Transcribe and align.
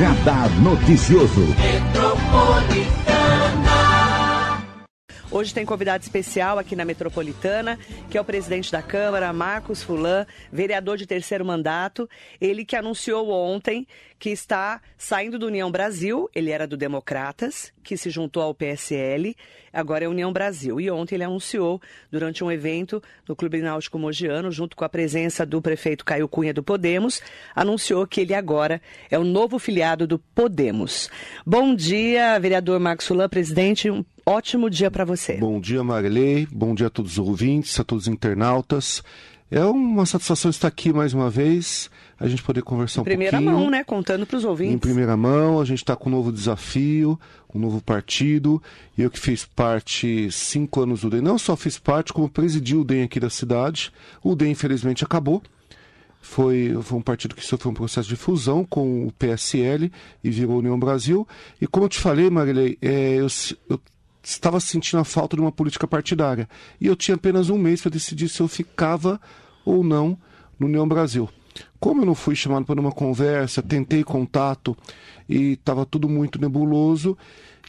Radar 0.00 0.48
Noticioso. 0.62 1.89
Hoje 5.40 5.54
tem 5.54 5.64
convidado 5.64 6.04
especial 6.04 6.58
aqui 6.58 6.76
na 6.76 6.84
Metropolitana, 6.84 7.78
que 8.10 8.18
é 8.18 8.20
o 8.20 8.24
presidente 8.24 8.70
da 8.70 8.82
Câmara, 8.82 9.32
Marcos 9.32 9.82
Fulan, 9.82 10.26
vereador 10.52 10.98
de 10.98 11.06
terceiro 11.06 11.46
mandato. 11.46 12.06
Ele 12.38 12.62
que 12.62 12.76
anunciou 12.76 13.30
ontem 13.30 13.86
que 14.18 14.28
está 14.28 14.82
saindo 14.98 15.38
do 15.38 15.46
União 15.46 15.70
Brasil. 15.70 16.28
Ele 16.34 16.50
era 16.50 16.66
do 16.66 16.76
Democratas, 16.76 17.72
que 17.82 17.96
se 17.96 18.10
juntou 18.10 18.42
ao 18.42 18.54
PSL, 18.54 19.34
agora 19.72 20.04
é 20.04 20.08
União 20.08 20.30
Brasil. 20.30 20.78
E 20.78 20.90
ontem 20.90 21.14
ele 21.14 21.24
anunciou, 21.24 21.80
durante 22.10 22.44
um 22.44 22.52
evento 22.52 23.02
no 23.26 23.34
Clube 23.34 23.62
Náutico 23.62 23.98
Mogiano, 23.98 24.52
junto 24.52 24.76
com 24.76 24.84
a 24.84 24.90
presença 24.90 25.46
do 25.46 25.62
prefeito 25.62 26.04
Caio 26.04 26.28
Cunha 26.28 26.52
do 26.52 26.62
Podemos, 26.62 27.22
anunciou 27.56 28.06
que 28.06 28.20
ele 28.20 28.34
agora 28.34 28.82
é 29.10 29.18
o 29.18 29.24
novo 29.24 29.58
filiado 29.58 30.06
do 30.06 30.18
Podemos. 30.18 31.08
Bom 31.46 31.74
dia, 31.74 32.38
vereador 32.38 32.78
Marcos 32.78 33.06
Fulan, 33.06 33.30
presidente. 33.30 33.90
Ótimo 34.30 34.70
dia 34.70 34.90
para 34.90 35.04
você. 35.04 35.34
Bom 35.34 35.60
dia, 35.60 35.82
Marilei. 35.82 36.46
Bom 36.50 36.74
dia 36.74 36.86
a 36.86 36.90
todos 36.90 37.12
os 37.12 37.18
ouvintes, 37.18 37.78
a 37.78 37.84
todos 37.84 38.06
os 38.06 38.12
internautas. 38.12 39.02
É 39.50 39.64
uma 39.64 40.06
satisfação 40.06 40.48
estar 40.48 40.68
aqui 40.68 40.92
mais 40.92 41.12
uma 41.12 41.28
vez, 41.28 41.90
a 42.20 42.28
gente 42.28 42.40
poder 42.40 42.62
conversar 42.62 43.00
em 43.00 43.02
um 43.02 43.04
pouquinho. 43.04 43.26
Em 43.26 43.30
primeira 43.30 43.52
mão, 43.52 43.68
né? 43.68 43.82
Contando 43.82 44.24
para 44.24 44.36
os 44.36 44.44
ouvintes. 44.44 44.74
Em 44.76 44.78
primeira 44.78 45.16
mão, 45.16 45.60
a 45.60 45.64
gente 45.64 45.78
está 45.78 45.96
com 45.96 46.08
um 46.08 46.12
novo 46.12 46.30
desafio, 46.30 47.18
um 47.52 47.58
novo 47.58 47.82
partido. 47.82 48.62
Eu 48.96 49.10
que 49.10 49.18
fiz 49.18 49.44
parte 49.44 50.30
cinco 50.30 50.80
anos 50.80 51.00
do 51.00 51.10
DEM, 51.10 51.20
não 51.20 51.36
só 51.36 51.56
fiz 51.56 51.78
parte, 51.78 52.12
como 52.12 52.28
presidi 52.28 52.76
o 52.76 52.84
DEM 52.84 53.02
aqui 53.02 53.18
da 53.18 53.28
cidade. 53.28 53.92
O 54.22 54.36
DEM, 54.36 54.52
infelizmente, 54.52 55.02
acabou. 55.02 55.42
Foi, 56.22 56.78
foi 56.82 56.98
um 56.98 57.02
partido 57.02 57.34
que 57.34 57.44
sofreu 57.44 57.72
um 57.72 57.74
processo 57.74 58.08
de 58.08 58.14
fusão 58.14 58.64
com 58.64 59.06
o 59.06 59.12
PSL 59.12 59.90
e 60.22 60.30
virou 60.30 60.58
União 60.58 60.78
Brasil. 60.78 61.26
E 61.60 61.66
como 61.66 61.86
eu 61.86 61.88
te 61.88 61.98
falei, 61.98 62.30
Marilei, 62.30 62.78
é, 62.80 63.16
eu, 63.16 63.26
eu 63.68 63.80
estava 64.22 64.60
sentindo 64.60 65.00
a 65.00 65.04
falta 65.04 65.36
de 65.36 65.42
uma 65.42 65.52
política 65.52 65.86
partidária. 65.86 66.48
E 66.80 66.86
eu 66.86 66.96
tinha 66.96 67.14
apenas 67.14 67.50
um 67.50 67.58
mês 67.58 67.82
para 67.82 67.90
decidir 67.90 68.28
se 68.28 68.40
eu 68.40 68.48
ficava 68.48 69.20
ou 69.64 69.82
não 69.82 70.18
no 70.58 70.66
União 70.66 70.86
Brasil. 70.86 71.28
Como 71.78 72.02
eu 72.02 72.06
não 72.06 72.14
fui 72.14 72.36
chamado 72.36 72.64
para 72.64 72.80
uma 72.80 72.92
conversa, 72.92 73.62
tentei 73.62 74.04
contato 74.04 74.76
e 75.28 75.52
estava 75.52 75.86
tudo 75.86 76.08
muito 76.08 76.40
nebuloso, 76.40 77.16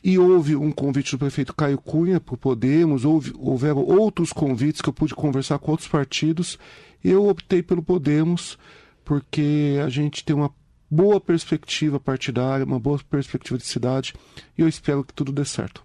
e 0.03 0.17
houve 0.17 0.55
um 0.55 0.71
convite 0.71 1.11
do 1.11 1.19
prefeito 1.19 1.53
Caio 1.53 1.77
Cunha 1.77 2.19
para 2.19 2.33
o 2.33 2.37
Podemos, 2.37 3.05
houve, 3.05 3.33
houveram 3.37 3.83
outros 3.85 4.33
convites 4.33 4.81
que 4.81 4.89
eu 4.89 4.93
pude 4.93 5.13
conversar 5.13 5.59
com 5.59 5.71
outros 5.71 5.87
partidos, 5.87 6.57
eu 7.03 7.27
optei 7.27 7.61
pelo 7.61 7.83
Podemos, 7.83 8.57
porque 9.05 9.79
a 9.83 9.89
gente 9.89 10.23
tem 10.23 10.35
uma 10.35 10.51
boa 10.89 11.21
perspectiva 11.21 11.99
partidária, 11.99 12.65
uma 12.65 12.79
boa 12.79 12.99
perspectiva 13.09 13.57
de 13.57 13.65
cidade, 13.65 14.13
e 14.57 14.61
eu 14.61 14.67
espero 14.67 15.03
que 15.03 15.13
tudo 15.13 15.31
dê 15.31 15.45
certo. 15.45 15.83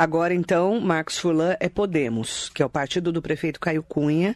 Agora, 0.00 0.32
então, 0.32 0.80
Marcos 0.80 1.18
Furlan 1.18 1.56
é 1.60 1.68
Podemos, 1.68 2.48
que 2.54 2.62
é 2.62 2.64
o 2.64 2.70
partido 2.70 3.12
do 3.12 3.20
prefeito 3.20 3.60
Caio 3.60 3.82
Cunha. 3.82 4.34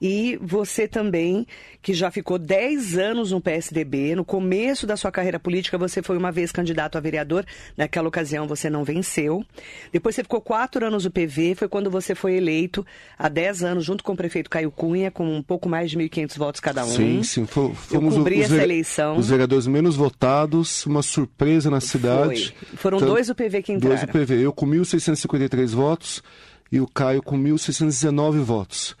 E 0.00 0.38
você 0.40 0.86
também, 0.86 1.46
que 1.82 1.92
já 1.94 2.10
ficou 2.10 2.38
10 2.38 2.98
anos 2.98 3.30
no 3.30 3.40
PSDB, 3.40 4.14
no 4.14 4.24
começo 4.24 4.86
da 4.86 4.96
sua 4.96 5.10
carreira 5.10 5.38
política, 5.38 5.78
você 5.78 6.02
foi 6.02 6.16
uma 6.16 6.32
vez 6.32 6.50
candidato 6.52 6.96
a 6.96 7.00
vereador, 7.00 7.44
naquela 7.76 8.08
ocasião 8.08 8.46
você 8.46 8.68
não 8.68 8.84
venceu. 8.84 9.44
Depois 9.92 10.14
você 10.14 10.22
ficou 10.22 10.40
quatro 10.40 10.86
anos 10.86 11.04
no 11.04 11.10
PV, 11.10 11.54
foi 11.56 11.68
quando 11.68 11.90
você 11.90 12.14
foi 12.14 12.34
eleito 12.36 12.84
há 13.18 13.28
10 13.28 13.64
anos, 13.64 13.84
junto 13.84 14.02
com 14.04 14.12
o 14.12 14.16
prefeito 14.16 14.50
Caio 14.50 14.70
Cunha, 14.70 15.10
com 15.10 15.36
um 15.36 15.42
pouco 15.42 15.68
mais 15.68 15.90
de 15.90 15.98
1.500 15.98 16.38
votos 16.38 16.60
cada 16.60 16.84
um. 16.84 16.88
Sim, 16.88 17.22
sim. 17.22 17.46
Fomos 17.46 17.90
Eu 17.90 18.00
cobri 18.00 18.40
os, 18.40 18.46
essa 18.46 18.62
eleição. 18.62 19.16
Os 19.16 19.28
vereadores 19.28 19.66
menos 19.66 19.96
votados, 19.96 20.84
uma 20.86 21.02
surpresa 21.02 21.70
na 21.70 21.80
cidade. 21.80 22.54
Foi. 22.58 22.76
Foram 22.76 22.98
Tanto, 22.98 23.10
dois 23.10 23.26
do 23.28 23.34
PV 23.34 23.62
que 23.62 23.72
entraram. 23.72 23.96
Dois 23.96 24.06
do 24.06 24.12
PV. 24.12 24.44
Eu 24.44 24.52
com 24.52 24.66
1.653 24.66 25.68
votos 25.68 26.22
e 26.70 26.80
o 26.80 26.86
Caio 26.86 27.22
com 27.22 27.38
1.619 27.38 28.40
votos. 28.40 28.96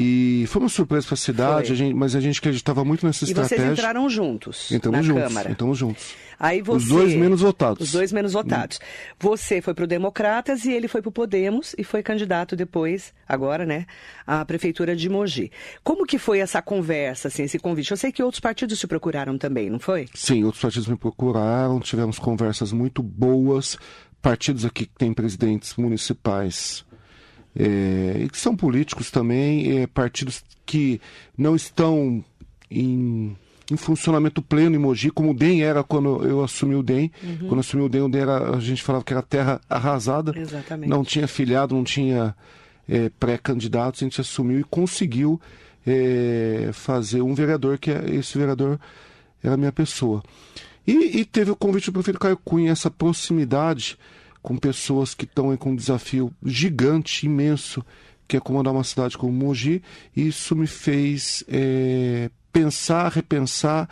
E 0.00 0.46
foi 0.46 0.62
uma 0.62 0.68
surpresa 0.68 1.06
para 1.06 1.14
a 1.14 1.16
cidade, 1.16 1.72
a 1.72 1.74
gente, 1.74 1.92
mas 1.92 2.14
a 2.14 2.20
gente 2.20 2.38
acreditava 2.38 2.84
muito 2.84 3.04
nessa 3.04 3.24
e 3.24 3.28
estratégia. 3.28 3.56
E 3.56 3.66
vocês 3.66 3.78
entraram 3.78 4.08
juntos 4.08 4.70
entramos 4.70 5.00
na 5.00 5.02
juntos, 5.02 5.22
Câmara. 5.24 5.50
Entramos 5.50 5.76
juntos. 5.76 6.14
Aí 6.38 6.62
você, 6.62 6.84
os 6.84 6.88
dois 6.88 7.14
menos 7.14 7.40
votados. 7.40 7.86
Os 7.88 7.92
dois 7.92 8.12
menos 8.12 8.32
votados. 8.32 8.78
Você 9.18 9.60
foi 9.60 9.74
para 9.74 9.82
o 9.82 9.86
Democratas 9.88 10.64
e 10.64 10.72
ele 10.72 10.86
foi 10.86 11.02
para 11.02 11.08
o 11.08 11.12
Podemos 11.12 11.74
e 11.76 11.82
foi 11.82 12.00
candidato 12.00 12.54
depois, 12.54 13.12
agora, 13.28 13.66
né, 13.66 13.86
à 14.24 14.44
Prefeitura 14.44 14.94
de 14.94 15.08
Mogi. 15.08 15.50
Como 15.82 16.06
que 16.06 16.16
foi 16.16 16.38
essa 16.38 16.62
conversa, 16.62 17.26
assim, 17.26 17.42
esse 17.42 17.58
convite? 17.58 17.90
Eu 17.90 17.96
sei 17.96 18.12
que 18.12 18.22
outros 18.22 18.40
partidos 18.40 18.78
te 18.78 18.86
procuraram 18.86 19.36
também, 19.36 19.68
não 19.68 19.80
foi? 19.80 20.06
Sim, 20.14 20.44
outros 20.44 20.62
partidos 20.62 20.86
me 20.86 20.96
procuraram, 20.96 21.80
tivemos 21.80 22.20
conversas 22.20 22.70
muito 22.70 23.02
boas. 23.02 23.76
Partidos 24.22 24.64
aqui 24.64 24.86
que 24.86 24.94
têm 24.96 25.12
presidentes 25.12 25.74
municipais 25.76 26.84
é, 27.56 28.22
e 28.24 28.28
que 28.28 28.38
são 28.38 28.56
políticos 28.56 29.10
também, 29.10 29.78
é, 29.78 29.86
partidos 29.86 30.44
que 30.64 31.00
não 31.36 31.56
estão 31.56 32.24
em, 32.70 33.36
em, 33.70 33.76
funcionamento 33.76 34.42
pleno 34.42 34.76
em 34.76 34.78
Mogi, 34.78 35.10
como 35.10 35.30
o 35.30 35.34
DEM 35.34 35.62
era 35.62 35.82
quando 35.82 36.24
eu 36.24 36.44
assumi 36.44 36.74
o 36.74 36.82
DEM. 36.82 37.10
Uhum. 37.22 37.36
Quando 37.38 37.52
eu 37.54 37.60
assumi 37.60 37.82
o 37.82 37.88
DEM, 37.88 38.02
o 38.02 38.08
DEM 38.08 38.22
era, 38.22 38.56
a 38.56 38.60
gente 38.60 38.82
falava 38.82 39.04
que 39.04 39.12
era 39.12 39.22
terra 39.22 39.60
arrasada. 39.68 40.38
Exatamente. 40.38 40.88
Não 40.88 41.02
tinha 41.02 41.26
filiado, 41.26 41.74
não 41.74 41.84
tinha 41.84 42.34
é, 42.88 43.10
pré-candidatos, 43.18 44.02
a 44.02 44.04
gente 44.04 44.20
assumiu 44.20 44.60
e 44.60 44.64
conseguiu 44.64 45.40
é, 45.86 46.70
fazer 46.72 47.22
um 47.22 47.34
vereador, 47.34 47.78
que 47.78 47.90
é, 47.90 48.04
esse 48.10 48.36
vereador 48.36 48.78
era 49.42 49.54
a 49.54 49.56
minha 49.56 49.72
pessoa. 49.72 50.22
E, 50.86 51.20
e 51.20 51.24
teve 51.24 51.50
o 51.50 51.56
convite 51.56 51.86
do 51.86 51.92
prefeito 51.92 52.18
Caio 52.18 52.36
Cunha, 52.36 52.72
essa 52.72 52.90
proximidade 52.90 53.98
com 54.48 54.56
pessoas 54.56 55.14
que 55.14 55.26
estão 55.26 55.54
com 55.58 55.72
um 55.72 55.76
desafio 55.76 56.32
gigante, 56.42 57.26
imenso, 57.26 57.84
que 58.26 58.34
é 58.34 58.40
comandar 58.40 58.72
uma 58.72 58.82
cidade 58.82 59.18
como 59.18 59.30
Mogi. 59.30 59.82
E 60.16 60.26
isso 60.26 60.56
me 60.56 60.66
fez 60.66 61.44
é, 61.46 62.30
pensar, 62.50 63.12
repensar 63.12 63.90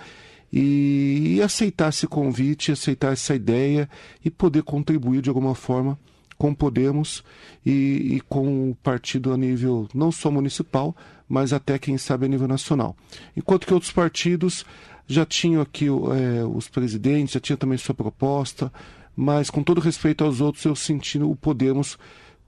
e, 0.51 1.35
e 1.37 1.43
aceitar 1.43 1.91
esse 1.91 2.07
convite, 2.07 2.73
aceitar 2.73 3.13
essa 3.13 3.35
ideia 3.35 3.87
e 4.25 4.31
poder 4.31 4.63
contribuir 4.63 5.21
de 5.21 5.29
alguma 5.29 5.55
forma 5.55 5.99
com 6.39 6.55
Podemos 6.55 7.23
e, 7.65 8.15
e, 8.15 8.23
com 8.27 8.71
o 8.71 8.75
partido 8.77 9.35
a 9.35 9.37
nível 9.37 9.87
não 9.93 10.11
só 10.11 10.31
municipal, 10.31 10.97
mas 11.29 11.53
até, 11.53 11.79
quem 11.79 11.99
sabe, 11.99 12.25
a 12.25 12.29
nível 12.31 12.49
nacional. 12.49 12.97
Enquanto 13.37 13.67
que 13.67 13.75
outros 13.75 13.93
partidos 13.93 14.65
já 15.07 15.27
tinham 15.27 15.61
aqui 15.61 15.85
é, 15.87 16.45
os 16.47 16.67
presidentes, 16.67 17.35
já 17.35 17.41
tinham 17.41 17.59
também 17.59 17.77
sua 17.77 17.95
proposta, 17.95 18.73
mas 19.17 19.49
com 19.49 19.63
todo 19.63 19.81
respeito 19.81 20.23
aos 20.23 20.41
outros, 20.43 20.65
eu 20.65 20.77
senti 20.77 21.19
o 21.19 21.35
Podemos 21.35 21.99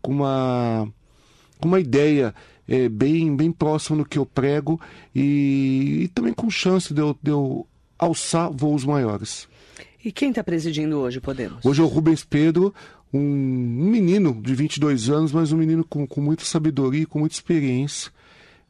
com 0.03 0.13
uma, 0.13 0.87
com 1.59 1.69
uma 1.69 1.81
ideia 1.81 2.35
é, 2.69 2.89
bem, 2.89 3.35
bem 3.35 3.51
próxima 3.51 3.97
do 3.97 4.05
que 4.05 4.19
eu 4.19 4.27
prego 4.27 4.79
e, 5.15 6.03
e 6.03 6.09
também 6.09 6.35
com 6.35 6.51
chance 6.51 6.93
de 6.93 7.01
eu, 7.01 7.17
de 7.23 7.31
eu 7.31 7.67
alçar 7.99 8.51
voos 8.53 8.85
maiores. 8.85 9.49
E 10.05 10.13
quem 10.13 10.29
está 10.29 10.45
presidindo 10.45 10.99
hoje, 10.99 11.21
Podemos? 11.21 11.65
Hoje 11.65 11.81
é 11.81 11.85
o 11.85 11.89
Rubens 11.89 12.23
Pedro, 12.23 12.73
um, 13.13 13.19
um 13.19 13.91
menino 13.91 14.39
de 14.41 14.55
22 14.55 15.09
anos, 15.09 15.33
mas 15.33 15.51
um 15.51 15.57
menino 15.57 15.85
com, 15.85 16.07
com 16.07 16.21
muita 16.21 16.45
sabedoria, 16.45 17.07
com 17.07 17.19
muita 17.19 17.35
experiência 17.35 18.13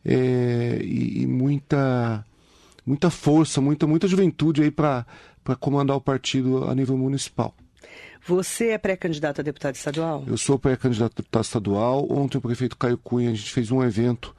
é, 0.05 0.81
e, 0.83 1.23
e, 1.23 1.27
muita, 1.27 2.25
muita 2.87 3.11
força, 3.11 3.61
muita, 3.61 3.87
muita 3.87 4.07
juventude 4.07 4.63
aí 4.63 4.71
para 4.71 5.05
comandar 5.59 5.97
o 5.97 6.01
partido 6.01 6.65
a 6.65 6.75
nível 6.75 6.97
municipal. 6.97 7.55
Você 8.27 8.69
é 8.69 8.79
pré-candidato 8.79 9.41
a 9.41 9.45
deputado 9.45 9.75
estadual? 9.75 10.25
Eu 10.27 10.37
sou 10.37 10.59
pré-candidato 10.59 11.13
a 11.13 11.17
deputado 11.17 11.45
estadual. 11.45 12.07
Ontem 12.11 12.39
o 12.39 12.41
prefeito 12.41 12.77
Caio 12.77 12.99
Cunha, 12.99 13.31
a 13.31 13.35
gente 13.35 13.51
fez 13.51 13.71
um 13.71 13.83
evento 13.83 14.35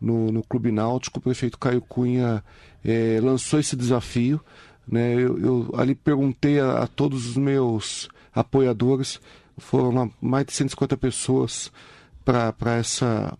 no, 0.00 0.32
no 0.32 0.42
Clube 0.42 0.72
Náutico. 0.72 1.18
O 1.18 1.22
prefeito 1.22 1.58
Caio 1.58 1.82
Cunha 1.82 2.42
é, 2.84 3.20
lançou 3.22 3.60
esse 3.60 3.76
desafio. 3.76 4.40
Né? 4.86 5.14
Eu, 5.14 5.38
eu 5.38 5.74
ali 5.76 5.94
perguntei 5.94 6.60
a, 6.60 6.84
a, 6.84 6.86
todos 6.86 7.26
os 7.26 7.36
meus 7.36 8.08
apoiadores, 8.34 9.20
foram 9.58 10.12
mais 10.20 10.46
de 10.46 10.52
150 10.52 10.96
pessoas 10.96 11.72
para 12.24 12.76
essa 12.76 13.36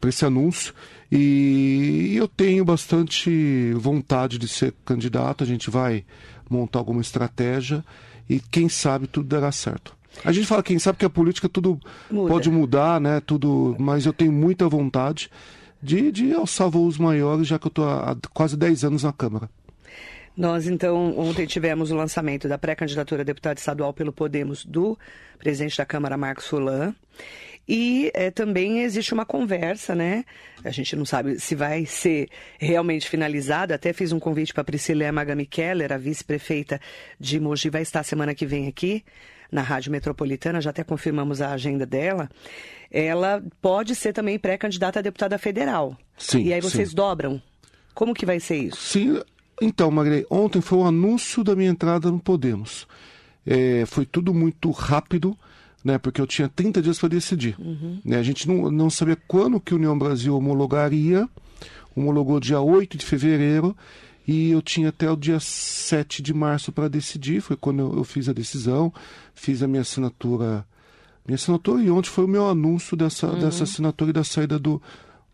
para 0.00 0.08
esse 0.08 0.24
anúncio 0.24 0.74
e 1.12 2.14
eu 2.16 2.26
tenho 2.26 2.64
bastante 2.64 3.74
vontade 3.74 4.38
de 4.38 4.48
ser 4.48 4.74
candidato. 4.84 5.44
A 5.44 5.46
gente 5.46 5.68
vai 5.68 6.04
montar 6.48 6.78
alguma 6.78 7.02
estratégia 7.02 7.84
e 8.30 8.38
quem 8.38 8.68
sabe 8.68 9.08
tudo 9.08 9.26
dará 9.26 9.50
certo. 9.50 9.96
A 10.24 10.30
gente 10.30 10.46
fala 10.46 10.62
quem 10.62 10.78
sabe 10.78 10.98
que 10.98 11.04
a 11.04 11.10
política 11.10 11.48
tudo 11.48 11.80
Muda. 12.08 12.28
pode 12.28 12.48
mudar, 12.48 13.00
né? 13.00 13.20
Tudo, 13.20 13.74
mas 13.76 14.06
eu 14.06 14.12
tenho 14.12 14.30
muita 14.30 14.68
vontade 14.68 15.28
de, 15.82 16.12
de 16.12 16.32
alçar 16.32 16.70
voos 16.70 16.96
maiores, 16.96 17.48
já 17.48 17.58
que 17.58 17.66
eu 17.66 17.70
estou 17.70 17.88
há 17.88 18.16
quase 18.32 18.56
10 18.56 18.84
anos 18.84 19.02
na 19.02 19.12
Câmara. 19.12 19.50
Nós, 20.36 20.68
então, 20.68 21.18
ontem 21.18 21.44
tivemos 21.44 21.90
o 21.90 21.96
lançamento 21.96 22.48
da 22.48 22.56
pré-candidatura 22.56 23.22
a 23.22 23.24
deputado 23.24 23.58
estadual 23.58 23.92
pelo 23.92 24.12
Podemos 24.12 24.64
do 24.64 24.96
presidente 25.38 25.76
da 25.76 25.84
Câmara, 25.84 26.16
Marcos 26.16 26.46
Fulan. 26.46 26.94
E 27.68 28.10
é, 28.14 28.30
também 28.30 28.80
existe 28.80 29.14
uma 29.14 29.24
conversa, 29.24 29.94
né? 29.94 30.24
A 30.64 30.70
gente 30.70 30.96
não 30.96 31.04
sabe 31.04 31.38
se 31.38 31.54
vai 31.54 31.86
ser 31.86 32.28
realmente 32.58 33.08
finalizado. 33.08 33.72
Até 33.72 33.92
fiz 33.92 34.12
um 34.12 34.18
convite 34.18 34.52
para 34.52 34.64
Priscila 34.64 35.12
Magami 35.12 35.46
Keller, 35.46 35.92
a 35.92 35.96
vice-prefeita 35.96 36.80
de 37.18 37.38
Mogi, 37.38 37.70
vai 37.70 37.82
estar 37.82 38.02
semana 38.02 38.34
que 38.34 38.44
vem 38.44 38.66
aqui 38.66 39.04
na 39.50 39.62
Rádio 39.62 39.90
Metropolitana, 39.90 40.60
já 40.60 40.70
até 40.70 40.84
confirmamos 40.84 41.40
a 41.40 41.52
agenda 41.52 41.84
dela. 41.84 42.28
Ela 42.90 43.42
pode 43.60 43.94
ser 43.94 44.12
também 44.12 44.38
pré-candidata 44.38 44.98
a 44.98 45.02
deputada 45.02 45.38
federal. 45.38 45.96
Sim. 46.16 46.44
E 46.44 46.52
aí 46.52 46.60
vocês 46.60 46.90
sim. 46.90 46.94
dobram. 46.94 47.42
Como 47.94 48.14
que 48.14 48.24
vai 48.24 48.38
ser 48.40 48.56
isso? 48.56 48.76
Sim, 48.76 49.20
então, 49.60 49.90
Magrei, 49.90 50.24
ontem 50.30 50.60
foi 50.60 50.78
o 50.78 50.84
anúncio 50.84 51.44
da 51.44 51.54
minha 51.54 51.70
entrada 51.70 52.10
no 52.10 52.18
Podemos. 52.18 52.86
É, 53.46 53.84
foi 53.86 54.06
tudo 54.06 54.32
muito 54.32 54.70
rápido 54.70 55.36
né, 55.84 55.98
porque 55.98 56.20
eu 56.20 56.26
tinha 56.26 56.48
30 56.48 56.82
dias 56.82 56.98
para 56.98 57.08
decidir. 57.08 57.56
Uhum. 57.58 58.00
Né, 58.04 58.18
a 58.18 58.22
gente 58.22 58.46
não, 58.46 58.70
não 58.70 58.90
sabia 58.90 59.16
quando 59.28 59.60
que 59.60 59.72
a 59.72 59.76
União 59.76 59.98
Brasil 59.98 60.36
homologaria, 60.36 61.28
homologou 61.94 62.38
dia 62.38 62.60
8 62.60 62.96
de 62.96 63.04
fevereiro, 63.04 63.76
e 64.26 64.50
eu 64.50 64.62
tinha 64.62 64.90
até 64.90 65.10
o 65.10 65.16
dia 65.16 65.40
7 65.40 66.22
de 66.22 66.32
março 66.32 66.70
para 66.70 66.88
decidir, 66.88 67.40
foi 67.40 67.56
quando 67.56 67.80
eu, 67.80 67.96
eu, 67.98 68.04
fiz 68.04 68.28
a 68.28 68.32
decisão, 68.32 68.92
fiz 69.34 69.62
a 69.62 69.66
minha 69.66 69.82
assinatura, 69.82 70.64
minha 71.26 71.36
assinatura, 71.36 71.82
e 71.82 71.90
ontem 71.90 72.08
foi 72.08 72.24
o 72.24 72.28
meu 72.28 72.48
anúncio 72.48 72.96
dessa, 72.96 73.28
uhum. 73.28 73.40
dessa 73.40 73.64
assinatura 73.64 74.10
e 74.10 74.14
da 74.14 74.24
saída 74.24 74.58
do 74.58 74.80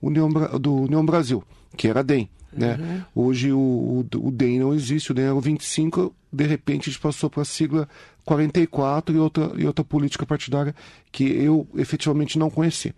União, 0.00 0.28
do 0.60 0.74
União 0.74 1.04
Brasil, 1.04 1.42
que 1.76 1.88
era 1.88 2.00
a 2.00 2.02
DEM. 2.02 2.28
Né? 2.52 2.76
Uhum. 3.14 3.26
Hoje 3.26 3.52
o, 3.52 3.58
o, 3.58 4.06
o, 4.16 4.30
DEM 4.30 4.60
não 4.60 4.72
existe, 4.72 5.10
o 5.10 5.14
DEM 5.14 5.26
era 5.26 5.34
o 5.34 5.40
25, 5.40 6.14
de 6.32 6.46
repente 6.46 6.88
a 6.88 6.92
gente 6.92 7.00
passou 7.00 7.28
para 7.28 7.42
a 7.42 7.44
sigla 7.44 7.88
44 8.24 9.14
e 9.14 9.18
outra, 9.18 9.52
e 9.56 9.66
outra 9.66 9.84
política 9.84 10.24
partidária 10.24 10.74
que 11.12 11.24
eu 11.24 11.66
efetivamente 11.76 12.38
não 12.38 12.50
conheci. 12.50 12.94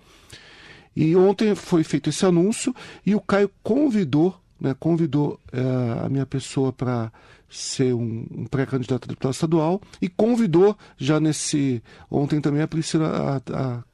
E 0.94 1.14
ontem 1.14 1.54
foi 1.54 1.84
feito 1.84 2.10
esse 2.10 2.24
anúncio 2.24 2.74
e 3.04 3.14
o 3.14 3.20
Caio 3.20 3.50
convidou, 3.62 4.38
né, 4.60 4.74
convidou 4.78 5.38
é, 5.52 6.04
a 6.04 6.08
minha 6.08 6.26
pessoa 6.26 6.72
para 6.72 7.12
ser 7.48 7.94
um, 7.94 8.26
um 8.30 8.44
pré-candidato 8.46 9.04
a 9.04 9.08
deputado 9.08 9.32
estadual 9.32 9.80
e 10.02 10.08
convidou 10.08 10.76
já 10.96 11.18
nesse 11.18 11.82
ontem 12.10 12.40
também 12.40 12.62
a 12.62 12.68
Priscila 12.68 13.40
a, 13.48 13.76
a 13.76 13.84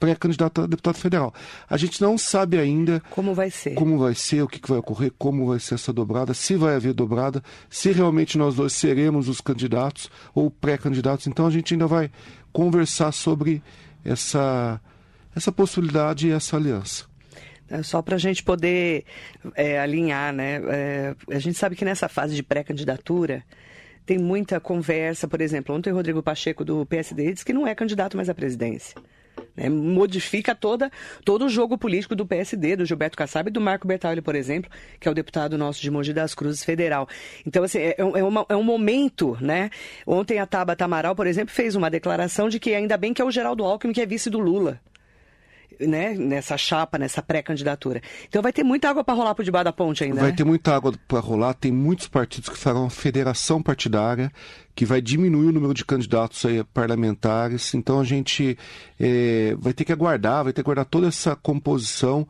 pré-candidato 0.00 0.62
a 0.62 0.66
deputado 0.66 0.96
federal. 0.96 1.32
A 1.68 1.76
gente 1.76 2.00
não 2.00 2.16
sabe 2.16 2.58
ainda 2.58 3.00
como 3.10 3.34
vai 3.34 3.50
ser, 3.50 3.74
como 3.74 3.98
vai 3.98 4.14
ser, 4.14 4.42
o 4.42 4.48
que, 4.48 4.58
que 4.58 4.68
vai 4.68 4.78
ocorrer, 4.78 5.12
como 5.18 5.46
vai 5.46 5.60
ser 5.60 5.74
essa 5.74 5.92
dobrada, 5.92 6.32
se 6.32 6.56
vai 6.56 6.74
haver 6.74 6.94
dobrada, 6.94 7.42
se 7.68 7.92
realmente 7.92 8.38
nós 8.38 8.54
dois 8.56 8.72
seremos 8.72 9.28
os 9.28 9.40
candidatos 9.40 10.10
ou 10.34 10.50
pré-candidatos. 10.50 11.26
Então 11.26 11.46
a 11.46 11.50
gente 11.50 11.74
ainda 11.74 11.86
vai 11.86 12.10
conversar 12.52 13.12
sobre 13.12 13.62
essa 14.04 14.80
essa 15.36 15.52
possibilidade 15.52 16.26
e 16.26 16.32
essa 16.32 16.56
aliança. 16.56 17.04
É 17.68 17.84
só 17.84 18.02
para 18.02 18.16
a 18.16 18.18
gente 18.18 18.42
poder 18.42 19.04
é, 19.54 19.78
alinhar, 19.78 20.32
né? 20.32 20.60
É, 20.68 21.14
a 21.30 21.38
gente 21.38 21.56
sabe 21.56 21.76
que 21.76 21.84
nessa 21.84 22.08
fase 22.08 22.34
de 22.34 22.42
pré-candidatura 22.42 23.44
tem 24.04 24.18
muita 24.18 24.58
conversa. 24.58 25.28
Por 25.28 25.40
exemplo, 25.40 25.72
ontem 25.72 25.92
o 25.92 25.94
Rodrigo 25.94 26.20
Pacheco 26.20 26.64
do 26.64 26.84
PSD 26.84 27.32
disse 27.32 27.44
que 27.44 27.52
não 27.52 27.66
é 27.66 27.74
candidato 27.74 28.16
mais 28.16 28.28
à 28.28 28.34
presidência. 28.34 28.96
Né? 29.56 29.68
Modifica 29.68 30.54
toda, 30.54 30.90
todo 31.24 31.46
o 31.46 31.48
jogo 31.48 31.76
político 31.76 32.14
do 32.14 32.26
PSD, 32.26 32.76
do 32.76 32.84
Gilberto 32.84 33.16
Kassab 33.16 33.48
e 33.48 33.52
do 33.52 33.60
Marco 33.60 33.86
Bertaglia, 33.86 34.22
por 34.22 34.34
exemplo, 34.34 34.70
que 34.98 35.08
é 35.08 35.10
o 35.10 35.14
deputado 35.14 35.56
nosso 35.56 35.80
de 35.80 35.90
Mogi 35.90 36.12
das 36.12 36.34
Cruzes 36.34 36.64
Federal. 36.64 37.08
Então, 37.46 37.62
assim, 37.62 37.78
é, 37.78 37.96
é, 37.98 38.24
uma, 38.24 38.46
é 38.48 38.56
um 38.56 38.62
momento, 38.62 39.36
né? 39.40 39.70
Ontem 40.06 40.38
a 40.38 40.46
Tabata 40.46 40.84
Amaral, 40.84 41.14
por 41.14 41.26
exemplo, 41.26 41.54
fez 41.54 41.74
uma 41.74 41.90
declaração 41.90 42.48
de 42.48 42.58
que 42.58 42.74
ainda 42.74 42.96
bem 42.96 43.12
que 43.12 43.22
é 43.22 43.24
o 43.24 43.30
Geraldo 43.30 43.64
Alckmin 43.64 43.92
que 43.92 44.00
é 44.00 44.06
vice 44.06 44.30
do 44.30 44.38
Lula 44.38 44.80
né, 45.80 46.14
nessa 46.14 46.56
chapa, 46.56 46.98
nessa 46.98 47.22
pré-candidatura. 47.22 48.00
Então 48.28 48.42
vai 48.42 48.52
ter 48.52 48.62
muita 48.62 48.88
água 48.88 49.02
para 49.02 49.14
rolar 49.14 49.34
por 49.34 49.44
debaixo 49.44 49.64
da 49.64 49.72
ponte 49.72 50.04
ainda. 50.04 50.20
Vai 50.20 50.30
né? 50.30 50.36
ter 50.36 50.44
muita 50.44 50.74
água 50.74 50.92
para 51.08 51.20
rolar. 51.20 51.54
Tem 51.54 51.72
muitos 51.72 52.08
partidos 52.08 52.48
que 52.48 52.58
farão 52.58 52.82
uma 52.82 52.90
federação 52.90 53.62
partidária 53.62 54.30
que 54.74 54.84
vai 54.84 55.00
diminuir 55.00 55.46
o 55.46 55.52
número 55.52 55.74
de 55.74 55.84
candidatos 55.84 56.44
aí 56.44 56.62
parlamentares. 56.64 57.74
Então 57.74 58.00
a 58.00 58.04
gente 58.04 58.56
é, 58.98 59.54
vai 59.58 59.72
ter 59.72 59.84
que 59.84 59.92
aguardar, 59.92 60.44
vai 60.44 60.52
ter 60.52 60.62
que 60.62 60.66
aguardar 60.66 60.84
toda 60.84 61.08
essa 61.08 61.36
composição. 61.36 62.26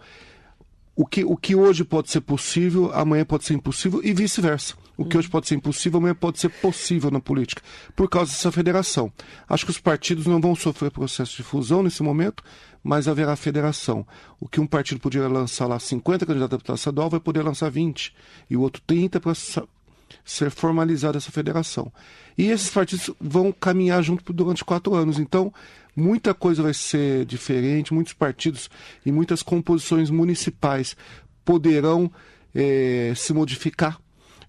O 0.94 1.06
que, 1.06 1.24
o 1.24 1.36
que 1.36 1.54
hoje 1.54 1.84
pode 1.84 2.10
ser 2.10 2.20
possível, 2.20 2.92
amanhã 2.92 3.24
pode 3.24 3.44
ser 3.44 3.54
impossível 3.54 4.00
e 4.04 4.12
vice-versa. 4.12 4.74
O 4.96 5.04
que 5.06 5.16
hoje 5.16 5.30
pode 5.30 5.48
ser 5.48 5.54
impossível, 5.54 5.98
amanhã 5.98 6.14
pode 6.14 6.38
ser 6.38 6.50
possível 6.50 7.10
na 7.10 7.20
política, 7.20 7.62
por 7.96 8.06
causa 8.06 8.32
dessa 8.32 8.52
federação. 8.52 9.10
Acho 9.48 9.64
que 9.64 9.70
os 9.70 9.80
partidos 9.80 10.26
não 10.26 10.40
vão 10.40 10.54
sofrer 10.54 10.90
processo 10.90 11.36
de 11.38 11.42
fusão 11.42 11.82
nesse 11.82 12.02
momento, 12.02 12.42
mas 12.82 13.08
haverá 13.08 13.34
federação. 13.34 14.06
O 14.38 14.46
que 14.46 14.60
um 14.60 14.66
partido 14.66 15.00
podia 15.00 15.26
lançar 15.26 15.66
lá 15.66 15.78
50 15.78 16.26
candidatos 16.26 16.52
a 16.52 16.56
deputado 16.56 16.76
estadual, 16.76 17.08
vai 17.08 17.20
poder 17.20 17.42
lançar 17.42 17.70
20, 17.70 18.14
e 18.50 18.56
o 18.58 18.60
outro 18.60 18.82
30 18.86 19.20
para 19.20 19.32
ser 20.22 20.50
formalizada 20.50 21.16
essa 21.16 21.30
federação. 21.30 21.90
E 22.36 22.50
esses 22.50 22.68
partidos 22.68 23.10
vão 23.18 23.52
caminhar 23.52 24.02
junto 24.02 24.32
durante 24.32 24.64
quatro 24.64 24.94
anos. 24.94 25.18
Então, 25.18 25.52
muita 25.96 26.34
coisa 26.34 26.62
vai 26.62 26.74
ser 26.74 27.24
diferente, 27.24 27.94
muitos 27.94 28.12
partidos 28.12 28.70
e 29.04 29.12
muitas 29.12 29.42
composições 29.42 30.10
municipais 30.10 30.96
poderão 31.44 32.10
é, 32.54 33.12
se 33.16 33.32
modificar 33.32 34.00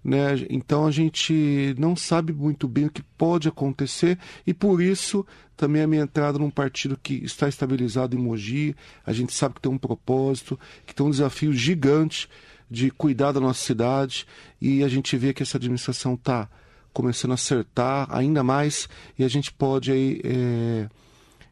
né? 0.03 0.29
Então 0.49 0.85
a 0.85 0.91
gente 0.91 1.75
não 1.77 1.95
sabe 1.95 2.33
muito 2.33 2.67
bem 2.67 2.85
o 2.85 2.89
que 2.89 3.03
pode 3.03 3.47
acontecer 3.47 4.17
e 4.45 4.53
por 4.53 4.81
isso 4.81 5.25
também 5.55 5.83
a 5.83 5.87
minha 5.87 6.01
entrada 6.01 6.39
num 6.39 6.49
partido 6.49 6.99
que 7.01 7.23
está 7.23 7.47
estabilizado 7.47 8.15
em 8.15 8.19
Mogi, 8.19 8.75
a 9.05 9.13
gente 9.13 9.31
sabe 9.33 9.55
que 9.55 9.61
tem 9.61 9.71
um 9.71 9.77
propósito, 9.77 10.59
que 10.85 10.95
tem 10.95 11.05
um 11.05 11.11
desafio 11.11 11.53
gigante 11.53 12.27
de 12.69 12.89
cuidar 12.89 13.31
da 13.31 13.39
nossa 13.39 13.63
cidade 13.63 14.25
e 14.59 14.83
a 14.83 14.87
gente 14.87 15.15
vê 15.17 15.33
que 15.33 15.43
essa 15.43 15.57
administração 15.57 16.15
está 16.15 16.49
começando 16.91 17.31
a 17.31 17.35
acertar 17.35 18.07
ainda 18.09 18.43
mais 18.43 18.89
e 19.19 19.23
a 19.23 19.27
gente 19.27 19.53
pode 19.53 19.91
aí 19.91 20.19
é, 20.23 20.89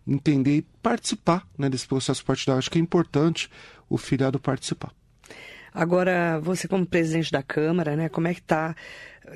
entender 0.07 0.57
e 0.57 0.62
participar 0.81 1.48
né, 1.57 1.69
desse 1.69 1.88
processo 1.88 2.24
partidário. 2.24 2.60
Acho 2.60 2.72
que 2.72 2.80
é 2.80 2.81
importante 2.81 3.50
o 3.90 3.98
filiado 3.98 4.40
participar. 4.40 4.92
Agora, 5.74 6.40
você 6.40 6.68
como 6.68 6.86
presidente 6.86 7.31
da 7.31 7.44
Câmara, 7.44 7.96
né, 7.96 8.10
como 8.10 8.28
é 8.28 8.34
que 8.34 8.40
está 8.40 8.75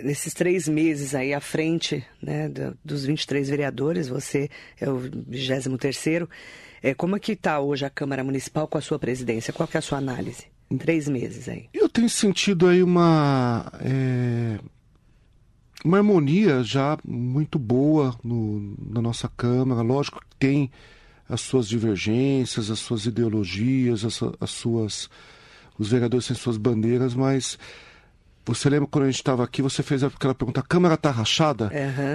nesses 0.04 0.34
três 0.34 0.68
meses 0.68 1.14
aí 1.14 1.34
à 1.34 1.40
frente 1.40 2.04
né, 2.22 2.50
dos 2.84 3.06
23 3.06 3.50
vereadores, 3.50 4.08
você 4.08 4.50
é 4.80 4.90
o 4.90 5.00
23º, 5.00 6.28
é, 6.82 6.94
como 6.94 7.16
é 7.16 7.20
que 7.20 7.34
está 7.34 7.60
hoje 7.60 7.86
a 7.86 7.90
Câmara 7.90 8.24
Municipal 8.24 8.68
com 8.68 8.78
a 8.78 8.82
sua 8.82 8.98
presidência? 8.98 9.54
Qual 9.54 9.70
é 9.72 9.78
a 9.78 9.82
sua 9.82 10.00
análise? 10.00 10.46
Em 10.70 10.78
três 10.78 11.08
meses 11.08 11.48
aí. 11.48 11.70
Eu 11.74 11.88
tenho 11.88 12.10
sentido 12.10 12.68
aí 12.68 12.82
uma... 12.82 13.72
É 13.80 14.60
uma 15.84 15.98
harmonia 15.98 16.64
já 16.64 16.98
muito 17.06 17.60
boa 17.60 18.16
no, 18.24 18.76
na 18.90 19.02
nossa 19.02 19.30
Câmara. 19.36 19.82
Lógico 19.82 20.20
que 20.20 20.36
tem 20.38 20.72
as 21.28 21.42
suas 21.42 21.68
divergências, 21.68 22.70
as 22.70 22.80
suas 22.80 23.06
ideologias, 23.06 24.06
as, 24.06 24.20
as 24.40 24.50
suas 24.50 25.10
os 25.78 25.90
vereadores 25.90 26.28
têm 26.28 26.36
suas 26.36 26.58
bandeiras, 26.58 27.16
mas 27.16 27.58
você 28.46 28.70
lembra 28.70 28.88
quando 28.88 29.06
a 29.06 29.08
gente 29.08 29.16
estava 29.16 29.44
aqui, 29.44 29.62
você 29.62 29.82
fez 29.82 30.04
aquela 30.04 30.36
pergunta, 30.36 30.60
a 30.60 30.64
Câmara 30.64 30.96
está 30.96 31.10
rachada? 31.10 31.72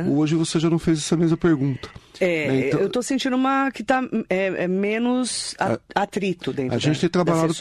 Uhum. 0.07 0.19
Hoje 0.19 0.35
você 0.35 0.61
já 0.61 0.69
não 0.69 0.79
fez 0.79 0.99
essa 0.99 1.17
mesma 1.17 1.37
pergunta. 1.37 1.89
É, 2.21 2.49
né? 2.49 2.69
então, 2.69 2.81
eu 2.81 2.87
estou 2.89 3.03
sentindo 3.03 3.35
uma 3.35 3.71
que 3.71 3.83
está 3.83 4.03
é, 4.29 4.65
é, 4.65 4.69
menos 4.69 5.55
atrito 5.95 6.53
dentro 6.53 6.77
A 6.77 6.79
gente 6.79 6.97
da, 6.97 7.01
tem 7.01 7.09
trabalhado 7.11 7.55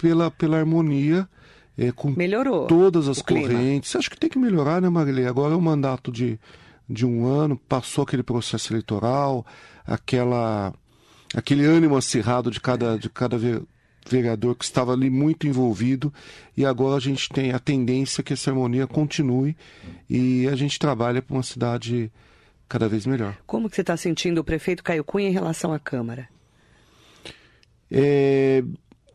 pela, 0.00 0.30
pela 0.30 0.58
harmonia, 0.58 1.28
é, 1.78 1.92
com 1.92 2.10
Melhorou 2.10 2.66
todas 2.66 3.08
as 3.08 3.22
correntes. 3.22 3.94
Acho 3.94 4.10
que 4.10 4.18
tem 4.18 4.28
que 4.28 4.38
melhorar, 4.38 4.82
né, 4.82 4.88
Marilei? 4.88 5.26
Agora 5.26 5.54
é 5.54 5.56
um 5.56 5.60
mandato 5.60 6.10
de, 6.10 6.38
de 6.90 7.06
um 7.06 7.24
ano, 7.24 7.56
passou 7.56 8.02
aquele 8.02 8.24
processo 8.24 8.72
eleitoral, 8.72 9.46
aquela, 9.86 10.74
aquele 11.32 11.64
ânimo 11.64 11.96
acirrado 11.96 12.50
de 12.50 12.60
cada, 12.60 12.98
de 12.98 13.08
cada 13.08 13.38
vereador 14.08 14.56
que 14.56 14.64
estava 14.64 14.92
ali 14.92 15.08
muito 15.08 15.46
envolvido 15.46 16.12
e 16.56 16.66
agora 16.66 16.96
a 16.96 17.00
gente 17.00 17.28
tem 17.28 17.52
a 17.52 17.58
tendência 17.60 18.24
que 18.24 18.32
essa 18.32 18.50
harmonia 18.50 18.86
continue 18.86 19.56
e 20.10 20.48
a 20.48 20.56
gente 20.56 20.78
trabalha 20.78 21.22
para 21.22 21.36
uma 21.36 21.42
cidade 21.42 22.10
cada 22.68 22.88
vez 22.88 23.06
melhor. 23.06 23.36
Como 23.46 23.70
que 23.70 23.76
você 23.76 23.82
está 23.82 23.96
sentindo 23.96 24.40
o 24.40 24.44
prefeito 24.44 24.82
Caio 24.82 25.04
Cunha 25.04 25.28
em 25.28 25.32
relação 25.32 25.72
à 25.72 25.78
Câmara? 25.78 26.28
É, 27.90 28.62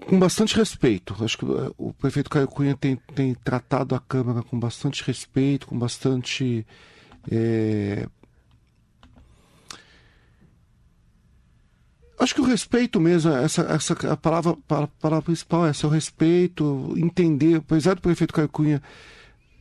com 0.08 0.20
bastante 0.20 0.56
respeito. 0.56 1.16
Acho 1.24 1.38
que 1.38 1.46
o 1.78 1.94
prefeito 1.94 2.30
Caio 2.30 2.48
Cunha 2.48 2.76
tem, 2.76 2.96
tem 3.16 3.34
tratado 3.34 3.96
a 3.96 4.00
Câmara 4.00 4.44
com 4.44 4.60
bastante 4.60 5.04
respeito, 5.04 5.68
com 5.68 5.78
bastante 5.78 6.66
é, 7.32 8.08
Acho 12.24 12.36
que 12.36 12.42
o 12.42 12.46
respeito 12.46 13.02
mesmo, 13.02 13.32
essa, 13.32 13.64
essa 13.64 13.94
a 14.10 14.16
palavra, 14.16 14.52
a 14.70 14.88
palavra 14.88 15.22
principal 15.24 15.66
é 15.66 15.72
essa, 15.72 15.88
o 15.88 15.90
respeito, 15.90 16.94
entender, 16.96 17.56
apesar 17.56 17.96
do 17.96 18.02
prefeito 18.02 18.34
Caio 18.34 18.48
Cunha 18.48 18.82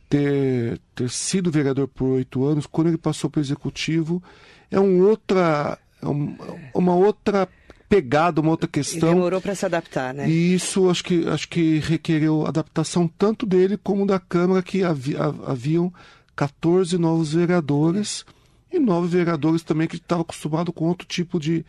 ter, 0.07 0.79
ter 0.95 1.09
sido 1.09 1.51
vereador 1.51 1.89
por 1.89 2.05
oito 2.11 2.45
anos, 2.45 2.65
quando 2.65 2.87
ele 2.87 2.97
passou 2.97 3.29
para 3.29 3.39
o 3.39 3.43
executivo, 3.43 4.23
é 4.71 4.79
um 4.79 5.01
outra, 5.01 5.77
é 6.01 6.07
um, 6.07 6.37
uma 6.73 6.95
outra 6.95 7.49
pegada, 7.95 8.41
uma 8.41 8.51
outra 8.51 8.67
questão. 8.67 9.13
demorou 9.13 9.39
para 9.41 9.53
se 9.55 9.65
adaptar, 9.65 10.13
né? 10.13 10.27
E 10.29 10.53
isso 10.53 10.89
acho 10.89 11.03
que, 11.03 11.27
acho 11.27 11.47
que 11.47 11.79
requereu 11.79 12.45
adaptação 12.47 13.07
tanto 13.07 13.45
dele 13.45 13.77
como 13.77 14.05
da 14.05 14.19
Câmara, 14.19 14.61
que 14.63 14.83
havi- 14.83 15.15
ha- 15.15 15.33
haviam 15.51 15.93
14 16.35 16.97
novos 16.97 17.33
vereadores 17.33 18.25
e 18.71 18.79
nove 18.79 19.07
vereadores 19.07 19.61
também 19.61 19.87
que 19.87 19.95
estavam 19.97 20.23
acostumados 20.23 20.73
com 20.73 20.85
outro 20.87 21.07
tipo 21.07 21.39
de, 21.39 21.63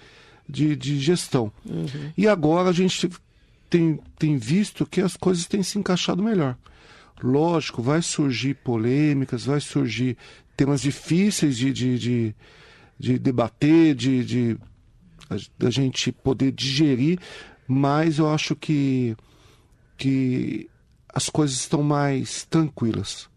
de, 0.49 0.75
de 0.75 0.99
gestão. 0.99 1.53
E 2.17 2.27
agora 2.27 2.71
a 2.71 2.73
gente 2.73 3.11
tem, 3.69 3.99
tem 4.19 4.37
visto 4.39 4.87
que 4.87 5.01
as 5.03 5.17
coisas 5.17 5.47
têm 5.47 5.63
se 5.63 5.79
encaixado 5.79 6.23
melhor. 6.23 6.57
Lógico, 7.23 7.83
vai 7.83 8.01
surgir 8.03 8.55
polêmicas, 8.55 9.45
vai 9.45 9.61
surgir 9.61 10.17
temas 10.57 10.81
difíceis 10.81 11.57
de, 11.59 11.73
de, 11.73 11.99
de, 11.99 12.35
de 12.99 13.19
debater, 13.19 13.95
de, 13.95 14.25
de 14.25 14.57
da 15.59 15.71
gente 15.71 16.13
poder 16.13 16.53
digerir, 16.53 17.19
mas 17.67 18.19
eu 18.19 18.29
acho 18.29 18.55
que, 18.55 19.17
que 19.97 20.69
as 21.09 21.29
coisas 21.29 21.57
estão 21.57 21.83
mais 21.83 22.45
tranquilas. 22.45 23.29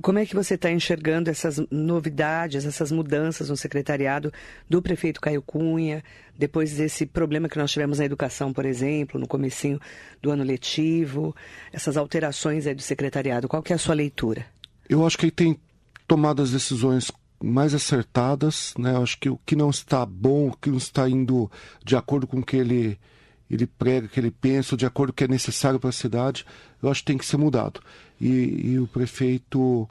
Como 0.00 0.18
é 0.18 0.24
que 0.24 0.34
você 0.34 0.54
está 0.54 0.70
enxergando 0.70 1.28
essas 1.28 1.60
novidades, 1.70 2.64
essas 2.64 2.90
mudanças 2.90 3.50
no 3.50 3.56
secretariado 3.56 4.32
do 4.68 4.80
prefeito 4.80 5.20
Caio 5.20 5.42
Cunha, 5.42 6.02
depois 6.36 6.72
desse 6.74 7.04
problema 7.04 7.48
que 7.48 7.58
nós 7.58 7.70
tivemos 7.70 7.98
na 7.98 8.06
educação, 8.06 8.52
por 8.52 8.64
exemplo, 8.64 9.20
no 9.20 9.28
comecinho 9.28 9.78
do 10.22 10.30
ano 10.30 10.44
letivo, 10.44 11.36
essas 11.72 11.98
alterações 11.98 12.66
aí 12.66 12.74
do 12.74 12.80
secretariado? 12.80 13.48
Qual 13.48 13.62
que 13.62 13.72
é 13.72 13.76
a 13.76 13.78
sua 13.78 13.94
leitura? 13.94 14.46
Eu 14.88 15.06
acho 15.06 15.18
que 15.18 15.26
ele 15.26 15.32
tem 15.32 15.60
tomado 16.08 16.40
as 16.40 16.52
decisões 16.52 17.10
mais 17.42 17.74
acertadas, 17.74 18.74
né? 18.78 18.94
Eu 18.94 19.02
acho 19.02 19.18
que 19.18 19.28
o 19.28 19.38
que 19.44 19.56
não 19.56 19.70
está 19.70 20.04
bom, 20.06 20.48
o 20.48 20.56
que 20.56 20.70
não 20.70 20.78
está 20.78 21.08
indo 21.08 21.50
de 21.84 21.96
acordo 21.96 22.26
com 22.26 22.38
o 22.38 22.44
que 22.44 22.56
ele 22.56 22.98
ele 23.50 23.66
prega, 23.66 24.08
que 24.08 24.18
ele 24.18 24.30
pensa, 24.30 24.74
de 24.78 24.86
acordo 24.86 25.10
com 25.10 25.14
o 25.14 25.16
que 25.18 25.24
é 25.24 25.28
necessário 25.28 25.78
para 25.78 25.90
a 25.90 25.92
cidade, 25.92 26.46
eu 26.82 26.90
acho 26.90 27.00
que 27.02 27.06
tem 27.06 27.18
que 27.18 27.26
ser 27.26 27.36
mudado. 27.36 27.80
E, 28.18 28.28
e 28.72 28.78
o 28.78 28.86
prefeito, 28.86 29.86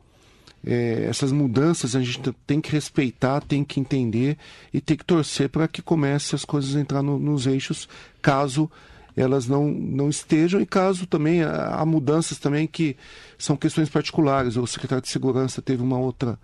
é, 0.66 1.06
essas 1.08 1.32
mudanças 1.32 1.96
a 1.96 2.02
gente 2.02 2.20
tem 2.48 2.60
que 2.60 2.72
respeitar, 2.72 3.40
tem 3.42 3.64
que 3.64 3.80
entender 3.80 4.36
e 4.74 4.82
tem 4.82 4.98
que 4.98 5.06
torcer 5.06 5.48
para 5.48 5.68
que 5.68 5.80
comece 5.80 6.34
as 6.34 6.44
coisas 6.44 6.76
a 6.76 6.80
entrar 6.80 7.04
no- 7.04 7.20
nos 7.20 7.46
eixos, 7.46 7.88
caso 8.20 8.68
elas 9.16 9.46
não, 9.48 9.68
não 9.70 10.10
estejam 10.10 10.60
e 10.60 10.66
caso 10.66 11.06
também 11.06 11.44
há 11.44 11.86
mudanças 11.86 12.40
também 12.40 12.66
que 12.66 12.96
são 13.38 13.56
questões 13.56 13.90
particulares. 13.90 14.58
O 14.58 14.66
secretário 14.66 15.04
de 15.04 15.10
Segurança 15.10 15.62
teve 15.62 15.84
uma 15.84 16.00
outra 16.00 16.40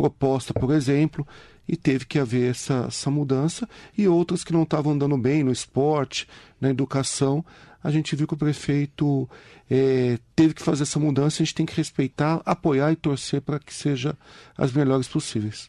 proposta, 0.00 0.54
por 0.54 0.72
exemplo, 0.72 1.26
e 1.68 1.76
teve 1.76 2.04
que 2.06 2.18
haver 2.18 2.50
essa, 2.50 2.86
essa 2.88 3.10
mudança 3.10 3.68
e 3.96 4.08
outras 4.08 4.42
que 4.42 4.52
não 4.52 4.62
estavam 4.62 4.92
andando 4.92 5.16
bem 5.16 5.44
no 5.44 5.52
esporte, 5.52 6.26
na 6.60 6.70
educação. 6.70 7.44
A 7.82 7.90
gente 7.90 8.16
viu 8.16 8.26
que 8.26 8.34
o 8.34 8.36
prefeito 8.36 9.28
eh, 9.70 10.18
teve 10.34 10.54
que 10.54 10.62
fazer 10.62 10.82
essa 10.82 10.98
mudança, 10.98 11.42
a 11.42 11.44
gente 11.44 11.54
tem 11.54 11.66
que 11.66 11.76
respeitar, 11.76 12.40
apoiar 12.44 12.92
e 12.92 12.96
torcer 12.96 13.40
para 13.40 13.58
que 13.58 13.72
seja 13.72 14.16
as 14.56 14.72
melhores 14.72 15.06
possíveis. 15.06 15.68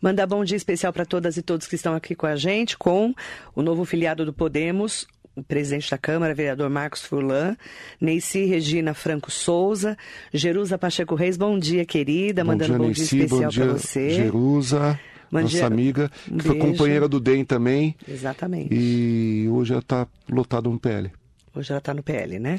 Mandar 0.00 0.26
bom 0.26 0.44
dia 0.44 0.56
especial 0.56 0.92
para 0.92 1.06
todas 1.06 1.36
e 1.36 1.42
todos 1.42 1.66
que 1.66 1.76
estão 1.76 1.94
aqui 1.94 2.14
com 2.14 2.26
a 2.26 2.36
gente, 2.36 2.76
com 2.76 3.14
o 3.54 3.62
novo 3.62 3.84
filiado 3.84 4.24
do 4.24 4.32
Podemos, 4.32 5.06
o 5.36 5.42
presidente 5.42 5.90
da 5.90 5.98
Câmara, 5.98 6.34
vereador 6.34 6.68
Marcos 6.68 7.02
Furlan, 7.02 7.56
Neici 8.00 8.44
Regina 8.44 8.94
Franco 8.94 9.30
Souza, 9.30 9.96
Jerusa 10.32 10.76
Pacheco 10.78 11.14
Reis, 11.14 11.36
bom 11.36 11.58
dia, 11.58 11.84
querida, 11.84 12.44
mandando 12.44 12.74
bom 12.74 12.90
dia, 12.90 13.02
Neyci, 13.02 13.02
especial 13.02 13.40
bom 13.40 13.48
dia, 13.48 13.64
para 13.64 13.72
você. 13.72 14.10
Jerusa, 14.10 15.00
nossa 15.30 15.48
dia, 15.48 15.66
amiga, 15.66 16.10
um 16.30 16.36
que 16.36 16.44
foi 16.44 16.58
companheira 16.58 17.08
do 17.08 17.18
DEM 17.18 17.44
também. 17.44 17.96
Exatamente. 18.06 18.74
E 18.74 19.48
hoje 19.50 19.72
ela 19.72 19.80
está 19.80 20.06
lotada 20.28 20.68
no 20.68 20.78
PL. 20.78 21.10
Hoje 21.54 21.70
ela 21.70 21.78
está 21.80 21.92
no 21.92 22.02
PL, 22.02 22.38
né? 22.38 22.58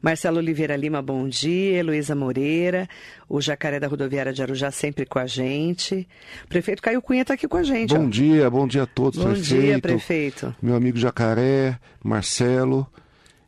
Marcelo 0.00 0.38
Oliveira 0.38 0.74
Lima, 0.76 1.00
bom 1.00 1.28
dia. 1.28 1.78
Heloísa 1.78 2.14
Moreira, 2.14 2.88
o 3.28 3.40
Jacaré 3.40 3.78
da 3.78 3.86
Rodoviária 3.86 4.32
de 4.32 4.42
Arujá 4.42 4.70
sempre 4.72 5.06
com 5.06 5.18
a 5.20 5.26
gente. 5.26 6.08
Prefeito 6.48 6.82
Caio 6.82 7.00
Cunha 7.00 7.22
está 7.22 7.34
aqui 7.34 7.46
com 7.46 7.56
a 7.56 7.62
gente. 7.62 7.94
Bom 7.94 8.06
ó. 8.06 8.08
dia, 8.08 8.50
bom 8.50 8.66
dia 8.66 8.82
a 8.82 8.86
todos, 8.86 9.18
Bom 9.22 9.32
prefeito. 9.32 9.62
dia, 9.62 9.78
prefeito. 9.78 10.56
Meu 10.60 10.74
amigo 10.74 10.98
Jacaré, 10.98 11.78
Marcelo, 12.02 12.86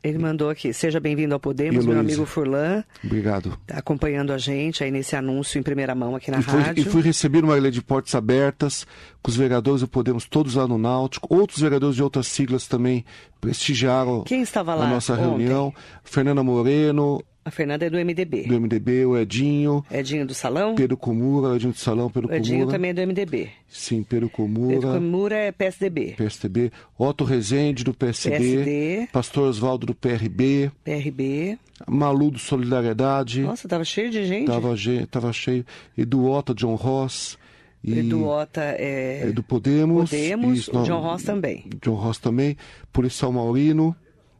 Ele 0.04 0.18
mandou 0.18 0.50
aqui, 0.50 0.70
seja 0.74 1.00
bem-vindo 1.00 1.32
ao 1.32 1.40
Podemos, 1.40 1.86
meu 1.86 1.98
amigo 1.98 2.26
Furlan, 2.26 2.84
obrigado. 3.02 3.58
tá 3.66 3.78
acompanhando 3.78 4.34
a 4.34 4.38
gente 4.38 4.84
aí 4.84 4.90
nesse 4.90 5.16
anúncio 5.16 5.58
em 5.58 5.62
primeira 5.62 5.94
mão 5.94 6.14
aqui 6.14 6.30
na 6.30 6.40
E 6.40 6.42
fui, 6.42 6.60
rádio. 6.60 6.82
e 6.82 6.84
fui 6.84 7.00
recebido 7.00 7.44
uma 7.44 7.54
lei 7.54 7.70
de 7.70 7.80
portas 7.80 8.14
abertas, 8.14 8.86
com 9.22 9.30
os 9.30 9.36
vereadores 9.36 9.80
do 9.80 9.88
Podemos 9.88 10.26
todos 10.26 10.56
lá 10.56 10.68
no 10.68 10.76
Náutico. 10.76 11.34
Outros 11.34 11.60
vereadores 11.60 11.96
de 11.96 12.02
outras 12.02 12.26
siglas 12.26 12.68
também 12.68 13.02
prestigiaram 13.40 14.24
Quem 14.24 14.42
estava 14.42 14.74
lá 14.74 14.84
a 14.84 14.88
nossa 14.90 15.14
ontem? 15.14 15.22
reunião. 15.22 15.72
Fernanda 16.04 16.42
Moreno, 16.42 17.22
A 17.44 17.50
Fernanda 17.50 17.84
é 17.84 17.90
do 17.90 17.98
MDB. 17.98 18.44
do 18.44 18.58
MDB, 18.58 19.04
o 19.04 19.18
Edinho, 19.18 19.84
Edinho 19.90 20.26
do 20.26 20.32
Salão? 20.32 20.74
Pedro 20.74 20.96
Comura, 20.96 21.54
Edinho 21.54 21.72
de 21.72 21.78
Salão, 21.78 22.08
Pedro 22.08 22.30
o 22.30 22.34
Edinho 22.34 22.60
Comura. 22.60 22.76
também 22.76 22.90
é 22.90 22.94
do 22.94 23.02
MDB. 23.02 23.50
Sim, 23.68 24.02
Pedro 24.02 24.28
Pedro 24.28 24.30
Comura, 24.30 24.92
Comura 24.94 25.36
é 25.36 25.52
PSDB. 25.52 26.14
PSDB. 26.16 26.72
Otto 26.98 27.22
Rezende, 27.24 27.84
do 27.84 27.92
PSD. 27.92 28.38
PSD. 28.38 29.08
Pastor 29.12 29.48
Oswaldo, 29.48 29.86
do 29.86 29.94
PRB. 29.94 30.70
PRB. 30.82 31.58
Malu, 31.86 32.30
do 32.30 32.38
Solidariedade. 32.38 33.42
Nossa, 33.42 33.68
tava 33.68 33.84
cheio 33.84 34.10
de 34.10 34.24
gente. 34.24 34.46
Tava, 34.46 34.74
tava 35.10 35.32
cheio. 35.32 35.66
Edu 35.98 36.24
Otto, 36.30 36.54
John 36.54 36.76
Ross. 36.76 37.36
E, 37.82 37.98
Edu 37.98 38.26
Ota 38.26 38.62
é... 38.62 39.28
é 39.28 39.32
do 39.32 39.42
Podemos. 39.42 40.08
Podemos, 40.08 40.58
Isso, 40.58 40.74
não, 40.74 40.84
John 40.84 41.00
Ross 41.00 41.22
também. 41.22 41.64
John 41.82 41.94
Ross 41.94 42.16
também. 42.16 42.56
Policial 42.90 43.30
Maurino. 43.30 43.94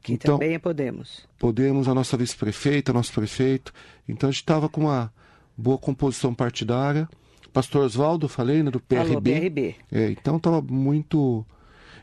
Que 0.05 0.13
então, 0.13 0.39
também 0.39 0.55
é 0.55 0.59
Podemos. 0.59 1.27
Podemos, 1.39 1.89
a 1.89 1.95
nossa 1.95 2.17
vice-prefeita, 2.17 2.93
nosso 2.93 3.13
prefeito. 3.13 3.73
Então 4.09 4.29
a 4.29 4.31
gente 4.31 4.43
estava 4.43 4.69
com 4.69 4.83
uma 4.83 5.13
boa 5.57 5.79
composição 5.79 6.33
partidária. 6.33 7.09
Pastor 7.53 7.85
Oswaldo, 7.85 8.29
falei, 8.29 8.63
né, 8.63 8.71
do 8.71 8.79
PRB. 8.81 9.07
Falou, 9.07 9.23
PRB. 9.23 9.75
É, 9.91 10.11
então 10.11 10.37
estava 10.37 10.61
muito. 10.61 11.45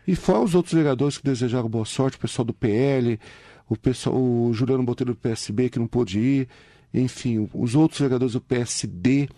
E 0.08 0.16
fora 0.16 0.40
os 0.42 0.56
outros 0.56 0.74
vereadores 0.74 1.18
que 1.18 1.24
desejaram 1.24 1.70
boa 1.70 1.86
sorte, 1.86 2.18
o 2.18 2.20
pessoal 2.20 2.44
do 2.46 2.54
PL, 2.54 3.20
o, 3.70 3.78
pessoal, 3.78 4.16
o 4.16 4.52
Juliano 4.52 4.84
Botelho 4.84 5.14
do 5.14 5.20
PSB 5.20 5.70
que 5.70 5.78
não 5.78 5.88
pôde 5.88 6.20
ir, 6.20 6.48
enfim, 6.94 7.48
os 7.54 7.76
outros 7.76 8.00
vereadores 8.02 8.34
do 8.34 8.42
PSD, 8.42 9.30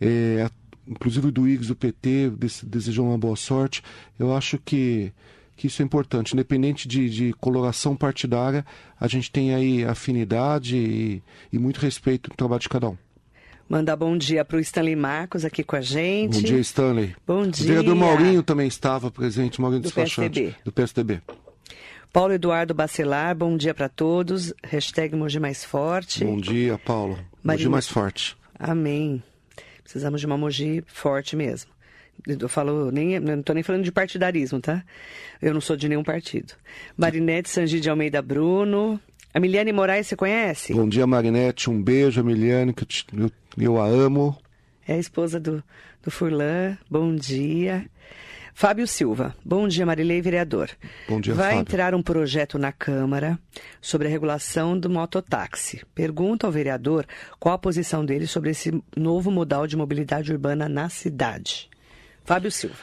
é, 0.00 0.48
inclusive 0.86 1.28
o 1.28 1.32
do 1.32 1.48
IGS 1.48 1.68
do 1.68 1.74
PT, 1.76 2.30
des- 2.30 2.62
desejam 2.64 3.08
uma 3.08 3.16
boa 3.18 3.34
sorte. 3.36 3.82
Eu 4.18 4.36
acho 4.36 4.58
que, 4.58 5.10
que 5.58 5.66
isso 5.66 5.82
é 5.82 5.84
importante. 5.84 6.32
Independente 6.32 6.86
de, 6.88 7.10
de 7.10 7.32
coloração 7.34 7.94
partidária, 7.96 8.64
a 8.98 9.06
gente 9.08 9.30
tem 9.30 9.54
aí 9.54 9.84
afinidade 9.84 10.76
e, 10.76 11.22
e 11.52 11.58
muito 11.58 11.78
respeito 11.80 12.30
no 12.30 12.36
trabalho 12.36 12.60
de 12.62 12.68
cada 12.68 12.88
um. 12.88 12.96
Mandar 13.68 13.96
bom 13.96 14.16
dia 14.16 14.44
para 14.46 14.56
o 14.56 14.60
Stanley 14.60 14.96
Marcos 14.96 15.44
aqui 15.44 15.62
com 15.62 15.76
a 15.76 15.80
gente. 15.82 16.36
Bom 16.36 16.42
dia, 16.42 16.58
Stanley. 16.60 17.14
Bom 17.26 17.42
O 17.42 17.50
dia. 17.50 17.66
vereador 17.66 17.94
Maurinho 17.96 18.42
também 18.42 18.66
estava 18.68 19.10
presente, 19.10 19.60
Maurinho 19.60 19.82
Do 19.82 19.86
Despachante, 19.86 20.40
PSDB. 20.40 20.56
do 20.64 20.72
PSDB. 20.72 21.20
Paulo 22.10 22.32
Eduardo 22.32 22.72
Bacelar, 22.72 23.36
bom 23.36 23.54
dia 23.56 23.74
para 23.74 23.88
todos. 23.88 24.54
Hashtag 24.64 25.14
Mogi 25.14 25.38
Mais 25.38 25.62
Forte. 25.64 26.24
Bom 26.24 26.38
dia, 26.40 26.78
Paulo. 26.78 27.18
Marina- 27.42 27.58
dia 27.64 27.70
mais 27.70 27.86
forte. 27.86 28.34
Amém. 28.58 29.22
Precisamos 29.82 30.20
de 30.20 30.26
uma 30.26 30.38
Mogi 30.38 30.82
forte 30.86 31.36
mesmo. 31.36 31.70
Eu 32.26 32.48
falo, 32.48 32.90
nem, 32.90 33.14
eu 33.14 33.20
não 33.20 33.40
estou 33.40 33.54
nem 33.54 33.62
falando 33.62 33.84
de 33.84 33.92
partidarismo, 33.92 34.60
tá? 34.60 34.82
Eu 35.40 35.54
não 35.54 35.60
sou 35.60 35.76
de 35.76 35.88
nenhum 35.88 36.02
partido. 36.02 36.54
Marinete 36.96 37.48
Sangi 37.48 37.80
de 37.80 37.88
Almeida 37.88 38.20
Bruno. 38.20 39.00
A 39.32 39.40
Miliane 39.40 39.72
Moraes, 39.72 40.06
você 40.06 40.16
conhece? 40.16 40.72
Bom 40.74 40.88
dia, 40.88 41.06
Marinete. 41.06 41.70
Um 41.70 41.82
beijo, 41.82 42.20
Emiliane, 42.20 42.72
que 42.72 42.82
eu, 42.82 42.86
te- 42.86 43.06
eu, 43.14 43.30
eu 43.58 43.80
a 43.80 43.86
amo. 43.86 44.36
É 44.86 44.94
a 44.94 44.98
esposa 44.98 45.38
do, 45.38 45.62
do 46.02 46.10
Furlan. 46.10 46.76
Bom 46.90 47.14
dia. 47.14 47.84
Fábio 48.54 48.88
Silva. 48.88 49.36
Bom 49.44 49.68
dia, 49.68 49.86
Marilei, 49.86 50.20
vereador. 50.20 50.68
Bom 51.08 51.20
dia, 51.20 51.32
Vai 51.32 51.50
Fábio. 51.50 51.60
entrar 51.60 51.94
um 51.94 52.02
projeto 52.02 52.58
na 52.58 52.72
Câmara 52.72 53.38
sobre 53.80 54.08
a 54.08 54.10
regulação 54.10 54.76
do 54.76 54.90
mototáxi. 54.90 55.82
Pergunta 55.94 56.44
ao 56.46 56.52
vereador 56.52 57.06
qual 57.38 57.54
a 57.54 57.58
posição 57.58 58.04
dele 58.04 58.26
sobre 58.26 58.50
esse 58.50 58.82
novo 58.96 59.30
modal 59.30 59.66
de 59.66 59.76
mobilidade 59.76 60.32
urbana 60.32 60.68
na 60.68 60.88
cidade. 60.88 61.68
Fábio 62.28 62.50
Silva. 62.52 62.76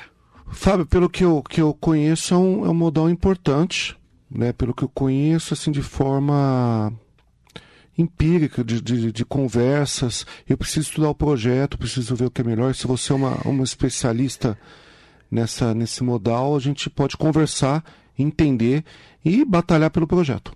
Fábio, 0.51 0.85
pelo 0.85 1.09
que 1.09 1.23
eu, 1.23 1.41
que 1.43 1.61
eu 1.61 1.73
conheço, 1.73 2.33
é 2.33 2.37
um, 2.37 2.65
é 2.65 2.69
um 2.69 2.73
modal 2.73 3.09
importante, 3.09 3.95
né? 4.29 4.51
Pelo 4.53 4.73
que 4.73 4.83
eu 4.83 4.89
conheço, 4.89 5.53
assim, 5.53 5.71
de 5.71 5.81
forma 5.81 6.91
empírica, 7.97 8.63
de, 8.63 8.81
de, 8.81 9.11
de 9.11 9.25
conversas. 9.25 10.25
Eu 10.47 10.57
preciso 10.57 10.89
estudar 10.89 11.09
o 11.09 11.15
projeto, 11.15 11.77
preciso 11.77 12.15
ver 12.15 12.25
o 12.25 12.31
que 12.31 12.41
é 12.41 12.43
melhor. 12.43 12.73
Se 12.75 12.85
você 12.87 13.11
é 13.11 13.15
uma, 13.15 13.35
uma 13.45 13.63
especialista 13.63 14.57
nessa, 15.31 15.73
nesse 15.73 16.03
modal, 16.03 16.55
a 16.55 16.59
gente 16.59 16.89
pode 16.89 17.15
conversar, 17.15 17.83
entender 18.17 18.83
e 19.23 19.45
batalhar 19.45 19.89
pelo 19.91 20.07
projeto. 20.07 20.53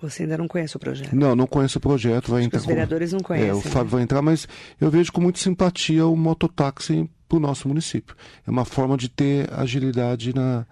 Você 0.00 0.24
ainda 0.24 0.36
não 0.36 0.46
conhece 0.46 0.76
o 0.76 0.78
projeto. 0.78 1.14
Não, 1.16 1.34
não 1.34 1.46
conheço 1.46 1.78
o 1.78 1.80
projeto. 1.80 2.30
Vai 2.30 2.42
entrar 2.42 2.58
os 2.58 2.64
com- 2.64 2.68
vereadores 2.70 3.12
não 3.12 3.20
conhecem, 3.20 3.48
É, 3.48 3.54
o 3.54 3.56
né? 3.56 3.62
Fábio 3.62 3.90
vai 3.90 4.02
entrar, 4.02 4.20
mas 4.20 4.46
eu 4.78 4.90
vejo 4.90 5.10
com 5.12 5.20
muita 5.20 5.38
simpatia 5.38 6.06
o 6.06 6.14
mototáxi 6.16 7.08
para 7.28 7.36
o 7.36 7.40
nosso 7.40 7.68
município. 7.68 8.14
É 8.46 8.50
uma 8.50 8.64
forma 8.64 8.96
de 8.96 9.08
ter 9.08 9.52
agilidade 9.52 10.34
na, 10.34 10.66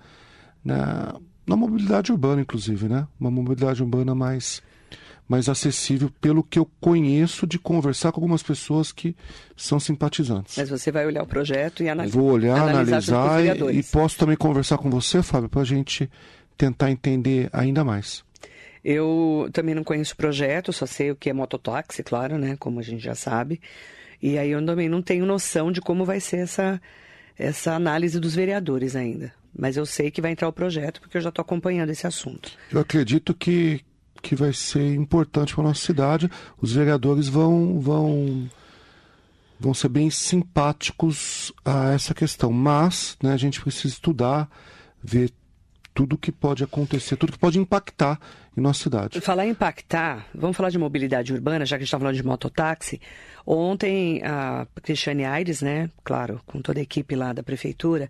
na, 0.64 1.14
na 1.46 1.56
mobilidade 1.56 2.12
urbana, 2.12 2.42
inclusive, 2.42 2.88
né? 2.88 3.06
Uma 3.18 3.30
mobilidade 3.30 3.82
urbana 3.82 4.14
mais 4.14 4.62
mais 5.28 5.48
acessível 5.48 6.10
pelo 6.20 6.42
que 6.42 6.58
eu 6.58 6.68
conheço 6.78 7.46
de 7.46 7.58
conversar 7.58 8.12
com 8.12 8.20
algumas 8.20 8.42
pessoas 8.42 8.92
que 8.92 9.16
são 9.56 9.80
simpatizantes. 9.80 10.56
Mas 10.58 10.68
você 10.68 10.92
vai 10.92 11.06
olhar 11.06 11.22
o 11.22 11.26
projeto 11.26 11.82
e 11.82 11.88
analisar. 11.88 12.18
Vou 12.18 12.30
olhar, 12.32 12.68
analisar, 12.68 13.14
analisar 13.14 13.72
e, 13.72 13.78
e, 13.78 13.82
posso 13.82 14.18
também 14.18 14.36
conversar 14.36 14.76
com 14.76 14.90
você, 14.90 15.22
Fábio, 15.22 15.48
para 15.48 15.62
a 15.62 15.64
gente 15.64 16.10
tentar 16.56 16.90
entender 16.90 17.48
ainda 17.50 17.82
mais. 17.82 18.22
Eu 18.84 19.48
também 19.52 19.74
não 19.74 19.84
conheço 19.84 20.12
o 20.12 20.16
projeto, 20.16 20.72
só 20.72 20.86
sei 20.86 21.12
o 21.12 21.16
que 21.16 21.30
é 21.30 21.32
mototáxi, 21.32 22.02
claro, 22.02 22.36
né? 22.36 22.56
Como 22.58 22.80
a 22.80 22.82
gente 22.82 23.02
já 23.02 23.14
sabe. 23.14 23.60
E 24.22 24.38
aí 24.38 24.50
eu 24.50 24.64
também 24.64 24.88
não 24.88 25.02
tenho 25.02 25.26
noção 25.26 25.72
de 25.72 25.80
como 25.80 26.04
vai 26.04 26.20
ser 26.20 26.38
essa, 26.38 26.80
essa 27.36 27.74
análise 27.74 28.20
dos 28.20 28.34
vereadores 28.34 28.94
ainda. 28.94 29.34
Mas 29.56 29.76
eu 29.76 29.84
sei 29.84 30.10
que 30.10 30.22
vai 30.22 30.30
entrar 30.30 30.48
o 30.48 30.52
projeto 30.52 31.00
porque 31.00 31.16
eu 31.16 31.20
já 31.20 31.28
estou 31.28 31.42
acompanhando 31.42 31.90
esse 31.90 32.06
assunto. 32.06 32.52
Eu 32.70 32.80
acredito 32.80 33.34
que, 33.34 33.80
que 34.22 34.36
vai 34.36 34.52
ser 34.52 34.94
importante 34.94 35.54
para 35.54 35.64
a 35.64 35.66
nossa 35.68 35.84
cidade. 35.84 36.30
Os 36.60 36.72
vereadores 36.72 37.28
vão, 37.28 37.80
vão, 37.80 38.48
vão 39.58 39.74
ser 39.74 39.88
bem 39.88 40.08
simpáticos 40.08 41.52
a 41.64 41.92
essa 41.92 42.14
questão. 42.14 42.52
Mas 42.52 43.18
né, 43.22 43.32
a 43.32 43.36
gente 43.36 43.60
precisa 43.60 43.92
estudar, 43.92 44.48
ver 45.02 45.32
tudo 45.94 46.16
que 46.16 46.32
pode 46.32 46.64
acontecer, 46.64 47.16
tudo 47.16 47.32
que 47.32 47.38
pode 47.38 47.58
impactar 47.58 48.18
em 48.56 48.60
nossa 48.60 48.82
cidade. 48.82 49.20
Falar 49.20 49.46
em 49.46 49.50
impactar, 49.50 50.26
vamos 50.34 50.56
falar 50.56 50.70
de 50.70 50.78
mobilidade 50.78 51.32
urbana, 51.32 51.64
já 51.64 51.76
que 51.76 51.82
a 51.82 51.84
gente 51.84 51.88
está 51.88 51.98
falando 51.98 52.16
de 52.16 52.24
mototáxi. 52.24 53.00
Ontem, 53.46 54.22
a 54.24 54.66
Cristiane 54.82 55.24
Aires, 55.24 55.62
né, 55.62 55.90
claro, 56.04 56.40
com 56.46 56.60
toda 56.60 56.78
a 56.78 56.82
equipe 56.82 57.14
lá 57.14 57.32
da 57.32 57.42
prefeitura, 57.42 58.08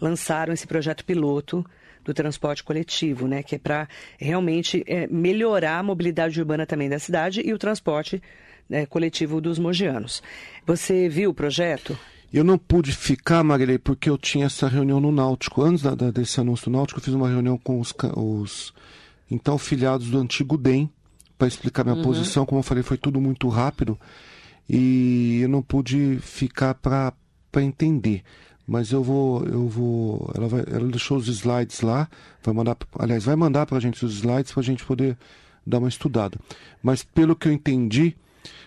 lançaram 0.00 0.52
esse 0.52 0.66
projeto 0.66 1.04
piloto 1.04 1.64
do 2.04 2.12
transporte 2.12 2.62
coletivo, 2.62 3.26
né, 3.26 3.42
que 3.42 3.54
é 3.54 3.58
para 3.58 3.88
realmente 4.18 4.84
é, 4.86 5.06
melhorar 5.06 5.78
a 5.78 5.82
mobilidade 5.82 6.38
urbana 6.38 6.66
também 6.66 6.88
da 6.88 6.98
cidade 6.98 7.40
e 7.44 7.52
o 7.52 7.58
transporte 7.58 8.22
né, 8.68 8.86
coletivo 8.86 9.40
dos 9.40 9.58
mogianos. 9.58 10.22
Você 10.66 11.08
viu 11.08 11.30
o 11.30 11.34
projeto? 11.34 11.98
Eu 12.32 12.42
não 12.42 12.58
pude 12.58 12.92
ficar, 12.92 13.44
Marilei, 13.44 13.78
porque 13.78 14.10
eu 14.10 14.18
tinha 14.18 14.46
essa 14.46 14.66
reunião 14.66 15.00
no 15.00 15.12
Náutico. 15.12 15.62
Antes 15.62 15.82
da, 15.82 15.94
da, 15.94 16.10
desse 16.10 16.40
anúncio 16.40 16.70
do 16.70 16.76
Náutico, 16.76 16.98
eu 16.98 17.04
fiz 17.04 17.14
uma 17.14 17.28
reunião 17.28 17.56
com 17.56 17.78
os, 17.78 17.94
os 18.16 18.74
então 19.30 19.56
filiados 19.56 20.10
do 20.10 20.18
antigo 20.18 20.56
DEM 20.56 20.90
para 21.38 21.48
explicar 21.48 21.84
minha 21.84 21.96
uhum. 21.96 22.02
posição. 22.02 22.44
Como 22.44 22.58
eu 22.58 22.62
falei, 22.64 22.82
foi 22.82 22.96
tudo 22.96 23.20
muito 23.20 23.48
rápido 23.48 23.98
e 24.68 25.40
eu 25.42 25.48
não 25.48 25.62
pude 25.62 26.18
ficar 26.20 26.74
para 26.74 27.12
entender. 27.56 28.22
Mas 28.66 28.92
eu 28.92 29.02
vou, 29.02 29.44
eu 29.44 29.68
vou. 29.68 30.32
Ela, 30.34 30.48
vai, 30.48 30.64
ela 30.66 30.88
deixou 30.88 31.18
os 31.18 31.28
slides 31.28 31.82
lá, 31.82 32.08
vai 32.42 32.54
mandar, 32.54 32.76
aliás, 32.98 33.24
vai 33.24 33.36
mandar 33.36 33.66
para 33.66 33.76
a 33.76 33.80
gente 33.80 34.02
os 34.04 34.14
slides 34.14 34.52
para 34.52 34.60
a 34.60 34.64
gente 34.64 34.84
poder 34.84 35.18
dar 35.66 35.78
uma 35.78 35.88
estudada. 35.88 36.38
Mas 36.82 37.02
pelo 37.02 37.36
que 37.36 37.46
eu 37.46 37.52
entendi, 37.52 38.16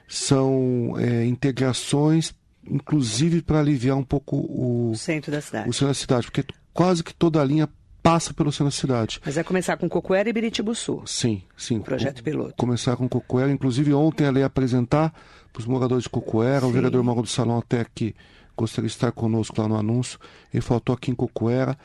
são 0.08 0.94
é, 1.00 1.26
integrações 1.26 2.34
inclusive 2.70 3.42
para 3.42 3.60
aliviar 3.60 3.98
um 3.98 4.04
pouco 4.04 4.36
o, 4.38 4.92
o 4.92 4.98
centro 4.98 5.32
da 5.32 5.42
cidade. 5.42 5.70
O 5.70 5.74
centro 5.74 5.88
da 5.88 5.94
cidade, 5.94 6.28
porque 6.28 6.46
quase 6.74 7.04
que 7.04 7.14
toda 7.14 7.42
a 7.42 7.46
linha 7.46 7.70
passa 8.04 8.34
pelo 8.34 8.52
centro 8.52 8.66
da 8.66 8.72
cidade. 8.72 9.20
Mas 9.26 9.36
vai 9.36 9.44
começar 9.44 9.76
com 9.76 9.90
Cocoera 9.90 10.30
e 10.30 10.34
Biritibuçu. 10.34 11.02
Sim, 11.06 11.42
sim. 11.58 11.80
O 11.80 11.82
projeto 11.82 12.24
piloto. 12.24 12.54
Começar 12.56 12.96
com 12.96 13.10
Cocoera. 13.10 13.52
Inclusive, 13.52 13.94
ontem 13.94 14.26
ela 14.26 14.40
ia 14.40 14.46
apresentar 14.46 15.14
para 15.52 15.60
os 15.60 15.66
moradores 15.66 16.04
de 16.04 16.10
Cocoera. 16.10 16.62
Sim. 16.62 16.68
O 16.68 16.72
vereador 16.72 17.04
Mauro 17.04 17.24
do 17.24 17.28
Salão 17.28 17.58
até 17.58 17.86
que 17.94 18.16
gostaria 18.56 18.88
de 18.88 18.94
estar 18.94 19.12
conosco 19.12 19.62
lá 19.62 19.68
no 19.68 19.76
anúncio. 19.76 20.18
Ele 20.54 20.62
faltou 20.62 20.96
aqui 20.96 21.12
em 21.12 21.16
Cocoera. 21.16 21.78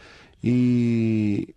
E 0.45 1.49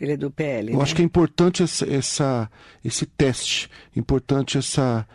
ele 0.00 0.12
é 0.12 0.16
do 0.16 0.30
PL. 0.30 0.72
Eu 0.72 0.78
né? 0.78 0.82
acho 0.82 0.96
que 0.96 1.02
é 1.02 1.04
importante 1.04 1.62
essa, 1.62 1.84
essa, 1.92 2.50
esse 2.82 3.04
teste, 3.04 3.68
importante 3.94 4.56
essa, 4.56 5.06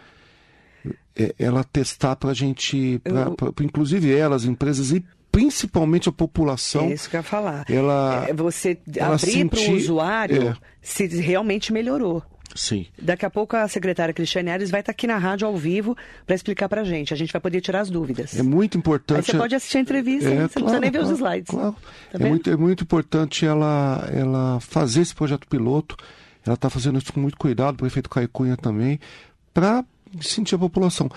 ela 1.40 1.64
testar 1.64 2.16
para 2.16 2.32
a 2.32 2.34
gente, 2.34 3.00
pra, 3.04 3.22
eu... 3.22 3.32
pra, 3.34 3.66
inclusive 3.66 4.14
elas, 4.14 4.46
empresas 4.46 4.92
e 4.92 5.04
principalmente 5.32 6.08
a 6.08 6.12
população. 6.12 6.86
É 6.86 6.94
isso 6.94 7.10
que 7.10 7.16
eu 7.16 7.20
ia 7.20 7.24
falar. 7.24 7.66
Ela, 7.70 8.26
é 8.28 8.34
você 8.34 8.78
ela 8.96 9.16
abrir 9.16 9.50
para 9.50 9.60
o 9.60 9.76
usuário 9.76 10.50
é. 10.50 10.56
se 10.82 11.08
realmente 11.08 11.74
melhorou. 11.74 12.24
Sim. 12.56 12.86
Daqui 13.02 13.26
a 13.26 13.30
pouco 13.30 13.58
a 13.58 13.68
secretária 13.68 14.14
Cristiane 14.14 14.50
Ares 14.50 14.72
vai 14.72 14.80
estar 14.80 14.94
aqui 14.94 15.06
na 15.06 15.18
rádio 15.18 15.46
ao 15.46 15.58
vivo 15.58 15.96
para 16.26 16.36
explicar 16.36 16.70
para 16.70 16.82
a 16.82 16.84
gente. 16.86 17.14
A 17.14 17.18
gente 17.18 17.34
vai 17.34 17.42
poder 17.42 17.60
tirar 17.60 17.82
as 17.82 17.90
dúvidas. 17.90 18.40
É 18.40 18.42
muito 18.42 18.78
importante. 18.78 19.18
Aí 19.18 19.24
você 19.24 19.38
pode 19.38 19.56
assistir 19.56 19.78
a 19.78 19.82
entrevista, 19.82 20.30
é, 20.30 20.48
você 20.48 20.60
claro, 20.60 20.74
não 20.74 20.80
precisa 20.80 20.80
nem 20.80 20.92
ver 20.92 21.00
claro, 21.00 21.14
os 21.14 21.20
slides. 21.20 21.50
Claro. 21.52 21.76
Tá 22.14 22.26
é, 22.26 22.30
muito, 22.30 22.50
é 22.50 22.56
muito 22.56 22.84
importante 22.86 23.46
ela, 23.46 24.08
ela 24.10 24.60
fazer 24.62 25.02
esse 25.02 25.14
projeto 25.14 25.46
piloto. 25.50 25.98
Ela 26.46 26.56
está 26.56 26.70
fazendo 26.70 26.98
isso 26.98 27.12
com 27.12 27.20
muito 27.20 27.38
cuidado, 27.38 27.74
o 27.74 27.78
prefeito 27.80 28.10
Caio 28.10 28.30
Cunha 28.30 28.56
também, 28.56 29.00
para 29.54 29.84
sentir 30.22 30.56
a 30.56 30.60
população. 30.60 31.10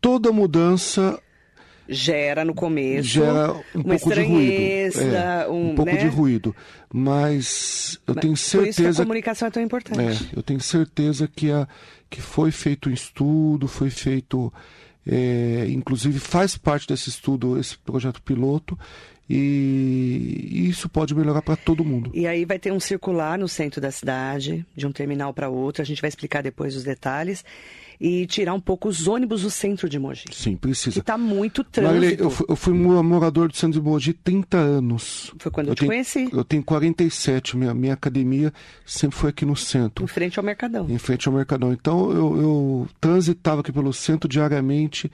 Toda 0.00 0.32
mudança 0.32 1.20
gera 1.88 2.44
no 2.44 2.54
começo 2.54 3.08
gera 3.08 3.52
um 3.74 3.82
pouco 3.82 4.12
de 4.12 4.22
ruído, 4.22 5.00
é, 5.00 5.48
um, 5.48 5.70
um, 5.70 5.74
pouco 5.74 5.90
né? 5.90 5.96
de 5.96 6.06
ruído, 6.06 6.54
mas 6.92 7.98
eu 8.06 8.14
mas 8.14 8.22
tenho 8.22 8.36
certeza 8.36 8.62
por 8.62 8.68
isso 8.68 8.82
que 8.82 9.00
a 9.00 9.04
comunicação 9.04 9.48
é 9.48 9.50
tão 9.50 9.62
importante. 9.62 10.28
É, 10.34 10.38
eu 10.38 10.42
tenho 10.42 10.60
certeza 10.60 11.26
que 11.26 11.50
a 11.50 11.66
que 12.10 12.20
foi 12.20 12.50
feito 12.50 12.90
um 12.90 12.92
estudo, 12.92 13.66
foi 13.66 13.90
feito 13.90 14.52
é, 15.06 15.66
inclusive 15.68 16.18
faz 16.18 16.56
parte 16.56 16.86
desse 16.86 17.08
estudo 17.08 17.58
esse 17.58 17.78
projeto 17.78 18.20
piloto 18.20 18.78
e 19.30 20.66
isso 20.68 20.88
pode 20.88 21.14
melhorar 21.14 21.42
para 21.42 21.54
todo 21.54 21.84
mundo. 21.84 22.10
E 22.14 22.26
aí 22.26 22.46
vai 22.46 22.58
ter 22.58 22.72
um 22.72 22.80
circular 22.80 23.38
no 23.38 23.46
centro 23.46 23.78
da 23.78 23.90
cidade, 23.90 24.64
de 24.74 24.86
um 24.86 24.92
terminal 24.92 25.34
para 25.34 25.50
outro. 25.50 25.82
A 25.82 25.84
gente 25.84 26.00
vai 26.00 26.08
explicar 26.08 26.42
depois 26.42 26.74
os 26.74 26.82
detalhes 26.82 27.44
e 28.00 28.26
tirar 28.26 28.54
um 28.54 28.60
pouco 28.60 28.88
os 28.88 29.08
ônibus 29.08 29.42
do 29.42 29.50
centro 29.50 29.88
de 29.88 29.98
Mogi. 29.98 30.24
Sim, 30.32 30.56
precisa. 30.56 30.92
Que 30.92 31.00
está 31.00 31.18
muito 31.18 31.64
trânsito. 31.64 31.94
Marilei, 31.94 32.16
eu, 32.18 32.30
fui, 32.30 32.46
eu 32.48 32.56
fui 32.56 32.72
morador 32.72 33.48
do 33.48 33.56
centro 33.56 33.80
de 33.80 33.86
Mogi 33.86 34.12
30 34.12 34.56
anos. 34.56 35.32
Foi 35.38 35.50
quando 35.50 35.68
eu, 35.68 35.72
eu 35.72 35.74
te 35.74 35.80
tenho, 35.80 35.90
conheci. 35.90 36.28
Eu 36.32 36.44
tenho 36.44 36.62
47, 36.62 37.56
minha, 37.56 37.74
minha 37.74 37.94
academia 37.94 38.52
sempre 38.86 39.18
foi 39.18 39.30
aqui 39.30 39.44
no 39.44 39.56
centro. 39.56 40.04
Em 40.04 40.08
frente 40.08 40.38
ao 40.38 40.44
Mercadão. 40.44 40.86
Em 40.88 40.98
frente 40.98 41.26
ao 41.26 41.34
Mercadão. 41.34 41.72
Então 41.72 42.10
eu, 42.12 42.40
eu 42.40 42.88
transitava 43.00 43.62
aqui 43.62 43.72
pelo 43.72 43.92
centro 43.92 44.28
diariamente. 44.28 45.10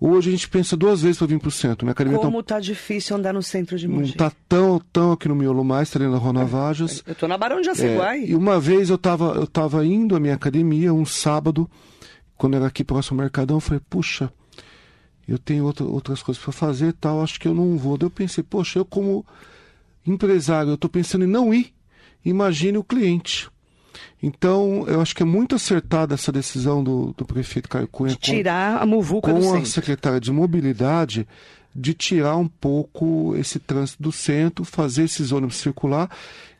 Hoje 0.00 0.28
a 0.28 0.32
gente 0.32 0.48
pensa 0.48 0.76
duas 0.76 1.02
vezes 1.02 1.18
para 1.18 1.26
vir 1.26 1.40
para 1.40 1.48
o 1.48 1.50
centro. 1.50 1.84
Minha 1.84 1.92
academia 1.92 2.18
tá 2.18 2.24
Como 2.24 2.40
tá... 2.42 2.54
tá 2.54 2.60
difícil 2.60 3.16
andar 3.16 3.34
no 3.34 3.42
centro 3.42 3.76
de 3.76 3.88
Mogi. 3.88 4.10
Não 4.10 4.16
tá 4.16 4.32
tão, 4.48 4.80
tão 4.92 5.12
aqui 5.12 5.26
no 5.26 5.34
miolo 5.34 5.64
mais, 5.64 5.90
tá 5.90 5.98
ali 5.98 6.08
na 6.08 6.18
Rona 6.18 6.44
Vajas. 6.44 7.02
Eu 7.04 7.16
tô 7.16 7.26
na 7.26 7.36
Barão 7.36 7.60
de 7.60 7.66
Jaceguai. 7.66 8.20
É, 8.20 8.26
e 8.28 8.34
uma 8.36 8.60
vez 8.60 8.90
eu 8.90 8.98
tava, 8.98 9.32
eu 9.34 9.46
tava 9.46 9.84
indo 9.84 10.14
à 10.14 10.20
minha 10.20 10.34
academia, 10.34 10.94
um 10.94 11.04
sábado, 11.04 11.68
quando 12.38 12.54
era 12.54 12.66
aqui 12.66 12.84
próximo 12.84 13.18
ao 13.18 13.24
Mercadão, 13.24 13.56
eu 13.56 13.60
falei, 13.60 13.82
puxa, 13.90 14.32
eu 15.26 15.38
tenho 15.38 15.64
outra, 15.64 15.84
outras 15.84 16.22
coisas 16.22 16.42
para 16.42 16.52
fazer 16.52 16.94
tal, 16.94 17.22
acho 17.22 17.38
que 17.38 17.46
eu 17.46 17.52
não 17.52 17.76
vou. 17.76 17.98
Daí 17.98 18.06
eu 18.06 18.10
pensei, 18.10 18.42
poxa, 18.42 18.78
eu 18.78 18.84
como 18.84 19.26
empresário, 20.06 20.70
eu 20.70 20.76
estou 20.76 20.88
pensando 20.88 21.24
em 21.24 21.28
não 21.28 21.52
ir. 21.52 21.74
Imagine 22.24 22.78
o 22.78 22.84
cliente. 22.84 23.50
Então, 24.22 24.84
eu 24.86 25.00
acho 25.00 25.14
que 25.14 25.22
é 25.22 25.26
muito 25.26 25.54
acertada 25.54 26.14
essa 26.14 26.32
decisão 26.32 26.82
do, 26.82 27.12
do 27.16 27.24
prefeito 27.24 27.68
Caio 27.68 27.88
Cunha 27.88 28.10
de 28.10 28.18
tirar 28.18 28.78
com, 28.78 28.82
a 28.82 28.86
muvuca 28.86 29.32
com 29.32 29.40
do 29.40 29.46
a 29.46 29.52
centro. 29.52 29.66
secretária 29.66 30.20
de 30.20 30.32
mobilidade 30.32 31.26
de 31.74 31.94
tirar 31.94 32.36
um 32.36 32.48
pouco 32.48 33.34
esse 33.36 33.58
trânsito 33.58 34.02
do 34.02 34.10
centro, 34.10 34.64
fazer 34.64 35.04
esses 35.04 35.30
ônibus 35.30 35.56
circular 35.56 36.10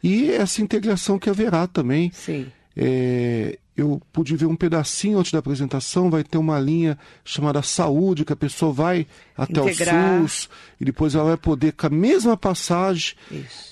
e 0.02 0.30
essa 0.30 0.62
integração 0.62 1.18
que 1.18 1.30
haverá 1.30 1.66
também. 1.66 2.10
Sim. 2.12 2.46
É, 2.80 3.58
eu 3.76 4.00
pude 4.12 4.36
ver 4.36 4.46
um 4.46 4.54
pedacinho 4.54 5.18
antes 5.18 5.32
da 5.32 5.40
apresentação, 5.40 6.10
vai 6.10 6.22
ter 6.22 6.38
uma 6.38 6.58
linha 6.60 6.96
chamada 7.24 7.60
saúde, 7.60 8.24
que 8.24 8.32
a 8.32 8.36
pessoa 8.36 8.72
vai 8.72 9.06
até 9.36 9.60
Integrar. 9.60 10.22
o 10.22 10.28
SUS 10.28 10.48
e 10.80 10.84
depois 10.84 11.14
ela 11.14 11.24
vai 11.24 11.36
poder, 11.36 11.72
com 11.72 11.86
a 11.88 11.90
mesma 11.90 12.36
passagem, 12.36 13.14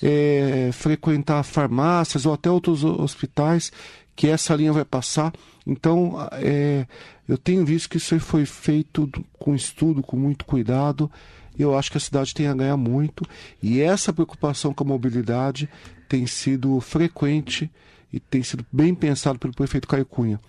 é, 0.02 0.70
frequentar 0.72 1.42
farmácias 1.44 2.26
ou 2.26 2.32
até 2.32 2.50
outros 2.50 2.84
hospitais, 2.84 3.72
que 4.14 4.28
essa 4.28 4.54
linha 4.54 4.72
vai 4.72 4.84
passar. 4.84 5.32
Então, 5.66 6.16
é, 6.32 6.86
eu 7.28 7.36
tenho 7.36 7.64
visto 7.64 7.88
que 7.88 7.96
isso 7.96 8.18
foi 8.20 8.46
feito 8.46 9.10
com 9.38 9.54
estudo, 9.54 10.02
com 10.02 10.16
muito 10.16 10.44
cuidado. 10.44 11.10
Eu 11.58 11.76
acho 11.76 11.90
que 11.90 11.96
a 11.96 12.00
cidade 12.00 12.34
tem 12.34 12.46
a 12.46 12.54
ganhar 12.54 12.76
muito. 12.76 13.24
E 13.62 13.80
essa 13.80 14.12
preocupação 14.12 14.72
com 14.72 14.84
a 14.84 14.86
mobilidade 14.86 15.68
tem 16.08 16.26
sido 16.26 16.80
frequente 16.80 17.70
e 18.16 18.20
tem 18.20 18.42
sido 18.42 18.64
bem 18.72 18.94
pensado 18.94 19.38
pelo 19.38 19.52
prefeito 19.52 19.87
Caio 19.87 20.07
Cunha. 20.07 20.40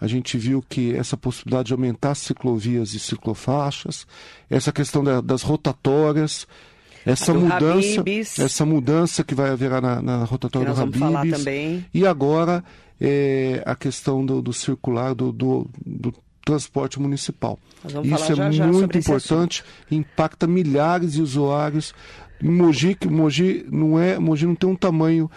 A 0.00 0.06
gente 0.06 0.38
viu 0.38 0.64
que 0.66 0.96
essa 0.96 1.16
possibilidade 1.16 1.66
de 1.66 1.74
aumentar 1.74 2.14
ciclovias 2.14 2.94
e 2.94 2.98
ciclofaixas, 2.98 4.06
essa 4.48 4.72
questão 4.72 5.04
da, 5.04 5.20
das 5.20 5.42
rotatórias, 5.42 6.46
essa 7.04 7.34
mudança, 7.34 8.00
Habibs, 8.00 8.38
essa 8.38 8.64
mudança 8.64 9.22
que 9.22 9.34
vai 9.34 9.50
haver 9.50 9.70
na, 9.82 10.00
na 10.00 10.24
rotatória 10.24 10.72
do 10.72 10.80
Habibs, 10.80 11.44
e 11.92 12.06
agora 12.06 12.64
é, 12.98 13.62
a 13.66 13.76
questão 13.76 14.24
do, 14.24 14.40
do 14.40 14.52
circular 14.54 15.14
do, 15.14 15.30
do, 15.30 15.70
do 15.84 16.14
transporte 16.42 16.98
municipal. 16.98 17.58
Isso 18.02 18.32
é 18.32 18.52
já 18.52 18.66
muito 18.66 18.96
importante, 18.96 19.62
impacta 19.90 20.46
milhares 20.46 21.12
de 21.12 21.22
usuários. 21.22 21.92
Mogi, 22.42 22.94
que 22.94 23.06
Mogi 23.06 23.66
não 23.70 23.98
é, 23.98 24.18
Mogi 24.18 24.46
não 24.46 24.54
tem 24.54 24.70
um 24.70 24.76
tamanho 24.76 25.30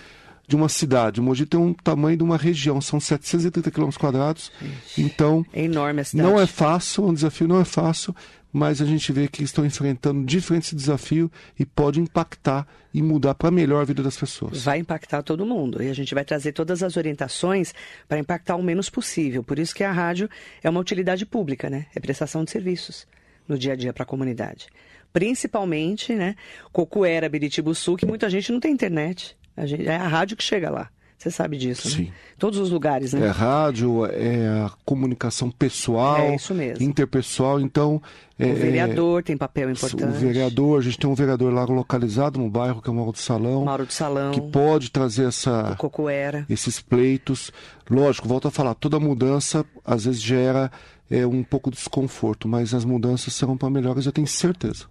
de 0.53 0.55
uma 0.55 0.69
cidade. 0.69 1.19
Mogi 1.19 1.47
tem 1.47 1.59
um 1.59 1.73
tamanho 1.73 2.15
de 2.15 2.23
uma 2.23 2.37
região, 2.37 2.79
são 2.79 2.99
730 2.99 3.71
quilômetros 3.71 3.97
quadrados. 3.97 4.51
Então, 4.95 5.43
é 5.51 5.63
enorme 5.63 6.01
a 6.01 6.03
cidade. 6.03 6.29
Não 6.29 6.39
é 6.39 6.45
fácil, 6.45 7.07
um 7.07 7.13
desafio 7.13 7.47
não 7.47 7.59
é 7.59 7.65
fácil, 7.65 8.15
mas 8.51 8.79
a 8.79 8.85
gente 8.85 9.11
vê 9.11 9.27
que 9.27 9.43
estão 9.43 9.65
enfrentando 9.65 10.23
diferentes 10.23 10.71
desafios 10.71 11.31
e 11.59 11.65
pode 11.65 11.99
impactar 11.99 12.67
e 12.93 13.01
mudar 13.01 13.33
para 13.33 13.49
melhor 13.49 13.81
a 13.81 13.83
vida 13.83 14.03
das 14.03 14.15
pessoas. 14.15 14.63
Vai 14.63 14.77
impactar 14.77 15.23
todo 15.23 15.43
mundo 15.43 15.81
e 15.81 15.89
a 15.89 15.93
gente 15.93 16.13
vai 16.13 16.23
trazer 16.23 16.51
todas 16.51 16.83
as 16.83 16.97
orientações 16.97 17.73
para 18.07 18.19
impactar 18.19 18.55
o 18.55 18.61
menos 18.61 18.91
possível. 18.91 19.43
Por 19.43 19.57
isso 19.57 19.73
que 19.73 19.83
a 19.83 19.91
rádio 19.91 20.29
é 20.61 20.69
uma 20.69 20.79
utilidade 20.79 21.25
pública, 21.25 21.67
né? 21.67 21.87
É 21.95 21.99
prestação 21.99 22.43
de 22.43 22.51
serviços 22.51 23.07
no 23.47 23.57
dia 23.57 23.73
a 23.73 23.75
dia 23.75 23.91
para 23.91 24.03
a 24.03 24.05
comunidade. 24.05 24.67
Principalmente, 25.11 26.13
né, 26.13 26.35
Cocuera, 26.71 27.27
Biritibuçu, 27.27 27.95
que 27.95 28.05
muita 28.05 28.29
gente 28.29 28.51
não 28.51 28.59
tem 28.59 28.71
internet. 28.71 29.35
A 29.55 29.65
gente, 29.65 29.87
é 29.87 29.95
a 29.95 30.07
rádio 30.07 30.37
que 30.37 30.43
chega 30.43 30.69
lá. 30.69 30.89
Você 31.23 31.31
sabe 31.31 31.57
disso, 31.57 31.89
Sim. 31.89 32.05
né? 32.05 32.11
Todos 32.37 32.59
os 32.59 32.69
lugares, 32.69 33.13
né? 33.13 33.27
É 33.27 33.29
rádio, 33.29 34.05
é 34.07 34.65
a 34.65 34.71
comunicação 34.83 35.49
pessoal, 35.49 36.17
é 36.17 36.35
isso 36.35 36.53
mesmo. 36.53 36.83
interpessoal, 36.83 37.61
então... 37.61 38.01
É, 38.37 38.47
o 38.51 38.55
vereador 38.55 39.23
tem 39.23 39.37
papel 39.37 39.69
importante. 39.69 40.03
O 40.03 40.11
vereador, 40.11 40.79
a 40.79 40.83
gente 40.83 40.99
tem 40.99 41.09
um 41.09 41.15
vereador 41.15 41.53
lá 41.53 41.63
localizado 41.63 42.37
no 42.37 42.49
bairro, 42.49 42.81
que 42.81 42.89
é 42.89 42.91
o 42.91 42.95
Mauro 42.95 43.13
do 43.13 43.19
Salão. 43.19 43.63
Mauro 43.63 43.85
do 43.85 43.93
Salão. 43.93 44.31
Que 44.33 44.41
pode 44.41 44.91
trazer 44.91 45.27
essa, 45.27 45.75
Cocoera. 45.77 46.45
esses 46.49 46.81
pleitos. 46.81 47.53
Lógico, 47.89 48.27
volto 48.27 48.49
a 48.49 48.51
falar, 48.51 48.73
toda 48.73 48.99
mudança 48.99 49.65
às 49.85 50.03
vezes 50.03 50.21
gera 50.21 50.69
é, 51.09 51.25
um 51.25 51.41
pouco 51.41 51.69
de 51.69 51.77
desconforto, 51.77 52.49
mas 52.49 52.73
as 52.73 52.83
mudanças 52.83 53.33
serão 53.33 53.55
para 53.55 53.69
melhores, 53.69 54.05
eu 54.05 54.11
tenho 54.11 54.27
certeza. 54.27 54.87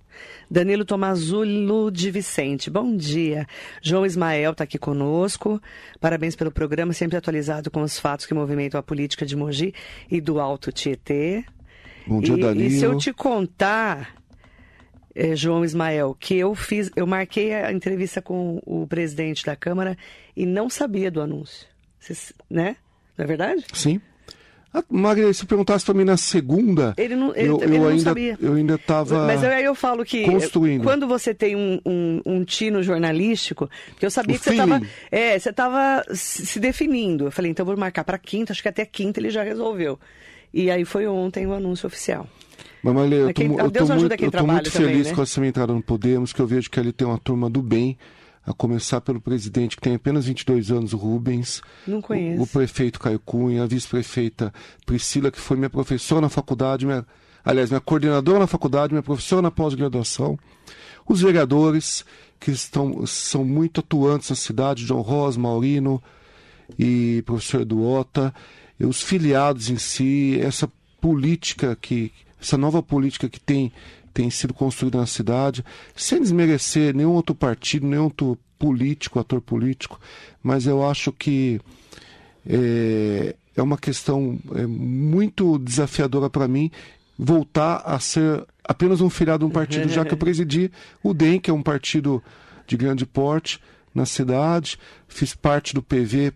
Danilo 0.51 0.85
Tomazulo 0.85 1.91
de 1.91 2.11
Vicente, 2.11 2.71
bom 2.71 2.97
dia. 2.97 3.47
João 3.81 4.05
Ismael 4.05 4.53
está 4.53 4.65
aqui 4.65 4.79
conosco. 4.79 5.61
Parabéns 6.01 6.37
pelo 6.37 6.51
programa, 6.51 6.93
sempre 6.93 7.17
atualizado 7.17 7.71
com 7.71 7.83
os 7.83 7.99
fatos 7.99 8.27
que 8.27 8.35
movimentam 8.35 8.79
a 8.79 8.83
política 8.83 9.25
de 9.25 9.37
Mogi 9.37 9.75
e 10.11 10.21
do 10.21 10.41
Alto 10.41 10.71
Tietê. 10.71 11.45
Bom 12.07 12.21
dia, 12.21 12.35
e, 12.35 12.41
Danilo. 12.41 12.69
E 12.69 12.79
se 12.79 12.85
eu 12.85 12.97
te 12.99 13.13
contar, 13.13 14.15
eh, 15.15 15.37
João 15.37 15.65
Ismael, 15.65 16.17
que 16.19 16.37
eu 16.37 16.55
fiz, 16.55 16.91
eu 16.97 17.07
marquei 17.07 17.55
a 17.55 17.73
entrevista 17.73 18.21
com 18.21 18.61
o 18.67 18.87
presidente 18.87 19.45
da 19.45 19.57
Câmara 19.57 19.97
e 20.37 20.45
não 20.45 20.69
sabia 20.69 21.11
do 21.11 21.21
anúncio. 21.21 21.67
Né? 22.51 22.77
Não 23.17 23.25
é 23.25 23.29
verdade? 23.29 23.65
Sim. 23.73 24.01
Ah, 24.75 24.83
Maria, 24.89 25.33
se 25.35 25.45
perguntasse 25.45 25.85
para 25.85 25.93
mim 25.93 26.05
na 26.05 26.17
segunda, 26.17 26.95
ele 26.97 27.15
não, 27.15 27.35
ele, 27.37 27.49
eu, 27.49 27.63
ele 27.63 27.77
eu 27.77 27.81
não 27.81 27.89
ainda, 27.89 28.03
sabia. 28.03 28.39
Eu 28.41 28.55
ainda 28.55 28.75
estava 28.77 29.27
Mas 29.27 29.45
aí 29.45 29.65
eu 29.65 29.75
falo 29.75 30.03
que 30.03 30.25
construindo. 30.25 30.83
quando 30.83 31.07
você 31.07 31.35
tem 31.35 31.55
um, 31.55 31.79
um, 31.85 32.23
um 32.25 32.45
tino 32.45 32.83
jornalístico, 32.83 33.69
porque 33.91 34.07
eu 34.07 34.11
sabia 34.11 34.37
O 34.37 34.39
que 34.39 34.45
você 34.45 34.51
estava 34.53 34.79
feeling. 34.79 34.91
é, 35.11 35.39
você 35.39 35.51
estava 35.51 36.03
se 36.15 36.59
definindo. 36.59 37.27
Eu 37.27 37.31
falei, 37.31 37.51
então 37.51 37.65
eu 37.65 37.67
vou 37.67 37.77
marcar 37.77 38.03
para 38.03 38.17
quinta, 38.17 38.53
acho 38.53 38.63
que 38.63 38.69
até 38.69 38.87
quinta 38.87 39.21
ele 39.21 39.29
já 39.29 39.43
resolveu. 39.43 39.99
E 40.55 40.71
aí 40.71 40.85
foi 40.85 41.07
ontem 41.07 41.47
o 41.47 41.53
anúncio 41.53 41.87
oficial. 41.87 42.27
Mas, 42.83 42.95
Maria, 42.95 43.17
eu 43.19 43.29
ajuda 43.29 43.85
muito, 43.95 44.21
muito 44.21 44.31
também, 44.31 44.65
feliz 44.65 45.07
né? 45.09 45.15
com 45.15 45.23
essa 45.23 45.41
minha 45.41 45.51
entrada 45.51 45.73
no 45.73 45.83
Podemos, 45.83 46.33
que 46.33 46.41
eu 46.41 46.47
vejo 46.47 46.69
que 46.71 46.81
ali 46.81 46.93
tem 46.93 47.07
uma 47.07 47.19
turma 47.19 47.49
do 47.49 47.63
bem, 47.63 47.97
a 48.45 48.53
começar 48.53 49.01
pelo 49.01 49.21
presidente, 49.21 49.77
que 49.77 49.83
tem 49.83 49.95
apenas 49.95 50.27
22 50.27 50.71
anos, 50.71 50.93
Rubens. 50.93 51.63
Não 51.87 52.03
conheço. 52.03 52.41
O, 52.41 52.45
o 52.45 52.47
prefeito 52.47 52.99
Caio 52.99 53.21
Cunha, 53.21 53.63
a 53.63 53.67
vice-prefeita 53.67 54.53
Priscila, 54.85 55.31
que 55.31 55.39
foi 55.39 55.57
minha 55.57 55.71
professora 55.71 56.23
na 56.23 56.29
faculdade, 56.29 56.85
minha, 56.85 57.07
aliás, 57.45 57.71
minha 57.71 57.81
coordenadora 57.81 58.41
na 58.41 58.47
faculdade, 58.47 58.93
minha 58.93 59.03
professora 59.03 59.43
na 59.43 59.51
pós-graduação. 59.51 60.39
Os 61.09 61.21
vereadores, 61.21 62.05
que 62.41 62.51
estão, 62.51 63.07
são 63.07 63.45
muito 63.45 63.81
atuantes 63.81 64.31
na 64.31 64.37
cidade, 64.37 64.85
João 64.85 65.01
Rosa, 65.01 65.39
Maurino 65.39 66.03
e 66.79 67.23
professor 67.25 67.61
Eduota, 67.61 68.35
e 68.79 68.85
os 68.85 69.01
filiados 69.03 69.71
em 69.71 69.79
si, 69.79 70.39
essa 70.41 70.69
política 71.01 71.77
que, 71.81 72.13
essa 72.41 72.59
nova 72.59 72.83
política 72.83 73.29
que 73.29 73.39
tem, 73.39 73.73
tem 74.13 74.31
sido 74.31 74.55
construída 74.55 74.99
na 74.99 75.07
cidade, 75.07 75.65
sem 75.95 76.21
desmerecer 76.21 76.95
nenhum 76.95 77.13
outro 77.13 77.35
partido, 77.35 77.87
nenhum 77.87 78.05
outro 78.05 78.39
político, 78.59 79.19
ator 79.19 79.41
político, 79.41 80.01
mas 80.43 80.67
eu 80.67 80.89
acho 80.89 81.11
que 81.13 81.61
é, 82.47 83.35
é 83.57 83.63
uma 83.63 83.79
questão 83.79 84.39
é, 84.55 84.67
muito 84.67 85.59
desafiadora 85.59 86.31
para 86.31 86.47
mim 86.47 86.71
voltar 87.19 87.83
a 87.85 87.99
ser 87.99 88.45
apenas 88.65 89.01
um 89.01 89.11
filiado 89.11 89.45
de 89.45 89.51
um 89.51 89.53
partido, 89.53 89.89
já 89.89 90.05
que 90.05 90.13
eu 90.15 90.19
presidi 90.19 90.71
o 91.03 91.13
DEM, 91.13 91.41
que 91.41 91.51
é 91.51 91.55
um 91.55 91.63
partido 91.63 92.23
de 92.67 92.77
grande 92.77 93.05
porte 93.05 93.61
na 93.95 94.07
cidade, 94.07 94.79
fiz 95.07 95.35
parte 95.35 95.75
do 95.75 95.83
PV 95.83 96.33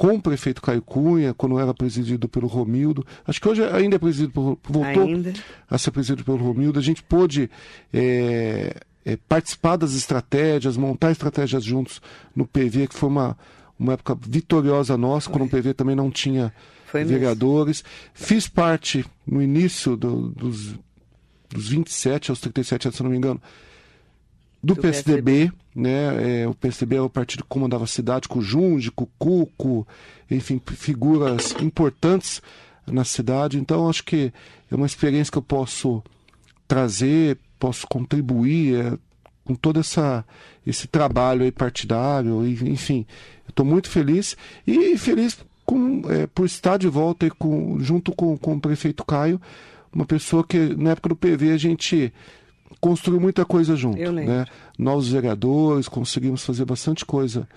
com 0.00 0.14
o 0.14 0.22
prefeito 0.22 0.62
Caio 0.62 0.80
Cunha, 0.80 1.34
quando 1.34 1.58
era 1.58 1.74
presidido 1.74 2.26
pelo 2.26 2.46
Romildo. 2.46 3.06
Acho 3.26 3.38
que 3.38 3.46
hoje 3.46 3.62
ainda 3.64 3.96
é 3.96 3.98
presidido 3.98 4.32
por, 4.32 4.56
voltou 4.66 5.02
Ainda. 5.04 5.34
a 5.68 5.76
ser 5.76 5.90
presidido 5.90 6.24
pelo 6.24 6.38
Romildo. 6.38 6.78
A 6.78 6.82
gente 6.82 7.02
pôde 7.02 7.50
é, 7.92 8.76
é, 9.04 9.18
participar 9.28 9.76
das 9.76 9.92
estratégias, 9.92 10.78
montar 10.78 11.10
estratégias 11.10 11.62
juntos 11.62 12.00
no 12.34 12.46
PV, 12.46 12.86
que 12.88 12.94
foi 12.94 13.10
uma, 13.10 13.36
uma 13.78 13.92
época 13.92 14.16
vitoriosa 14.26 14.96
nossa, 14.96 15.28
quando 15.28 15.44
o 15.44 15.50
PV 15.50 15.74
também 15.74 15.94
não 15.94 16.10
tinha 16.10 16.50
Foi 16.86 17.00
mesmo. 17.00 17.18
vereadores. 17.18 17.84
Fiz 18.14 18.48
parte, 18.48 19.04
no 19.26 19.42
início 19.42 19.98
do- 19.98 20.30
dos, 20.30 20.76
dos 21.50 21.68
27 21.68 22.30
aos 22.30 22.40
37 22.40 22.86
anos, 22.88 22.96
se 22.96 23.02
não 23.02 23.10
me 23.10 23.18
engano, 23.18 23.38
do, 24.62 24.74
Do 24.74 24.80
PSDB, 24.80 25.50
né? 25.74 26.42
É, 26.42 26.48
o 26.48 26.54
PSDB 26.54 26.96
é 26.96 27.00
o 27.00 27.08
partido 27.08 27.42
que 27.42 27.48
comandava 27.48 27.84
a 27.84 27.86
cidade, 27.86 28.28
com 28.28 28.40
o 28.40 28.42
Junge, 28.42 28.90
com 28.90 29.04
o 29.04 29.08
Cuco, 29.18 29.86
enfim, 30.30 30.60
figuras 30.66 31.54
importantes 31.60 32.42
na 32.86 33.04
cidade. 33.04 33.58
Então, 33.58 33.88
acho 33.88 34.04
que 34.04 34.32
é 34.70 34.74
uma 34.74 34.86
experiência 34.86 35.32
que 35.32 35.38
eu 35.38 35.42
posso 35.42 36.02
trazer, 36.68 37.38
posso 37.58 37.86
contribuir 37.86 38.76
é, 38.76 38.98
com 39.44 39.54
todo 39.54 39.80
essa, 39.80 40.24
esse 40.66 40.86
trabalho 40.86 41.42
aí 41.42 41.50
partidário, 41.50 42.46
e, 42.46 42.52
enfim. 42.70 43.06
Estou 43.48 43.66
muito 43.66 43.88
feliz 43.88 44.36
e 44.66 44.96
feliz 44.96 45.38
com, 45.64 46.02
é, 46.08 46.26
por 46.26 46.46
estar 46.46 46.76
de 46.76 46.86
volta 46.88 47.26
aí 47.26 47.30
com, 47.30 47.78
junto 47.80 48.12
com, 48.12 48.36
com 48.36 48.54
o 48.54 48.60
prefeito 48.60 49.04
Caio, 49.04 49.40
uma 49.92 50.04
pessoa 50.04 50.44
que 50.44 50.58
na 50.76 50.90
época 50.90 51.08
do 51.08 51.16
PV 51.16 51.50
a 51.50 51.56
gente 51.56 52.12
construiu 52.80 53.20
muita 53.20 53.44
coisa 53.44 53.74
junto. 53.76 53.98
Eu 53.98 54.12
lembro. 54.12 54.32
né? 54.32 54.46
Novos 54.78 55.08
vereadores, 55.08 55.88
conseguimos 55.88 56.44
fazer 56.44 56.64
bastante 56.64 57.04
coisa 57.04 57.48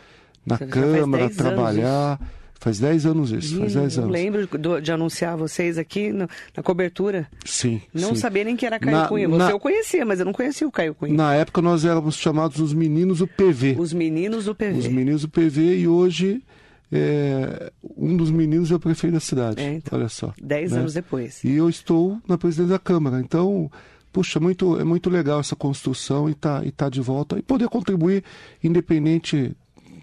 na 0.46 0.58
faz 0.58 0.72
Câmara, 0.72 1.26
10 1.26 1.38
trabalhar. 1.38 2.20
Faz 2.60 2.80
10 2.80 3.06
anos 3.06 3.30
isso, 3.30 3.60
faz 3.60 3.74
10 3.74 3.98
eu 3.98 4.04
anos. 4.04 4.14
lembro 4.14 4.48
do- 4.58 4.80
de 4.80 4.90
anunciar 4.90 5.36
vocês 5.36 5.78
aqui 5.78 6.14
no- 6.14 6.30
na 6.56 6.64
cobertura. 6.64 7.28
Sim. 7.44 7.82
Não 7.94 8.10
sim. 8.10 8.16
sabia 8.16 8.46
nem 8.46 8.56
que 8.56 8.66
era 8.66 8.80
Caio 8.80 8.96
Na- 9.00 9.08
Cunha. 9.10 9.28
Você 9.28 9.38
na- 9.38 9.52
eu 9.52 9.60
conhecia, 9.60 10.06
mas 10.06 10.20
eu 10.22 10.26
não 10.26 10.32
conhecia 10.32 10.66
o 10.66 10.72
Caio 10.72 10.96
Cunha. 10.96 11.14
Na 11.14 11.36
época 11.36 11.62
nós 11.62 11.84
éramos 11.84 12.16
chamados 12.16 12.60
os 12.62 12.74
meninos 12.74 13.20
do 13.20 13.28
PV. 13.28 13.76
Os 13.78 13.92
meninos 13.92 14.46
do 14.46 14.56
PV. 14.56 14.80
Os 14.80 14.88
meninos 14.88 15.24
do 15.24 15.28
PV 15.30 15.76
e 15.80 15.88
hoje 15.90 16.42
é, 16.90 17.72
um 17.98 18.16
dos 18.16 18.32
meninos 18.32 18.72
é 18.72 18.76
o 18.76 18.80
prefeito 18.80 19.14
da 19.14 19.20
cidade. 19.20 19.62
É, 19.62 19.74
então. 19.74 20.00
Olha 20.00 20.08
só. 20.08 20.34
Dez 20.42 20.72
né? 20.72 20.80
anos 20.80 20.94
depois. 20.94 21.44
E 21.44 21.52
eu 21.54 21.68
estou 21.68 22.18
na 22.26 22.38
presidência 22.38 22.72
da 22.74 22.80
Câmara. 22.80 23.20
Então, 23.20 23.70
puxa, 24.14 24.40
muito, 24.40 24.80
é 24.80 24.84
muito 24.84 25.10
legal 25.10 25.40
essa 25.40 25.56
construção 25.56 26.30
e 26.30 26.36
tá, 26.36 26.62
e 26.64 26.72
tá 26.72 26.88
de 26.88 27.02
volta. 27.02 27.38
E 27.38 27.42
poder 27.42 27.68
contribuir 27.68 28.24
independente 28.64 29.52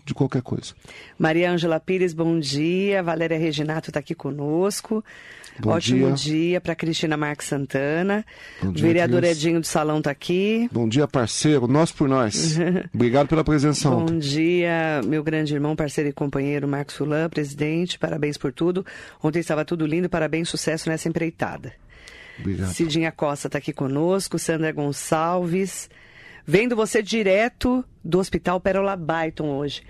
de 0.05 0.12
qualquer 0.12 0.42
coisa. 0.42 0.75
Maria 1.16 1.51
Ângela 1.53 1.79
Pires, 1.79 2.12
bom 2.12 2.38
dia. 2.38 3.03
Valéria 3.03 3.38
Reginato 3.38 3.90
está 3.90 4.01
aqui 4.01 4.14
conosco. 4.14 5.05
Bom 5.61 5.70
Ótimo 5.70 6.07
dia. 6.12 6.14
dia 6.14 6.61
para 6.61 6.75
Cristina 6.75 7.16
Marques 7.16 7.46
Santana. 7.46 8.25
Bom 8.62 8.73
dia, 8.73 8.83
Vereador 8.83 9.20
Cris. 9.20 9.37
Edinho 9.37 9.61
do 9.61 9.66
Salão 9.66 9.99
está 9.99 10.11
aqui. 10.11 10.68
Bom 10.73 10.88
dia, 10.88 11.07
parceiro. 11.07 11.68
Nós 11.68 11.92
por 11.92 12.09
nós. 12.09 12.57
Obrigado 12.92 13.29
pela 13.29 13.44
presença 13.44 13.88
Bom 13.90 14.03
ontem. 14.03 14.18
dia, 14.18 15.01
meu 15.07 15.23
grande 15.23 15.55
irmão, 15.55 15.77
parceiro 15.77 16.11
e 16.11 16.12
companheiro 16.12 16.66
Marcos 16.66 16.96
Fulan, 16.96 17.29
presidente. 17.29 17.99
Parabéns 17.99 18.37
por 18.37 18.53
tudo. 18.53 18.85
Ontem 19.23 19.38
estava 19.40 19.64
tudo 19.64 19.87
lindo. 19.87 20.09
Parabéns, 20.09 20.49
sucesso 20.49 20.88
nessa 20.88 21.09
empreitada. 21.09 21.73
Obrigado. 22.40 22.72
Cidinha 22.72 23.12
Costa 23.12 23.48
está 23.48 23.59
aqui 23.59 23.72
conosco, 23.72 24.38
Sandra 24.38 24.72
Gonçalves. 24.72 25.88
Vendo 26.46 26.74
você 26.74 27.03
direto 27.03 27.85
do 28.05 28.18
Hospital 28.18 28.61
Pérola 28.61 28.96
Byton 28.96 29.50
hoje. 29.50 29.83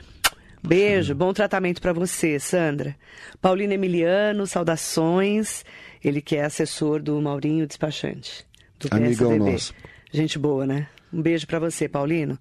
Beijo, 0.62 1.14
bom 1.14 1.32
tratamento 1.32 1.80
para 1.80 1.92
você, 1.92 2.38
Sandra. 2.38 2.94
Paulino 3.40 3.72
Emiliano, 3.72 4.46
saudações. 4.46 5.64
Ele 6.04 6.20
que 6.20 6.36
é 6.36 6.44
assessor 6.44 7.00
do 7.00 7.20
Maurinho 7.20 7.66
Despachante, 7.66 8.44
do 8.78 8.88
Amigão 8.90 9.30
PSDB. 9.30 9.52
nosso. 9.52 9.74
Gente 10.12 10.38
boa, 10.38 10.66
né? 10.66 10.86
Um 11.12 11.20
beijo 11.20 11.46
para 11.46 11.58
você, 11.58 11.88
Paulino. 11.88 12.38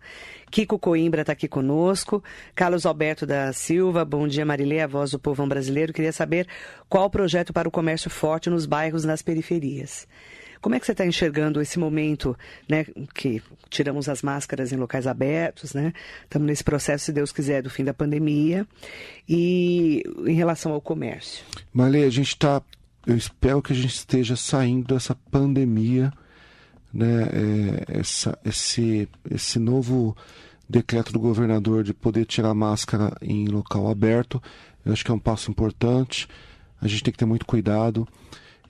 Kiko 0.51 0.77
Coimbra 0.77 1.21
está 1.21 1.33
aqui 1.33 1.47
conosco. 1.47 2.23
Carlos 2.53 2.85
Alberto 2.85 3.25
da 3.25 3.51
Silva, 3.53 4.05
bom 4.05 4.27
dia, 4.27 4.45
Marilê, 4.45 4.81
a 4.81 4.87
voz 4.87 5.11
do 5.11 5.19
povão 5.19 5.47
brasileiro. 5.47 5.93
Queria 5.93 6.11
saber 6.11 6.47
qual 6.87 7.05
o 7.05 7.09
projeto 7.09 7.51
para 7.51 7.67
o 7.67 7.71
comércio 7.71 8.09
forte 8.09 8.49
nos 8.49 8.65
bairros 8.65 9.03
nas 9.03 9.21
periferias. 9.21 10.07
Como 10.61 10.75
é 10.75 10.79
que 10.79 10.85
você 10.85 10.91
está 10.91 11.05
enxergando 11.05 11.61
esse 11.61 11.79
momento, 11.79 12.37
né, 12.67 12.85
que 13.15 13.41
tiramos 13.69 14.09
as 14.09 14.21
máscaras 14.21 14.73
em 14.73 14.75
locais 14.75 15.07
abertos, 15.07 15.73
né? 15.73 15.93
Estamos 16.23 16.47
nesse 16.47 16.63
processo, 16.63 17.05
se 17.05 17.13
Deus 17.13 17.31
quiser, 17.31 17.63
do 17.63 17.69
fim 17.69 17.83
da 17.83 17.93
pandemia. 17.93 18.67
E 19.27 20.03
em 20.25 20.33
relação 20.33 20.73
ao 20.73 20.81
comércio? 20.81 21.45
Marley, 21.71 22.03
a 22.03 22.09
gente 22.09 22.29
está. 22.29 22.61
Eu 23.07 23.15
espero 23.15 23.61
que 23.61 23.71
a 23.71 23.75
gente 23.75 23.95
esteja 23.95 24.35
saindo 24.35 24.93
dessa 24.93 25.15
pandemia, 25.31 26.11
né? 26.93 27.23
É, 27.31 27.99
essa, 27.99 28.37
esse, 28.43 29.07
esse 29.29 29.59
novo 29.59 30.15
decreto 30.69 31.11
do 31.11 31.19
governador 31.19 31.83
de 31.83 31.93
poder 31.93 32.25
tirar 32.25 32.53
máscara 32.53 33.15
em 33.21 33.47
local 33.47 33.89
aberto. 33.89 34.41
Eu 34.85 34.93
acho 34.93 35.03
que 35.03 35.11
é 35.11 35.13
um 35.13 35.19
passo 35.19 35.49
importante. 35.49 36.27
A 36.79 36.87
gente 36.87 37.03
tem 37.03 37.11
que 37.11 37.17
ter 37.17 37.25
muito 37.25 37.45
cuidado. 37.45 38.07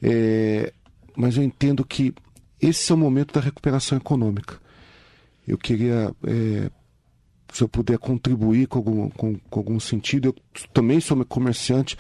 É, 0.01 0.71
mas 1.15 1.36
eu 1.36 1.43
entendo 1.43 1.84
que 1.84 2.13
esse 2.62 2.91
é 2.91 2.95
o 2.95 2.97
momento 2.97 3.34
da 3.34 3.41
recuperação 3.41 3.97
econômica. 3.97 4.58
Eu 5.47 5.58
queria, 5.58 6.13
é, 6.25 6.69
se 7.51 7.63
eu 7.63 7.67
puder 7.67 7.97
contribuir 7.97 8.67
com 8.67 8.79
algum, 8.79 9.10
com, 9.10 9.36
com 9.36 9.60
algum 9.60 9.79
sentido, 9.79 10.29
eu 10.29 10.36
também 10.73 10.99
sou 10.99 11.23
comerciante, 11.25 11.97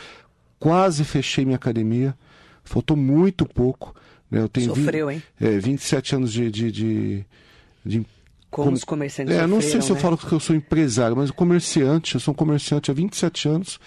quase 0.59 1.03
fechei 1.03 1.43
minha 1.43 1.57
academia, 1.57 2.15
faltou 2.63 2.95
muito 2.95 3.45
pouco. 3.45 3.95
Né? 4.29 4.41
Eu 4.41 4.49
tenho 4.49 4.75
Sofreu, 4.75 5.07
20, 5.07 5.15
hein? 5.15 5.23
É, 5.39 5.57
27 5.59 6.15
anos 6.15 6.33
de, 6.33 6.51
de, 6.51 6.71
de, 6.71 7.25
de 7.85 8.05
como 8.49 8.71
os 8.71 8.83
comerciantes 8.83 9.35
É, 9.35 9.45
não 9.45 9.61
sei 9.61 9.81
se 9.81 9.89
eu 9.89 9.95
né? 9.95 10.01
falo 10.01 10.17
que 10.17 10.31
eu 10.31 10.39
sou 10.39 10.55
empresário, 10.55 11.15
mas 11.15 11.31
comerciante, 11.31 12.15
eu 12.15 12.19
sou 12.19 12.33
um 12.33 12.35
comerciante 12.35 12.89
há 12.89 12.93
27 12.93 13.47
anos 13.47 13.79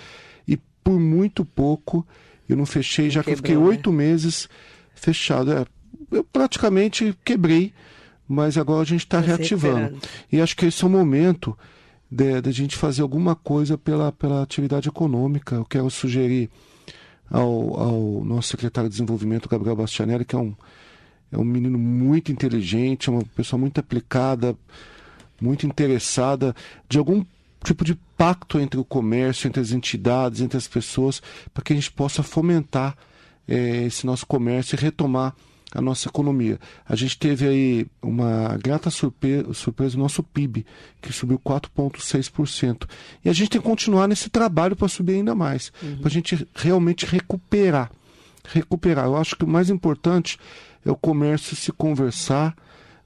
e 0.47 0.57
por 0.85 0.99
muito 0.99 1.45
pouco 1.45 2.07
eu 2.49 2.57
não 2.57 2.67
fechei, 2.67 3.09
já 3.11 3.23
que 3.23 3.31
eu 3.31 3.37
fiquei 3.37 3.55
Quebrou, 3.55 3.71
né? 3.71 3.77
oito 3.77 3.93
meses 3.93 4.49
fechado. 4.95 5.53
É, 5.53 5.65
eu 6.11 6.25
praticamente 6.25 7.17
quebrei, 7.25 7.73
mas 8.29 8.57
agora 8.59 8.83
a 8.83 8.85
gente 8.87 9.01
está 9.01 9.21
Tá 9.21 9.27
reativando. 9.27 9.99
E 10.31 10.41
acho 10.41 10.57
que 10.57 10.67
esse 10.67 10.83
é 10.85 10.87
o 10.87 10.91
momento 10.91 11.57
de, 12.11 12.41
de 12.41 12.49
a 12.49 12.53
gente 12.53 12.77
fazer 12.77 13.03
alguma 13.03 13.35
coisa 13.35 13.79
pela, 13.79 14.13
pela 14.13 14.43
atividade 14.43 14.89
econômica. 14.89 15.57
Eu 15.57 15.65
quero 15.65 15.89
sugerir 15.91 16.51
ao, 17.33 17.81
ao 17.81 18.25
nosso 18.25 18.51
secretário 18.51 18.91
de 18.91 18.95
Desenvolvimento, 18.95 19.49
Gabriel 19.49 19.75
Bastianelli, 19.75 20.25
que 20.25 20.37
é 20.37 20.39
um, 20.39 20.55
é 21.33 21.39
um 21.39 21.45
menino 21.45 21.79
muito 21.79 22.31
inteligente, 22.31 23.09
é 23.09 23.13
uma 23.13 23.25
pessoa 23.35 23.59
muito 23.59 23.81
aplicada, 23.81 24.55
muito 25.41 25.67
interessada, 25.67 26.55
de 26.87 26.99
algum 26.99 27.25
tipo 27.65 27.85
de 27.85 27.95
pacto 28.19 28.61
entre 28.61 28.79
o 28.79 28.85
comércio, 28.85 29.49
entre 29.49 29.61
as 29.61 29.73
entidades, 29.73 30.43
entre 30.43 30.59
as 30.59 30.69
pessoas, 30.69 31.23
para 31.55 31.65
que 31.65 31.73
a 31.73 31.77
gente 31.77 31.91
possa 31.91 32.23
fomentar 32.23 32.97
eh, 33.49 33.85
esse 33.87 34.05
nosso 34.05 34.27
comércio 34.27 34.77
e 34.77 34.81
retomar 34.81 35.35
a 35.75 35.81
nossa 35.81 36.09
economia. 36.09 36.59
A 36.87 36.95
gente 36.95 37.19
teve 37.19 37.47
aí 37.49 37.87
uma 38.03 38.57
grata 38.63 38.91
surpre- 38.91 39.47
surpresa 39.55 39.97
no 39.97 40.03
nosso 40.03 40.23
PIB, 40.23 40.67
que 41.01 41.13
subiu 41.13 41.39
4,6%. 41.39 42.87
E 43.25 43.29
a 43.29 43.33
gente 43.33 43.51
tem 43.51 43.61
que 43.61 43.67
continuar 43.67 44.07
nesse 44.07 44.29
trabalho 44.29 44.77
para 44.77 44.89
subir 44.89 45.15
ainda 45.15 45.35
mais, 45.35 45.73
para 45.99 46.09
a 46.09 46.11
gente 46.11 46.47
realmente 46.55 47.07
recuperar. 47.07 47.91
Recuperar. 48.47 49.07
Eu 49.07 49.17
acho 49.17 49.37
que 49.37 49.45
o 49.45 49.49
mais 49.49 49.71
importante 49.71 50.39
é 50.85 50.91
o 50.91 50.97
comércio 50.97 51.57
se 51.57 51.73
conversar, 51.73 52.55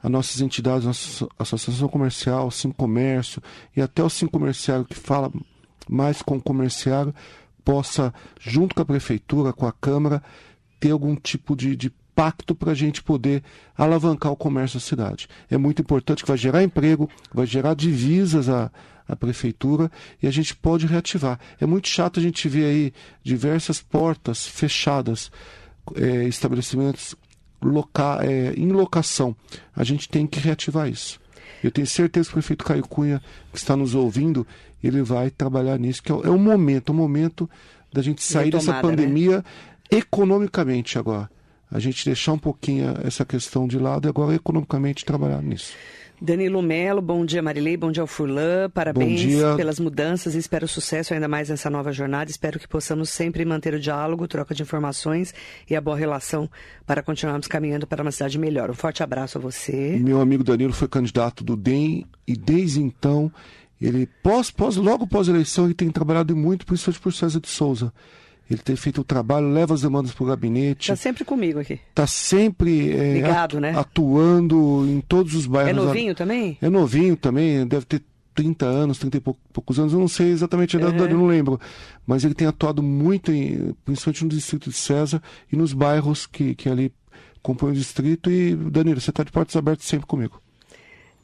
as 0.03 0.11
nossas 0.11 0.41
entidades, 0.41 0.85
a 0.85 0.89
nossa 0.89 1.29
associação 1.39 1.89
comercial, 1.89 2.47
o 2.47 2.51
Sim 2.51 2.71
Comércio 2.71 3.43
e 3.77 3.83
até 3.83 4.03
o 4.03 4.11
Sim 4.11 4.27
Comerciário 4.27 4.85
que 4.85 4.95
fala 4.95 5.31
mais 5.89 6.23
com 6.23 6.37
o 6.37 6.43
comerciário, 6.43 7.15
possa, 7.65 8.13
junto 8.41 8.75
com 8.75 8.83
a 8.83 8.85
prefeitura, 8.85 9.53
com 9.53 9.67
a 9.67 9.73
Câmara, 9.73 10.23
ter 10.81 10.91
algum 10.93 11.15
tipo 11.17 11.57
de, 11.57 11.75
de 11.77 11.93
pacto 12.17 12.55
para 12.55 12.73
a 12.73 12.75
gente 12.75 13.03
poder 13.03 13.43
alavancar 13.77 14.33
o 14.33 14.37
comércio 14.37 14.81
da 14.81 14.85
cidade. 14.85 15.29
É 15.51 15.59
muito 15.59 15.83
importante 15.83 16.23
que 16.23 16.29
vai 16.29 16.39
gerar 16.39 16.63
emprego, 16.63 17.11
vai 17.33 17.45
gerar 17.45 17.75
divisas 17.75 18.49
à, 18.49 18.73
à 19.07 19.15
prefeitura 19.15 19.93
e 20.23 20.27
a 20.27 20.31
gente 20.31 20.57
pode 20.57 20.87
reativar. 20.87 21.39
É 21.61 21.67
muito 21.67 21.89
chato 21.89 22.19
a 22.19 22.23
gente 22.23 22.49
ver 22.49 22.65
aí 22.65 22.93
diversas 23.23 23.83
portas 23.83 24.47
fechadas, 24.47 25.31
eh, 25.95 26.25
estabelecimentos 26.25 27.15
loca, 27.63 28.21
eh, 28.23 28.55
em 28.57 28.73
locação. 28.73 29.37
A 29.75 29.85
gente 29.85 30.09
tem 30.09 30.27
que 30.27 30.41
reativar 30.41 30.89
isso. 30.89 31.21
Eu 31.63 31.71
tenho 31.71 31.87
certeza 31.87 32.29
que 32.29 32.33
o 32.33 32.39
prefeito 32.41 32.65
Caio 32.65 32.89
Cunha, 32.89 33.21
que 33.53 33.59
está 33.59 33.77
nos 33.77 33.95
ouvindo, 33.95 34.47
ele 34.83 35.03
vai 35.03 35.31
trabalhar 35.31 35.79
nisso, 35.79 36.03
que 36.03 36.11
é 36.11 36.15
o, 36.15 36.23
é 36.25 36.31
o 36.31 36.39
momento, 36.39 36.91
o 36.91 36.95
momento 36.95 37.49
da 37.93 38.01
gente 38.01 38.23
sair 38.23 38.51
dessa 38.51 38.73
Retomada, 38.73 38.89
né? 38.89 39.05
pandemia 39.05 39.45
economicamente 39.91 40.99
agora. 40.99 41.36
A 41.71 41.79
gente 41.79 42.05
deixar 42.05 42.33
um 42.33 42.39
pouquinho 42.39 42.95
essa 43.05 43.25
questão 43.25 43.67
de 43.67 43.79
lado 43.79 44.07
e 44.07 44.09
agora 44.09 44.35
economicamente 44.35 45.05
trabalhar 45.05 45.43
nisso. 45.43 45.75
Danilo 46.21 46.63
Melo, 46.63 47.03
bom 47.03 47.27
dia 47.27 47.43
Marilei, 47.43 47.77
bom 47.77 47.93
dia 47.93 48.01
ao 48.01 48.07
Furlan, 48.07 48.71
parabéns 48.71 49.23
pelas 49.55 49.79
mudanças 49.79 50.35
e 50.35 50.39
espero 50.39 50.67
sucesso 50.67 51.13
ainda 51.13 51.29
mais 51.29 51.51
nessa 51.51 51.69
nova 51.69 51.93
jornada. 51.93 52.31
Espero 52.31 52.59
que 52.59 52.67
possamos 52.67 53.11
sempre 53.11 53.45
manter 53.45 53.75
o 53.75 53.81
diálogo, 53.81 54.27
troca 54.27 54.55
de 54.55 54.63
informações 54.63 55.35
e 55.69 55.77
a 55.77 55.81
boa 55.81 55.97
relação 55.97 56.49
para 56.87 57.03
continuarmos 57.03 57.47
caminhando 57.47 57.87
para 57.87 58.01
uma 58.01 58.11
cidade 58.11 58.39
melhor. 58.39 58.71
Um 58.71 58.75
forte 58.75 59.03
abraço 59.03 59.37
a 59.37 59.41
você. 59.41 59.99
Meu 60.01 60.21
amigo 60.21 60.43
Danilo 60.43 60.73
foi 60.73 60.89
candidato 60.89 61.45
do 61.45 61.55
DEM 61.55 62.07
e 62.27 62.35
desde 62.35 62.81
então, 62.81 63.31
ele 63.79 64.09
pós, 64.23 64.51
pós, 64.51 64.77
logo 64.77 65.07
pós 65.07 65.29
eleição, 65.29 65.67
ele 65.67 65.75
tem 65.75 65.91
trabalhado 65.91 66.35
muito, 66.35 66.65
principalmente 66.65 67.01
por 67.01 67.13
César 67.13 67.41
de 67.41 67.49
Souza. 67.49 67.93
Ele 68.49 68.61
tem 68.61 68.77
feito 68.77 69.01
o 69.01 69.05
trabalho, 69.05 69.49
leva 69.49 69.75
as 69.75 69.83
demandas 69.83 70.13
para 70.13 70.23
o 70.25 70.27
gabinete, 70.27 70.83
Está 70.93 70.97
sempre 70.97 71.25
comigo 71.25 71.59
aqui. 71.59 71.81
está 71.91 72.07
sempre 72.07 72.93
é, 72.93 73.15
Ligado, 73.15 73.57
atu- 73.57 73.61
né? 73.61 73.75
atuando 73.77 74.85
em 74.89 75.01
todos 75.01 75.35
os 75.35 75.47
É 75.47 75.49
bairros. 75.49 75.85
novinho 75.85 76.15
também? 76.15 76.57
É 76.63 76.69
novinho 76.71 77.17
também, 77.17 77.67
deve 77.67 77.85
ter 77.87 78.03
30 78.35 78.67
anos, 78.67 78.99
30 78.99 79.17
e 79.17 79.21
pou- 79.21 79.37
poucos 79.53 79.79
anos, 79.81 79.93
eu 79.93 79.99
não 79.99 80.07
sei 80.09 80.31
exatamente 80.31 80.77
a 80.77 80.81
idade, 80.81 80.99
eu 80.99 81.09
não 81.09 81.27
lembro. 81.27 81.59
Mas 82.07 82.23
ele 82.25 82.35
tem 82.35 82.47
atuado 82.47 82.83
muito, 82.83 83.33
em, 83.33 83.75
principalmente 83.85 84.23
no 84.25 84.31
distrito 84.31 84.71
de 84.71 84.77
César 84.77 85.23
e 85.51 85.57
nos 85.57 85.73
bairros 85.73 86.27
que, 86.27 86.55
que 86.55 86.69
ali 86.69 86.93
compõem 87.43 87.73
o 87.73 87.75
distrito. 87.75 88.31
E, 88.31 88.55
Danilo, 88.55 89.01
você 89.01 89.11
está 89.11 89.25
de 89.25 89.33
portas 89.33 89.57
abertas 89.57 89.87
sempre 89.87 90.07
comigo. 90.07 90.41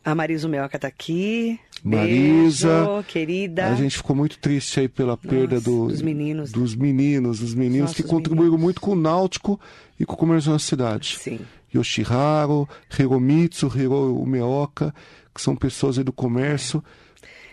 A 0.05 0.15
Marisa 0.15 0.49
Melca 0.49 0.77
está 0.77 0.88
aqui. 0.88 1.59
Marisa, 1.85 2.85
Beijo, 2.87 3.05
querida. 3.09 3.67
A 3.69 3.75
gente 3.75 3.97
ficou 3.97 4.15
muito 4.17 4.38
triste 4.38 4.81
aí 4.81 4.88
pela 4.88 5.17
perda 5.17 5.61
do, 5.61 5.88
dos 5.88 6.03
meninos. 6.03 6.51
dos 6.53 6.75
meninos, 6.75 7.38
dos 7.41 7.55
meninos 7.55 7.81
Nossos 7.91 7.97
que 7.97 8.03
contribuíram 8.03 8.59
muito 8.59 8.81
com 8.81 8.93
o 8.93 8.97
náutico 8.97 9.61
e 9.99 10.05
com 10.05 10.15
o 10.15 10.17
comércio 10.17 10.51
na 10.53 10.59
cidade. 10.59 11.17
Sim. 11.19 11.41
Yoshiharu, 11.75 12.69
Hiromitsu, 12.99 13.67
Hiro 13.75 14.17
Umeoka, 14.21 14.95
que 15.35 15.41
são 15.41 15.57
pessoas 15.57 15.99
aí 15.99 16.05
do 16.05 16.12
comércio, 16.12 16.83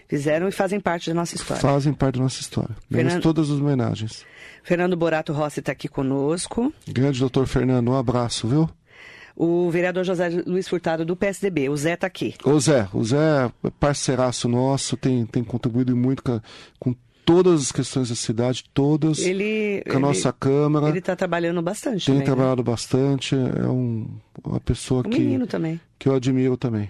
Fizeram 0.07 0.47
e 0.47 0.51
fazem 0.51 0.79
parte 0.79 1.07
da 1.11 1.13
nossa 1.13 1.35
história. 1.35 1.61
fazem 1.61 1.93
parte 1.93 2.15
da 2.17 2.23
nossa 2.23 2.41
história. 2.41 2.75
Menos 2.89 3.13
Fernando- 3.13 3.21
todas 3.21 3.51
as 3.51 3.59
homenagens. 3.59 4.25
Fernando 4.63 4.97
Borato 4.97 5.31
Rossi 5.31 5.59
está 5.59 5.71
aqui 5.71 5.87
conosco. 5.87 6.73
Grande 6.87 7.19
doutor 7.19 7.45
Fernando, 7.45 7.89
um 7.91 7.95
abraço, 7.95 8.47
viu? 8.47 8.67
O 9.41 9.71
vereador 9.71 10.03
José 10.03 10.43
Luiz 10.45 10.67
Furtado 10.67 11.05
do 11.05 11.15
PSDB. 11.15 11.69
O 11.69 11.77
Zé 11.77 11.93
está 11.93 12.07
aqui. 12.07 12.35
Ô 12.43 12.59
Zé, 12.59 12.89
o 12.93 13.01
Zé 13.05 13.49
é 13.63 13.69
parceiraço 13.79 14.49
nosso, 14.49 14.97
tem, 14.97 15.25
tem 15.25 15.45
contribuído 15.45 15.95
muito 15.95 16.21
com, 16.21 16.41
com 16.77 16.93
todas 17.23 17.61
as 17.61 17.71
questões 17.71 18.09
da 18.09 18.15
cidade, 18.15 18.65
todas, 18.73 19.19
Ele. 19.19 19.81
com 19.89 19.95
a 19.95 19.99
nossa 19.99 20.33
Câmara. 20.33 20.89
Ele 20.89 20.99
está 20.99 21.15
trabalhando 21.15 21.61
bastante. 21.61 22.05
tem 22.07 22.15
também, 22.15 22.19
né? 22.19 22.25
trabalhado 22.25 22.63
bastante, 22.63 23.33
é 23.35 23.67
um, 23.67 24.07
uma 24.43 24.59
pessoa 24.59 25.01
O 25.01 25.03
que, 25.09 25.19
menino 25.19 25.47
também. 25.47 25.79
que 25.97 26.09
eu 26.09 26.15
admiro 26.15 26.57
também. 26.57 26.89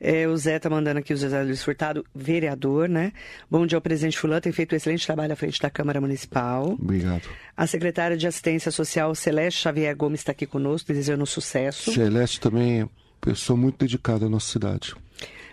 É, 0.00 0.26
o 0.26 0.34
Zé 0.34 0.58
tá 0.58 0.70
mandando 0.70 0.98
aqui 0.98 1.12
o 1.12 1.16
José 1.16 1.42
Luiz 1.42 1.62
Furtado, 1.62 2.04
vereador, 2.14 2.88
né? 2.88 3.12
Bom 3.50 3.66
dia 3.66 3.76
ao 3.76 3.82
presidente 3.82 4.18
Fulano, 4.18 4.40
tem 4.40 4.50
feito 4.50 4.72
um 4.72 4.76
excelente 4.76 5.04
trabalho 5.04 5.34
à 5.34 5.36
frente 5.36 5.60
da 5.60 5.68
Câmara 5.68 6.00
Municipal. 6.00 6.72
Obrigado. 6.72 7.28
A 7.54 7.66
secretária 7.66 8.16
de 8.16 8.26
Assistência 8.26 8.70
Social, 8.70 9.14
Celeste 9.14 9.60
Xavier 9.60 9.94
Gomes, 9.94 10.20
está 10.20 10.32
aqui 10.32 10.46
conosco, 10.46 10.88
desejando 10.88 11.26
sucesso. 11.26 11.92
Celeste 11.92 12.40
também 12.40 12.80
é 12.80 12.88
pessoa 13.20 13.56
muito 13.58 13.78
dedicada 13.80 14.24
à 14.24 14.28
nossa 14.30 14.50
cidade. 14.50 14.94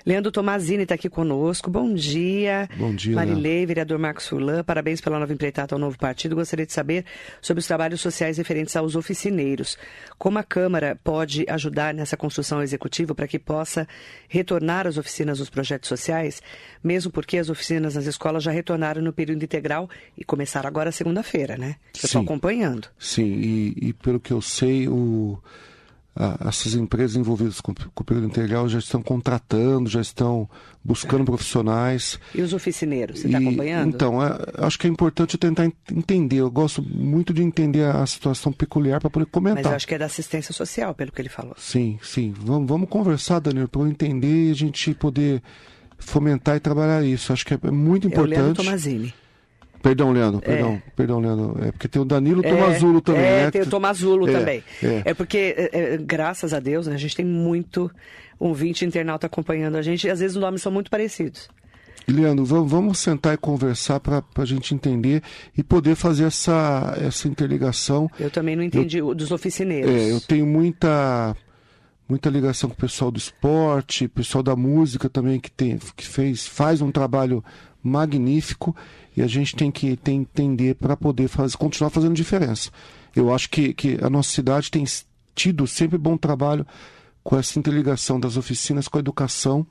Leandro 0.07 0.31
Tomazini 0.31 0.83
está 0.83 0.95
aqui 0.95 1.09
conosco. 1.09 1.69
Bom 1.69 1.93
dia. 1.93 2.69
Bom 2.77 2.95
dia, 2.95 3.13
Marilei, 3.13 3.65
vereador 3.65 3.99
Marcos 3.99 4.25
Furlan, 4.25 4.63
parabéns 4.63 5.01
pela 5.01 5.19
nova 5.19 5.33
empreitada 5.33 5.75
ao 5.75 5.79
novo 5.79 5.97
partido. 5.97 6.33
Gostaria 6.33 6.65
de 6.65 6.71
saber 6.71 7.03
sobre 7.41 7.59
os 7.59 7.67
trabalhos 7.67 7.99
sociais 7.99 8.37
referentes 8.37 8.73
aos 8.77 8.95
oficineiros. 8.95 9.77
Como 10.17 10.39
a 10.39 10.43
Câmara 10.43 10.97
pode 11.03 11.45
ajudar 11.49 11.93
nessa 11.93 12.15
construção 12.15 12.63
executiva 12.63 13.13
para 13.13 13.27
que 13.27 13.37
possa 13.37 13.85
retornar 14.29 14.87
às 14.87 14.97
oficinas 14.97 15.39
dos 15.39 15.49
projetos 15.49 15.89
sociais, 15.89 16.41
mesmo 16.81 17.11
porque 17.11 17.37
as 17.37 17.49
oficinas 17.49 17.95
nas 17.95 18.05
escolas 18.05 18.43
já 18.43 18.51
retornaram 18.51 19.01
no 19.01 19.11
período 19.11 19.43
integral 19.43 19.89
e 20.17 20.23
começaram 20.23 20.69
agora 20.69 20.89
segunda-feira, 20.89 21.57
né? 21.57 21.75
Eu 21.93 22.05
estou 22.05 22.21
acompanhando. 22.21 22.87
Sim, 22.97 23.25
e, 23.25 23.89
e 23.89 23.93
pelo 23.93 24.21
que 24.21 24.31
eu 24.31 24.41
sei, 24.41 24.87
o, 24.87 25.37
a, 26.17 26.49
essas 26.49 26.73
empresas 26.73 27.15
envolvidas 27.15 27.61
com, 27.61 27.73
com 27.73 28.01
o 28.01 28.03
período 28.03 28.27
integral 28.27 28.67
já 28.67 28.79
estão 28.79 29.01
contratando, 29.01 29.89
já 29.89 30.01
estão 30.01 30.49
buscando 30.83 31.23
profissionais. 31.25 32.19
E 32.33 32.41
os 32.41 32.53
oficineiros, 32.53 33.19
você 33.19 33.27
está 33.27 33.37
acompanhando? 33.37 33.89
Então, 33.93 34.23
é, 34.23 34.35
acho 34.57 34.79
que 34.79 34.87
é 34.87 34.89
importante 34.89 35.37
tentar 35.37 35.71
entender. 35.91 36.37
Eu 36.37 36.49
gosto 36.49 36.81
muito 36.81 37.33
de 37.33 37.43
entender 37.43 37.83
a 37.83 38.05
situação 38.05 38.51
peculiar 38.51 38.99
para 38.99 39.09
poder 39.09 39.27
comentar. 39.27 39.63
Mas 39.63 39.71
eu 39.71 39.75
acho 39.75 39.87
que 39.87 39.95
é 39.95 39.97
da 39.97 40.05
assistência 40.05 40.53
social, 40.53 40.95
pelo 40.95 41.11
que 41.11 41.21
ele 41.21 41.29
falou. 41.29 41.53
Sim, 41.57 41.99
sim. 42.01 42.33
Vamos, 42.39 42.67
vamos 42.67 42.89
conversar, 42.89 43.39
Danilo, 43.39 43.67
para 43.67 43.81
eu 43.81 43.87
entender 43.87 44.47
e 44.47 44.51
a 44.51 44.55
gente 44.55 44.93
poder 44.95 45.43
fomentar 45.99 46.55
e 46.55 46.59
trabalhar 46.59 47.03
isso. 47.03 47.31
Acho 47.31 47.45
que 47.45 47.53
é 47.53 47.71
muito 47.71 48.07
importante. 48.07 48.37
É 48.37 48.39
o 48.39 48.43
Leandro 48.43 48.63
Tomazini. 48.63 49.13
Perdão, 49.81 50.11
Leandro, 50.11 50.41
perdão, 50.41 50.73
é. 50.73 50.91
perdão, 50.95 51.19
Leandro. 51.19 51.57
É 51.63 51.71
porque 51.71 51.87
tem 51.87 52.01
o 52.01 52.05
Danilo 52.05 52.45
é, 52.45 52.49
Tomazulo 52.49 53.01
também, 53.01 53.23
é, 53.23 53.43
né? 53.43 53.51
tem 53.51 53.61
o 53.61 53.69
Tomazulo 53.69 54.29
é, 54.29 54.31
também. 54.31 54.63
É. 54.83 55.01
é 55.05 55.13
porque, 55.13 55.55
é, 55.57 55.93
é, 55.93 55.97
graças 55.97 56.53
a 56.53 56.59
Deus, 56.59 56.87
né, 56.87 56.95
a 56.95 56.97
gente 56.97 57.15
tem 57.15 57.25
muito 57.25 57.91
ouvinte 58.39 58.85
internauta 58.85 59.27
acompanhando 59.27 59.75
a 59.75 59.81
gente 59.81 60.07
e 60.07 60.09
às 60.09 60.19
vezes 60.19 60.35
os 60.35 60.41
nomes 60.41 60.61
são 60.61 60.71
muito 60.71 60.89
parecidos. 60.89 61.49
Leandro, 62.07 62.45
vamos, 62.45 62.71
vamos 62.71 62.99
sentar 62.99 63.33
e 63.33 63.37
conversar 63.37 63.99
para 63.99 64.23
a 64.37 64.45
gente 64.45 64.73
entender 64.73 65.21
e 65.57 65.61
poder 65.61 65.95
fazer 65.95 66.23
essa, 66.23 66.95
essa 67.01 67.27
interligação. 67.27 68.09
Eu 68.17 68.31
também 68.31 68.55
não 68.55 68.63
entendi 68.63 68.99
eu, 68.99 69.13
dos 69.13 69.29
oficineiros. 69.31 69.91
É, 69.91 70.11
eu 70.11 70.21
tenho 70.21 70.45
muita 70.45 71.35
muita 72.07 72.29
ligação 72.29 72.69
com 72.69 72.75
o 72.75 72.79
pessoal 72.79 73.11
do 73.11 73.17
esporte, 73.17 74.07
pessoal 74.07 74.41
da 74.41 74.55
música 74.55 75.09
também 75.09 75.37
que 75.41 75.51
tem 75.51 75.77
que 75.97 76.07
fez 76.07 76.47
faz 76.47 76.81
um 76.81 76.91
trabalho 76.91 77.43
magnífico 77.83 78.73
e 79.17 79.23
a 79.23 79.27
gente 79.27 79.55
tem 79.55 79.71
que 79.71 79.97
tem, 79.97 80.19
entender 80.21 80.75
para 80.75 80.95
poder 80.95 81.27
fazer, 81.27 81.57
continuar 81.57 81.89
fazendo 81.89 82.13
diferença. 82.13 82.69
Eu 83.15 83.33
acho 83.33 83.49
que, 83.49 83.73
que 83.73 83.97
a 83.99 84.11
nossa 84.11 84.31
cidade 84.31 84.69
tem 84.69 84.83
tido 85.33 85.65
sempre 85.65 85.97
bom 85.97 86.15
trabalho 86.15 86.63
com 87.23 87.35
essa 87.35 87.57
interligação 87.57 88.19
das 88.19 88.37
oficinas 88.37 88.87
com 88.87 88.97
a 88.97 88.99
educação. 88.99 89.65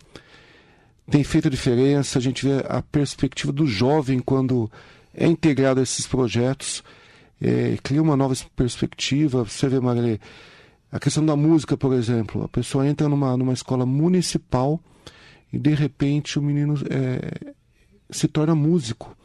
Tem 1.08 1.22
feito 1.22 1.48
diferença, 1.48 2.18
a 2.18 2.20
gente 2.20 2.44
vê 2.44 2.64
a 2.68 2.82
perspectiva 2.82 3.52
do 3.52 3.68
jovem 3.68 4.18
quando 4.18 4.68
é 5.14 5.28
integrado 5.28 5.78
a 5.78 5.82
esses 5.84 6.08
projetos, 6.08 6.82
é, 7.40 7.78
cria 7.84 8.02
uma 8.02 8.16
nova 8.16 8.34
perspectiva. 8.56 9.44
Você 9.44 9.68
vê, 9.68 9.78
Marilê, 9.78 10.18
a 10.90 10.98
questão 10.98 11.24
da 11.24 11.36
música, 11.36 11.76
por 11.76 11.92
exemplo, 11.92 12.42
a 12.42 12.48
pessoa 12.48 12.84
entra 12.84 13.08
numa, 13.08 13.36
numa 13.36 13.52
escola 13.52 13.86
municipal 13.86 14.80
e 15.52 15.58
de 15.58 15.72
repente 15.72 16.36
o 16.36 16.42
menino 16.42 16.74
é, 16.90 17.54
se 18.10 18.26
torna 18.26 18.52
músico 18.52 19.16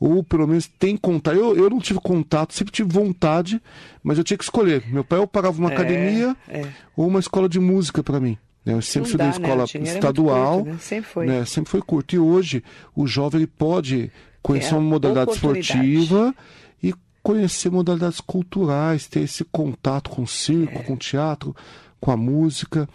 ou 0.00 0.22
pelo 0.22 0.46
menos 0.46 0.68
tem 0.78 0.96
contato. 0.96 1.36
Eu, 1.36 1.56
eu 1.56 1.70
não 1.70 1.80
tive 1.80 2.00
contato, 2.00 2.54
sempre 2.54 2.72
tive 2.72 2.92
vontade, 2.92 3.60
mas 4.02 4.18
eu 4.18 4.24
tinha 4.24 4.38
que 4.38 4.44
escolher. 4.44 4.84
Meu 4.88 5.04
pai 5.04 5.18
ou 5.18 5.26
pagava 5.26 5.58
uma 5.58 5.70
é, 5.70 5.74
academia 5.74 6.36
é. 6.48 6.66
ou 6.96 7.06
uma 7.06 7.20
escola 7.20 7.48
de 7.48 7.58
música 7.58 8.02
para 8.02 8.20
mim. 8.20 8.38
Né? 8.64 8.74
Eu 8.74 8.82
sempre 8.82 9.08
estudei 9.08 9.26
em 9.26 9.30
né? 9.30 9.36
escola 9.36 9.64
né? 9.74 9.80
estadual. 9.82 10.56
Curto, 10.56 10.70
né? 10.70 10.78
Sempre 10.80 11.10
foi. 11.10 11.26
Né? 11.26 11.44
Sempre 11.44 11.70
foi 11.70 11.82
curto. 11.82 12.14
E 12.14 12.18
hoje 12.18 12.62
o 12.94 13.06
jovem 13.06 13.40
ele 13.40 13.46
pode 13.46 14.10
conhecer 14.42 14.74
uma 14.74 14.82
modalidade 14.82 15.32
esportiva 15.32 16.34
e 16.82 16.94
conhecer 17.22 17.70
modalidades 17.70 18.20
culturais, 18.20 19.06
ter 19.06 19.20
esse 19.20 19.44
contato 19.44 20.10
com 20.10 20.22
o 20.22 20.28
circo, 20.28 20.78
é. 20.78 20.82
com 20.82 20.94
o 20.94 20.96
teatro, 20.98 21.54
com 22.00 22.10
a 22.10 22.16
música 22.16 22.88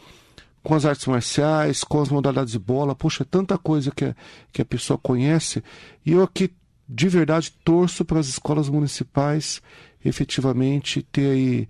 com 0.63 0.74
as 0.74 0.86
artes 0.86 1.06
marciais, 1.06 1.84
com 1.84 2.02
as 2.02 2.10
modalidades 2.10 2.54
de 2.54 2.60
bola. 2.60 2.96
Poxa, 2.96 3.24
é 3.24 3.26
tanta 3.30 3.58
coisa 3.58 3.92
que 3.92 4.06
a, 4.06 4.16
que 4.52 4.62
a 4.62 4.66
pessoa 4.66 4.98
conhece. 4.98 5.62
E 6.06 6.13
eu 6.13 6.24
aqui 6.24 6.50
de 6.88 7.08
verdade 7.08 7.52
torço 7.63 8.04
para 8.04 8.19
as 8.19 8.28
escolas 8.28 8.69
municipais 8.69 9.62
efetivamente 10.04 11.02
ter 11.02 11.32
aí 11.32 11.67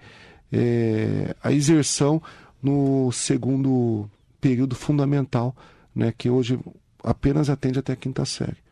é, 0.52 1.36
a 1.44 1.52
exerção 1.52 2.22
no 2.62 3.12
segundo 3.12 4.10
período 4.40 4.76
fundamental, 4.76 5.56
né, 5.96 6.14
que 6.18 6.30
hoje 6.30 6.60
apenas 7.04 7.50
atende 7.50 7.80
até 7.80 7.94
a 7.94 7.98
quinta 7.98 8.26
série. 8.26 8.63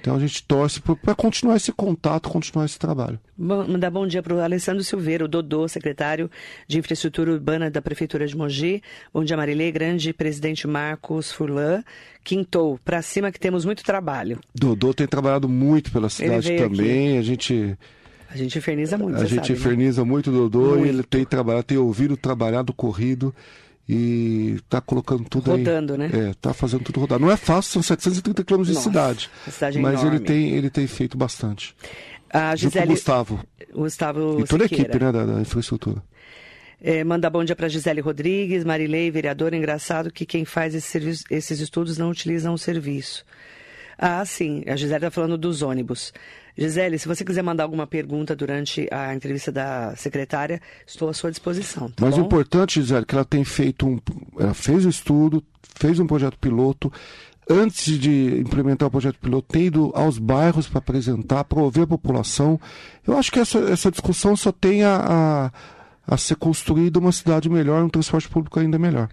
Então 0.00 0.16
a 0.16 0.18
gente 0.18 0.42
torce 0.44 0.80
para 0.80 1.14
continuar 1.14 1.56
esse 1.56 1.70
contato, 1.72 2.30
continuar 2.30 2.64
esse 2.64 2.78
trabalho. 2.78 3.18
Bom, 3.36 3.66
mandar 3.68 3.90
bom 3.90 4.06
dia 4.06 4.22
para 4.22 4.34
o 4.34 4.40
Alessandro 4.40 4.82
Silveira, 4.82 5.24
o 5.24 5.28
Dodô, 5.28 5.68
secretário 5.68 6.30
de 6.66 6.78
Infraestrutura 6.78 7.30
Urbana 7.30 7.70
da 7.70 7.82
Prefeitura 7.82 8.26
de 8.26 8.34
Mogi. 8.34 8.82
Bom 9.12 9.22
dia, 9.22 9.36
Marilê, 9.36 9.70
grande 9.70 10.12
presidente 10.14 10.66
Marcos 10.66 11.30
Furlan. 11.30 11.84
Quintou, 12.24 12.78
para 12.82 13.02
cima 13.02 13.30
que 13.30 13.38
temos 13.38 13.64
muito 13.64 13.84
trabalho. 13.84 14.38
Dodô 14.54 14.94
tem 14.94 15.06
trabalhado 15.06 15.48
muito 15.48 15.92
pela 15.92 16.08
cidade 16.08 16.56
também. 16.56 17.10
Aqui. 17.10 17.18
A 17.18 17.22
gente. 17.22 17.78
A 18.30 18.36
gente 18.36 18.56
inferniza 18.56 18.96
muito. 18.96 19.16
A 19.16 19.24
gente 19.24 19.48
sabe, 19.48 19.52
inferniza 19.52 20.02
né? 20.02 20.08
muito 20.08 20.30
o 20.30 20.32
Dodô 20.32 20.76
muito. 20.76 20.86
e 20.86 20.88
ele 20.88 21.02
tem 21.02 21.24
trabalhado, 21.26 21.64
tem 21.64 21.78
ouvido 21.78 22.16
trabalhado 22.16 22.72
corrido 22.72 23.34
e 23.88 24.56
está 24.56 24.80
colocando 24.80 25.24
tudo 25.28 25.50
rodando, 25.50 25.94
aí, 25.94 25.98
né? 25.98 26.10
É, 26.12 26.34
tá 26.40 26.54
fazendo 26.54 26.84
tudo 26.84 27.00
rodar. 27.00 27.18
Não 27.18 27.30
é 27.30 27.36
fácil, 27.36 27.72
são 27.72 27.82
730 27.82 28.44
quilômetros 28.44 28.76
de 28.76 28.82
cidade. 28.82 29.30
cidade 29.50 29.78
é 29.78 29.80
mas 29.80 30.00
enorme. 30.00 30.16
ele 30.16 30.24
tem, 30.24 30.50
ele 30.50 30.70
tem 30.70 30.86
feito 30.86 31.18
bastante. 31.18 31.74
A 32.32 32.54
Gisele... 32.54 32.86
Junto 32.86 32.94
Gustavo. 32.94 33.40
Gustavo 33.74 34.40
e 34.40 34.44
toda 34.44 34.64
Siqueira. 34.64 34.84
a 34.84 34.86
equipe 34.86 35.04
né, 35.04 35.12
da, 35.12 35.26
da 35.26 35.40
infraestrutura. 35.40 36.02
É, 36.80 37.04
manda 37.04 37.28
bom 37.28 37.44
dia 37.44 37.54
para 37.54 37.68
Gisele 37.68 38.00
Rodrigues, 38.00 38.64
Marilei, 38.64 39.10
vereadora. 39.10 39.54
Engraçado 39.54 40.10
que 40.10 40.24
quem 40.24 40.44
faz 40.44 40.74
esse 40.74 40.86
serviço, 40.86 41.24
esses 41.30 41.60
estudos 41.60 41.98
não 41.98 42.10
utilizam 42.10 42.54
o 42.54 42.58
serviço. 42.58 43.24
Ah, 44.02 44.24
sim. 44.24 44.62
A 44.66 44.76
Gisele 44.76 44.96
está 44.96 45.10
falando 45.10 45.36
dos 45.36 45.60
ônibus. 45.60 46.10
Gisele, 46.56 46.98
se 46.98 47.06
você 47.06 47.22
quiser 47.22 47.42
mandar 47.42 47.64
alguma 47.64 47.86
pergunta 47.86 48.34
durante 48.34 48.88
a 48.90 49.14
entrevista 49.14 49.52
da 49.52 49.94
secretária, 49.94 50.58
estou 50.86 51.10
à 51.10 51.12
sua 51.12 51.30
disposição. 51.30 51.90
Tá 51.90 52.06
Mas 52.06 52.16
bom? 52.16 52.22
o 52.22 52.24
importante, 52.24 52.80
Gisele, 52.80 53.02
é 53.02 53.04
que 53.04 53.14
ela 53.14 53.26
tem 53.26 53.44
feito 53.44 53.86
um. 53.86 54.00
Ela 54.38 54.54
fez 54.54 54.86
o 54.86 54.88
estudo, 54.88 55.44
fez 55.76 56.00
um 56.00 56.06
projeto 56.06 56.38
piloto. 56.38 56.90
Antes 57.48 57.98
de 57.98 58.40
implementar 58.40 58.88
o 58.88 58.90
projeto 58.90 59.18
piloto, 59.18 59.48
tem 59.52 59.66
ido 59.66 59.92
aos 59.94 60.18
bairros 60.18 60.66
para 60.66 60.78
apresentar, 60.78 61.44
para 61.44 61.60
ouvir 61.60 61.82
a 61.82 61.86
população. 61.86 62.58
Eu 63.06 63.18
acho 63.18 63.30
que 63.30 63.38
essa, 63.38 63.58
essa 63.58 63.90
discussão 63.90 64.34
só 64.34 64.50
tem 64.50 64.82
a, 64.82 65.50
a, 66.06 66.14
a 66.14 66.16
ser 66.16 66.36
construída 66.36 66.98
uma 66.98 67.12
cidade 67.12 67.50
melhor, 67.50 67.82
um 67.84 67.88
transporte 67.88 68.28
público 68.30 68.58
ainda 68.58 68.78
melhor. 68.78 69.10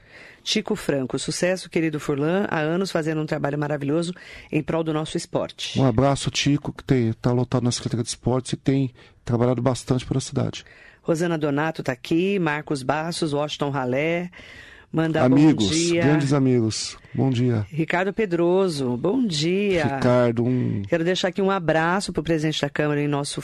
Chico 0.48 0.78
Franco, 0.78 1.20
sucesso, 1.20 1.70
querido 1.70 2.00
Furlan, 2.00 2.46
há 2.50 2.60
anos 2.60 2.90
fazendo 2.90 3.20
um 3.20 3.26
trabalho 3.26 3.60
maravilhoso 3.60 4.14
em 4.50 4.64
prol 4.64 4.82
do 4.82 4.94
nosso 4.94 5.18
esporte. 5.18 5.78
Um 5.78 5.86
abraço, 5.86 6.32
Chico, 6.34 6.72
que 6.72 6.94
está 6.94 7.34
lotado 7.34 7.64
na 7.64 7.72
Secretaria 7.72 8.02
de 8.02 8.08
Esportes 8.08 8.54
e 8.54 8.56
tem 8.56 8.94
trabalhado 9.26 9.62
bastante 9.62 10.06
pela 10.06 10.22
cidade. 10.22 10.64
Rosana 11.02 11.38
Donato 11.38 11.82
está 11.82 11.92
aqui, 11.92 12.40
Marcos 12.40 12.82
Bassos, 12.82 13.34
Washington 13.34 13.72
Ralé. 13.72 14.32
Manda 14.90 15.22
amigos, 15.22 15.66
bom 15.66 15.74
dia. 15.74 16.02
grandes 16.02 16.32
amigos. 16.32 16.98
Bom 17.14 17.30
dia. 17.30 17.68
Ricardo 17.70 18.14
Pedroso, 18.14 18.96
bom 18.96 19.28
dia. 19.28 19.96
Ricardo, 19.96 20.46
um... 20.46 20.82
Quero 20.88 21.04
deixar 21.04 21.28
aqui 21.28 21.42
um 21.42 21.52
abraço 21.52 22.14
para 22.14 22.22
o 22.22 22.24
presidente 22.24 22.62
da 22.62 22.70
Câmara 22.70 23.02
em 23.02 23.08
nosso 23.10 23.42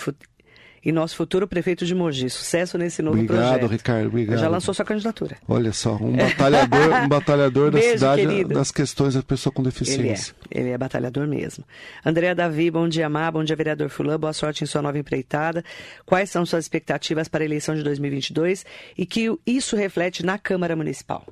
e 0.84 0.92
nosso 0.92 1.16
futuro 1.16 1.48
prefeito 1.48 1.86
de 1.86 1.96
Mogi. 1.96 2.30
Sucesso 2.30 2.78
nesse 2.78 3.02
novo 3.02 3.16
obrigado, 3.18 3.38
projeto. 3.38 3.54
Obrigado, 3.66 3.72
Ricardo. 3.72 4.08
Obrigado. 4.08 4.40
Já 4.40 4.50
lançou 4.50 4.74
sua 4.74 4.84
candidatura. 4.84 5.38
Olha 5.48 5.72
só, 5.72 5.96
um 5.96 6.16
batalhador, 6.16 7.04
um 7.04 7.08
batalhador 7.08 7.72
da 7.72 7.80
Beijo, 7.80 7.94
cidade 7.94 8.22
querido. 8.22 8.54
das 8.54 8.72
questões 8.72 9.14
da 9.14 9.24
pessoa 9.24 9.54
com 9.54 9.64
deficiência. 9.64 10.36
Ele 10.52 10.60
é, 10.60 10.64
ele 10.66 10.70
é 10.72 10.78
batalhador 10.78 11.28
mesmo. 11.28 11.64
Andréa 12.06 12.36
Davi, 12.36 12.70
bom 12.70 12.88
dia, 12.88 13.08
Mar. 13.10 13.32
Bom 13.32 13.44
dia, 13.44 13.56
vereador 13.56 13.90
Fulano. 13.90 14.20
Boa 14.20 14.34
sorte 14.34 14.64
em 14.64 14.68
sua 14.68 14.82
nova 14.82 14.98
empreitada. 14.98 15.64
Quais 16.06 16.30
são 16.30 16.46
suas 16.46 16.66
expectativas 16.66 17.28
para 17.28 17.44
a 17.44 17.46
eleição 17.46 17.76
de 17.76 17.84
2022 17.84 18.66
e 18.98 19.06
que 19.06 19.32
isso 19.46 19.76
reflete 19.76 20.26
na 20.26 20.38
Câmara 20.38 20.76
Municipal? 20.76 21.26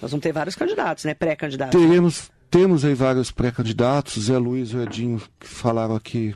Nós 0.00 0.10
vamos 0.10 0.22
ter 0.22 0.32
vários 0.32 0.54
candidatos, 0.54 1.04
né? 1.04 1.14
Pré-candidatos. 1.14 1.78
Teremos, 1.80 2.30
temos 2.50 2.84
aí 2.84 2.94
vários 2.94 3.30
pré-candidatos. 3.30 4.24
Zé 4.24 4.38
Luiz 4.38 4.70
e 4.70 4.76
o 4.76 4.82
Edinho 4.82 5.20
que 5.38 5.46
falaram 5.46 5.94
aqui 5.94 6.34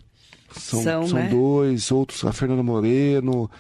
são, 0.52 0.82
são, 0.82 1.08
são 1.08 1.18
né? 1.18 1.28
dois, 1.28 1.90
outros, 1.90 2.24
a 2.24 2.32
Fernanda 2.32 2.62
Moreno, 2.62 3.50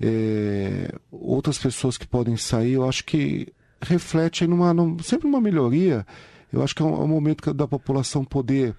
é, 0.00 0.92
outras 1.10 1.58
pessoas 1.58 1.96
que 1.96 2.06
podem 2.06 2.36
sair. 2.36 2.72
Eu 2.72 2.88
acho 2.88 3.04
que 3.04 3.52
reflete 3.80 4.46
numa, 4.46 4.72
numa, 4.74 5.02
sempre 5.02 5.26
uma 5.26 5.40
melhoria. 5.40 6.06
Eu 6.52 6.62
acho 6.62 6.74
que 6.74 6.82
é 6.82 6.84
um, 6.84 6.94
é 6.94 7.04
um 7.04 7.08
momento 7.08 7.52
da 7.52 7.66
população 7.66 8.24
poder 8.24 8.74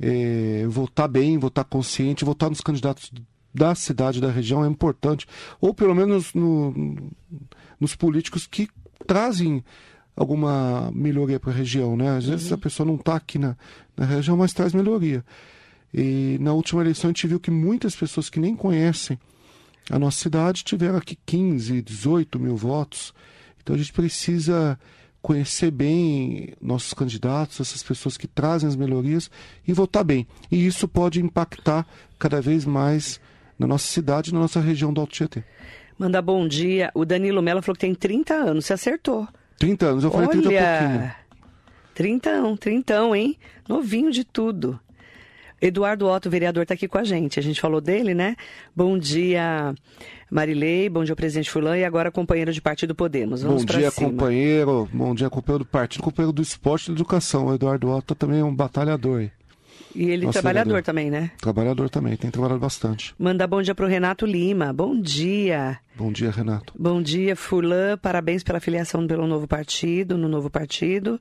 é, 0.00 0.64
votar 0.66 1.08
bem, 1.08 1.38
votar 1.38 1.64
consciente, 1.64 2.24
votar 2.24 2.48
nos 2.48 2.60
candidatos 2.60 3.12
da 3.52 3.74
cidade, 3.74 4.20
da 4.20 4.30
região 4.30 4.64
é 4.64 4.68
importante. 4.68 5.26
Ou 5.60 5.74
pelo 5.74 5.94
menos 5.94 6.32
no, 6.34 6.96
nos 7.78 7.94
políticos 7.94 8.46
que 8.46 8.68
trazem 9.06 9.64
alguma 10.16 10.90
melhoria 10.94 11.40
para 11.40 11.50
a 11.50 11.54
região. 11.54 11.96
Né? 11.96 12.16
Às 12.16 12.26
vezes 12.26 12.48
uhum. 12.48 12.54
a 12.54 12.58
pessoa 12.58 12.86
não 12.86 12.96
está 12.96 13.16
aqui 13.16 13.38
na, 13.38 13.56
na 13.96 14.06
região, 14.06 14.36
mas 14.36 14.52
traz 14.52 14.72
melhoria. 14.72 15.24
E 15.92 16.38
na 16.40 16.52
última 16.52 16.82
eleição 16.82 17.08
a 17.08 17.12
gente 17.12 17.26
viu 17.26 17.40
que 17.40 17.50
muitas 17.50 17.96
pessoas 17.96 18.30
que 18.30 18.38
nem 18.38 18.54
conhecem 18.54 19.18
a 19.90 19.98
nossa 19.98 20.18
cidade 20.18 20.62
tiveram 20.62 20.98
aqui 20.98 21.18
15, 21.26 21.82
18 21.82 22.38
mil 22.38 22.56
votos. 22.56 23.12
Então 23.60 23.74
a 23.74 23.78
gente 23.78 23.92
precisa 23.92 24.78
conhecer 25.20 25.70
bem 25.70 26.54
nossos 26.60 26.94
candidatos, 26.94 27.60
essas 27.60 27.82
pessoas 27.82 28.16
que 28.16 28.26
trazem 28.26 28.68
as 28.68 28.76
melhorias 28.76 29.30
e 29.66 29.72
votar 29.72 30.04
bem. 30.04 30.26
E 30.50 30.64
isso 30.64 30.88
pode 30.88 31.20
impactar 31.20 31.86
cada 32.18 32.40
vez 32.40 32.64
mais 32.64 33.20
na 33.58 33.66
nossa 33.66 33.86
cidade, 33.86 34.32
na 34.32 34.40
nossa 34.40 34.60
região 34.60 34.92
do 34.92 35.00
Alto 35.00 35.12
Tietê. 35.12 35.44
Mandar 35.98 36.22
bom 36.22 36.48
dia. 36.48 36.90
O 36.94 37.04
Danilo 37.04 37.42
Mello 37.42 37.60
falou 37.60 37.74
que 37.74 37.80
tem 37.80 37.94
30 37.94 38.32
anos. 38.32 38.64
Você 38.64 38.72
acertou. 38.72 39.28
30 39.58 39.86
anos, 39.86 40.04
eu 40.04 40.10
falei 40.10 40.28
30 40.28 40.38
e 40.38 40.56
pouquinho. 40.56 41.00
Olha, 41.00 41.16
trintão, 41.94 42.56
trintão, 42.56 43.14
hein? 43.14 43.36
Novinho 43.68 44.10
de 44.10 44.24
tudo. 44.24 44.80
Eduardo 45.60 46.06
Otto, 46.06 46.30
vereador, 46.30 46.62
está 46.62 46.74
aqui 46.74 46.88
com 46.88 46.98
a 46.98 47.04
gente. 47.04 47.38
A 47.38 47.42
gente 47.42 47.60
falou 47.60 47.80
dele, 47.80 48.14
né? 48.14 48.34
Bom 48.74 48.98
dia, 48.98 49.74
Marilei. 50.30 50.88
Bom 50.88 51.04
dia, 51.04 51.14
presidente 51.14 51.50
Fulan. 51.50 51.76
E 51.76 51.84
agora, 51.84 52.10
companheiro 52.10 52.52
de 52.52 52.60
partido 52.60 52.94
Podemos. 52.94 53.42
Vamos 53.42 53.64
Bom 53.64 53.78
dia, 53.78 53.90
cima. 53.90 54.08
companheiro. 54.10 54.88
Bom 54.92 55.14
dia, 55.14 55.28
companheiro 55.28 55.64
do 55.64 55.70
partido, 55.70 56.02
companheiro 56.02 56.32
do 56.32 56.42
esporte 56.42 56.86
e 56.86 56.88
da 56.88 56.94
educação. 56.94 57.46
O 57.46 57.54
Eduardo 57.54 57.90
Otto 57.90 58.14
também 58.14 58.40
é 58.40 58.44
um 58.44 58.54
batalhador. 58.54 59.28
E 59.94 60.04
ele 60.10 60.26
trabalhador 60.30 60.68
vereador. 60.70 60.82
também, 60.84 61.10
né? 61.10 61.30
Trabalhador 61.40 61.90
também, 61.90 62.16
tem 62.16 62.30
trabalhado 62.30 62.60
bastante. 62.60 63.14
Mandar 63.18 63.46
bom 63.46 63.60
dia 63.60 63.74
pro 63.74 63.86
Renato 63.86 64.24
Lima. 64.24 64.72
Bom 64.72 65.00
dia. 65.00 65.78
Bom 65.96 66.12
dia, 66.12 66.30
Renato. 66.30 66.72
Bom 66.78 67.02
dia, 67.02 67.34
Furlan. 67.36 67.98
Parabéns 67.98 68.42
pela 68.42 68.60
filiação 68.60 69.06
pelo 69.06 69.26
novo 69.26 69.46
partido, 69.48 70.16
no 70.16 70.28
novo 70.28 70.48
partido. 70.48 71.20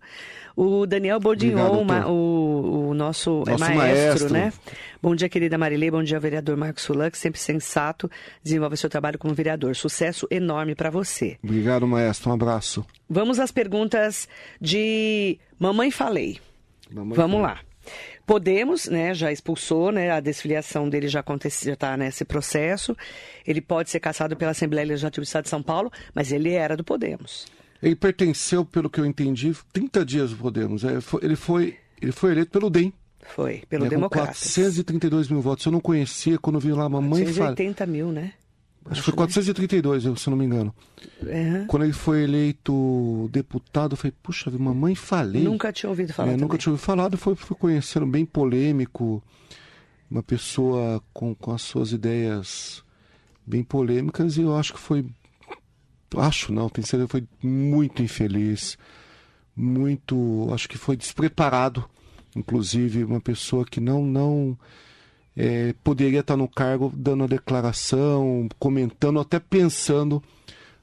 O 0.55 0.85
Daniel 0.85 1.19
doutor. 1.19 2.11
o, 2.11 2.89
o 2.89 2.93
nosso, 2.93 3.43
é 3.47 3.51
Nosso 3.51 3.63
maestro, 3.73 3.77
maestro. 3.77 4.33
né? 4.33 4.53
Bom 5.01 5.15
dia, 5.15 5.27
querida 5.29 5.57
Marilei. 5.57 5.89
Bom 5.89 6.03
dia, 6.03 6.19
vereador 6.19 6.55
Marcos 6.55 6.85
Fulan, 6.85 7.09
que 7.09 7.17
sempre 7.17 7.39
sensato 7.39 8.09
desenvolve 8.43 8.77
seu 8.77 8.89
trabalho 8.89 9.17
como 9.17 9.33
vereador. 9.33 9.75
Sucesso 9.75 10.27
enorme 10.29 10.75
para 10.75 10.89
você. 10.89 11.37
Obrigado, 11.43 11.87
maestro. 11.87 12.29
Um 12.29 12.33
abraço. 12.33 12.85
Vamos 13.09 13.39
às 13.39 13.51
perguntas 13.51 14.27
de 14.61 15.39
Mamãe 15.57 15.89
Falei. 15.91 16.37
Mamãe 16.91 17.15
Vamos 17.15 17.41
falei. 17.41 17.55
lá. 17.55 17.68
Podemos, 18.29 18.85
né, 18.85 19.11
já 19.11 19.31
expulsou, 19.31 19.91
né, 19.91 20.11
a 20.11 20.19
desfiliação 20.19 20.87
dele 20.87 21.07
já 21.07 21.21
aconteceu, 21.21 21.69
já 21.69 21.73
está 21.73 21.97
nesse 21.97 22.23
processo. 22.23 22.95
Ele 23.43 23.59
pode 23.59 23.89
ser 23.89 23.99
cassado 23.99 24.37
pela 24.37 24.51
Assembleia 24.51 24.85
Legislativa 24.85 25.23
do 25.23 25.25
Estado 25.25 25.45
de 25.45 25.49
São 25.49 25.63
Paulo, 25.63 25.91
mas 26.13 26.31
ele 26.31 26.51
era 26.51 26.77
do 26.77 26.83
Podemos. 26.83 27.47
Ele 27.81 27.95
pertenceu, 27.95 28.63
pelo 28.63 28.87
que 28.87 28.99
eu 28.99 29.05
entendi, 29.07 29.51
30 29.73 30.05
dias 30.05 30.29
do 30.29 30.37
Podemos. 30.37 30.83
É, 30.83 30.99
Ele 31.23 31.35
foi, 31.35 31.77
ele 31.99 32.11
foi 32.11 32.31
eleito 32.33 32.51
pelo 32.51 32.69
DEM. 32.69 32.93
Foi, 33.19 33.63
pelo 33.67 33.85
né, 33.85 33.89
Democratas. 33.89 34.53
432 34.53 35.27
mil 35.29 35.41
votos. 35.41 35.65
Eu 35.65 35.71
não 35.71 35.81
conhecia 35.81 36.37
quando 36.37 36.59
vi 36.59 36.71
lá 36.71 36.83
a 36.83 36.89
mamãe 36.89 37.25
falar. 37.25 37.55
480 37.55 37.85
mil, 37.87 38.11
né? 38.11 38.33
Acho 38.85 39.01
que 39.01 39.05
foi 39.05 39.13
432, 39.13 40.05
eu- 40.05 40.15
se 40.15 40.29
não 40.29 40.37
me 40.37 40.45
engano. 40.45 40.73
É. 41.25 41.65
Quando 41.67 41.83
ele 41.83 41.93
foi 41.93 42.23
eleito 42.23 43.29
deputado, 43.31 43.93
eu 43.93 43.97
falei, 43.97 44.13
puxa, 44.23 44.49
mamãe 44.51 44.95
falei. 44.95 45.43
Nunca 45.43 45.71
tinha 45.71 45.89
ouvido 45.89 46.13
falar 46.13 46.31
É, 46.31 46.37
nunca 46.37 46.57
tinha 46.57 46.71
ouvido 46.71 46.83
falar, 46.85 47.15
foi, 47.17 47.35
fui 47.35 47.55
conhecendo 47.57 48.05
bem 48.07 48.25
polêmico, 48.25 49.21
uma 50.09 50.23
pessoa 50.23 51.03
com, 51.13 51.35
com 51.35 51.51
as 51.53 51.61
suas 51.61 51.91
ideias 51.91 52.83
bem 53.45 53.63
polêmicas 53.63 54.37
e 54.37 54.41
eu 54.41 54.55
acho 54.55 54.73
que 54.73 54.79
foi, 54.79 55.05
acho 56.17 56.51
não, 56.51 56.69
tenho 56.69 56.87
certeza, 56.87 57.07
foi 57.07 57.23
muito 57.43 58.01
infeliz, 58.01 58.77
muito, 59.55 60.47
acho 60.53 60.67
que 60.69 60.77
foi 60.77 60.95
despreparado, 60.95 61.87
inclusive 62.35 63.03
uma 63.03 63.19
pessoa 63.21 63.65
que 63.65 63.79
não, 63.79 64.03
não 64.03 64.57
é, 65.35 65.73
poderia 65.83 66.19
estar 66.19 66.35
no 66.37 66.47
cargo 66.47 66.91
dando 66.95 67.23
a 67.23 67.27
declaração, 67.27 68.47
comentando, 68.57 69.19
até 69.19 69.39
pensando 69.39 70.21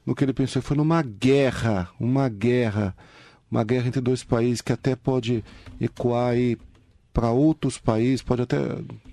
no 0.05 0.15
que 0.15 0.25
ele 0.25 0.33
pensou. 0.33 0.63
Foi 0.63 0.77
numa 0.77 1.03
guerra, 1.03 1.89
uma 1.99 2.29
guerra, 2.29 2.97
uma 3.51 3.65
guerra 3.65 3.89
entre 3.89 4.01
dois 4.01 4.23
países 4.25 4.61
que 4.61 4.73
até 4.73 4.95
pode 4.97 5.45
ecoar 5.81 6.31
aí 6.33 6.57
para 7.13 7.31
outros 7.31 7.79
países, 7.79 8.21
pode 8.23 8.43
até, 8.43 8.59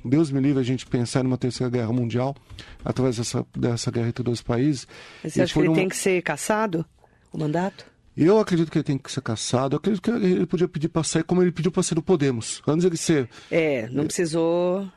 Deus 0.03 0.29
me 0.29 0.41
livre 0.41 0.59
a 0.59 0.63
gente 0.65 0.85
pensar 0.85 1.23
numa 1.23 1.37
terceira 1.37 1.71
guerra 1.71 1.93
mundial 1.93 2.35
através 2.83 3.15
dessa, 3.15 3.45
dessa 3.57 3.89
guerra 3.89 4.09
entre 4.09 4.21
dois 4.23 4.41
países. 4.41 4.85
Mas 5.23 5.33
Você 5.33 5.39
E 5.39 5.43
acha 5.43 5.53
que 5.53 5.59
ele 5.59 5.67
numa- 5.69 5.77
tem 5.77 5.87
que 5.87 5.95
ser 5.95 6.21
caçado, 6.21 6.85
o 7.31 7.37
mandato? 7.39 7.85
Eu 8.15 8.39
acredito 8.39 8.69
que 8.69 8.77
ele 8.77 8.83
tem 8.83 8.97
que 8.97 9.09
ser 9.11 9.21
caçado. 9.21 9.73
Eu 9.73 9.77
acredito 9.77 10.01
que 10.03 10.11
ele 10.11 10.45
podia 10.45 10.67
pedir 10.67 10.89
para 10.89 11.01
sair 11.03 11.23
como 11.23 11.41
ele 11.41 11.51
pediu 11.51 11.71
para 11.71 11.81
ser 11.81 11.95
do 11.95 12.03
Podemos. 12.03 12.61
Antes 12.67 12.85
ele 12.85 12.97
ser. 12.97 13.27
É, 13.49 13.87
não 13.89 14.03
precisou. 14.05 14.87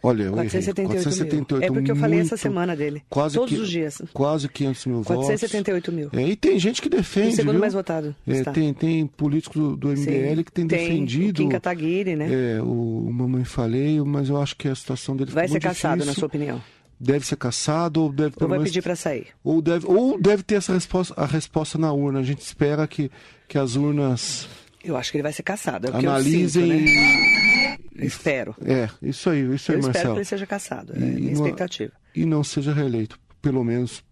Olha, 0.02 0.22
eu 0.22 0.32
errei. 0.36 0.48
478 0.50 1.54
mil. 1.56 1.62
É 1.62 1.66
porque 1.72 1.90
eu 1.90 1.96
falei 1.96 2.20
essa 2.20 2.30
muito- 2.34 2.42
semana 2.42 2.76
dele. 2.76 3.02
Quase 3.08 3.34
Todos 3.34 3.54
que- 3.54 3.60
os 3.60 3.68
dias. 3.70 4.02
Quase 4.12 4.48
500 4.48 4.86
mil 4.86 5.02
478 5.04 5.92
mil. 5.92 6.04
votos. 6.04 6.18
É, 6.20 6.28
e 6.28 6.36
tem 6.36 6.58
gente 6.58 6.80
que 6.80 6.88
O 6.88 6.90
defende. 6.90 7.34
segundo 7.36 7.52
viu? 7.52 7.60
mais 7.60 7.72
votado. 7.74 8.14
É, 8.26 8.42
tem, 8.44 8.72
tem 8.74 9.06
políticos 9.06 9.60
do, 9.60 9.76
do 9.76 9.88
MBL 9.92 10.36
Sim. 10.36 10.42
que 10.44 10.52
tem, 10.52 10.64
O 10.64 10.68
defendido. 10.68 11.36
Kim 11.42 11.48
Kataguiri, 11.48 12.14
né? 12.16 12.28
É, 12.56 12.62
o, 12.62 12.66
o 13.08 13.12
Mamãe 13.12 13.44
Falei, 13.44 14.00
mas 14.02 14.28
eu 14.28 14.40
acho 14.40 14.54
que 14.56 14.68
a 14.68 14.74
situação 14.74 15.16
dele 15.16 15.30
Vai 15.30 15.48
ser 15.48 15.60
caçado, 15.60 15.96
na 15.98 16.02
difícil. 16.04 16.20
sua 16.20 16.26
opinião? 16.26 16.62
Deve 16.98 17.26
ser 17.26 17.36
caçado 17.36 18.02
ou 18.02 18.10
deve 18.12 18.34
Ou 18.40 18.48
vai 18.48 18.58
menos- 18.58 18.70
pedir 18.70 18.82
para 18.82 18.96
sair? 18.96 19.26
ou 19.44 19.60
deve 19.60 19.86
ou 19.86 20.18
deve 20.18 20.42
ter 20.42 20.54
essa 20.54 20.72
resposta 20.72 21.12
a 21.16 21.26
resposta 21.26 21.76
na 21.76 21.92
urna. 21.92 22.20
A 22.20 22.22
gente 22.22 22.40
espera 22.40 22.86
que, 22.86 23.10
que 23.46 23.58
as 23.58 23.76
urnas 23.76 24.48
Eu 24.82 24.96
acho 24.96 25.10
que 25.10 25.18
ele 25.18 25.22
vai 25.22 25.32
ser 25.32 25.42
caçado. 25.42 25.88
É 25.88 25.90
o 25.90 25.96
analisem 25.96 26.48
sinto, 26.48 26.66
né? 26.66 27.55
Espero. 28.04 28.54
É, 28.64 28.88
isso 29.02 29.30
aí, 29.30 29.40
isso 29.54 29.70
aí, 29.72 29.76
Eu 29.76 29.80
espero 29.80 29.80
que 29.80 29.86
Marcelo. 29.86 30.16
ele 30.16 30.24
seja 30.24 30.46
caçado. 30.46 30.92
É 30.94 30.96
E 30.98 31.00
minha 31.00 31.20
não- 31.20 31.32
expectativa. 31.32 31.92
E 32.14 32.24
não 32.24 32.42
seja 32.44 32.72
reeleito, 32.72 33.18
pelo 33.40 33.62
menos. 33.64 34.02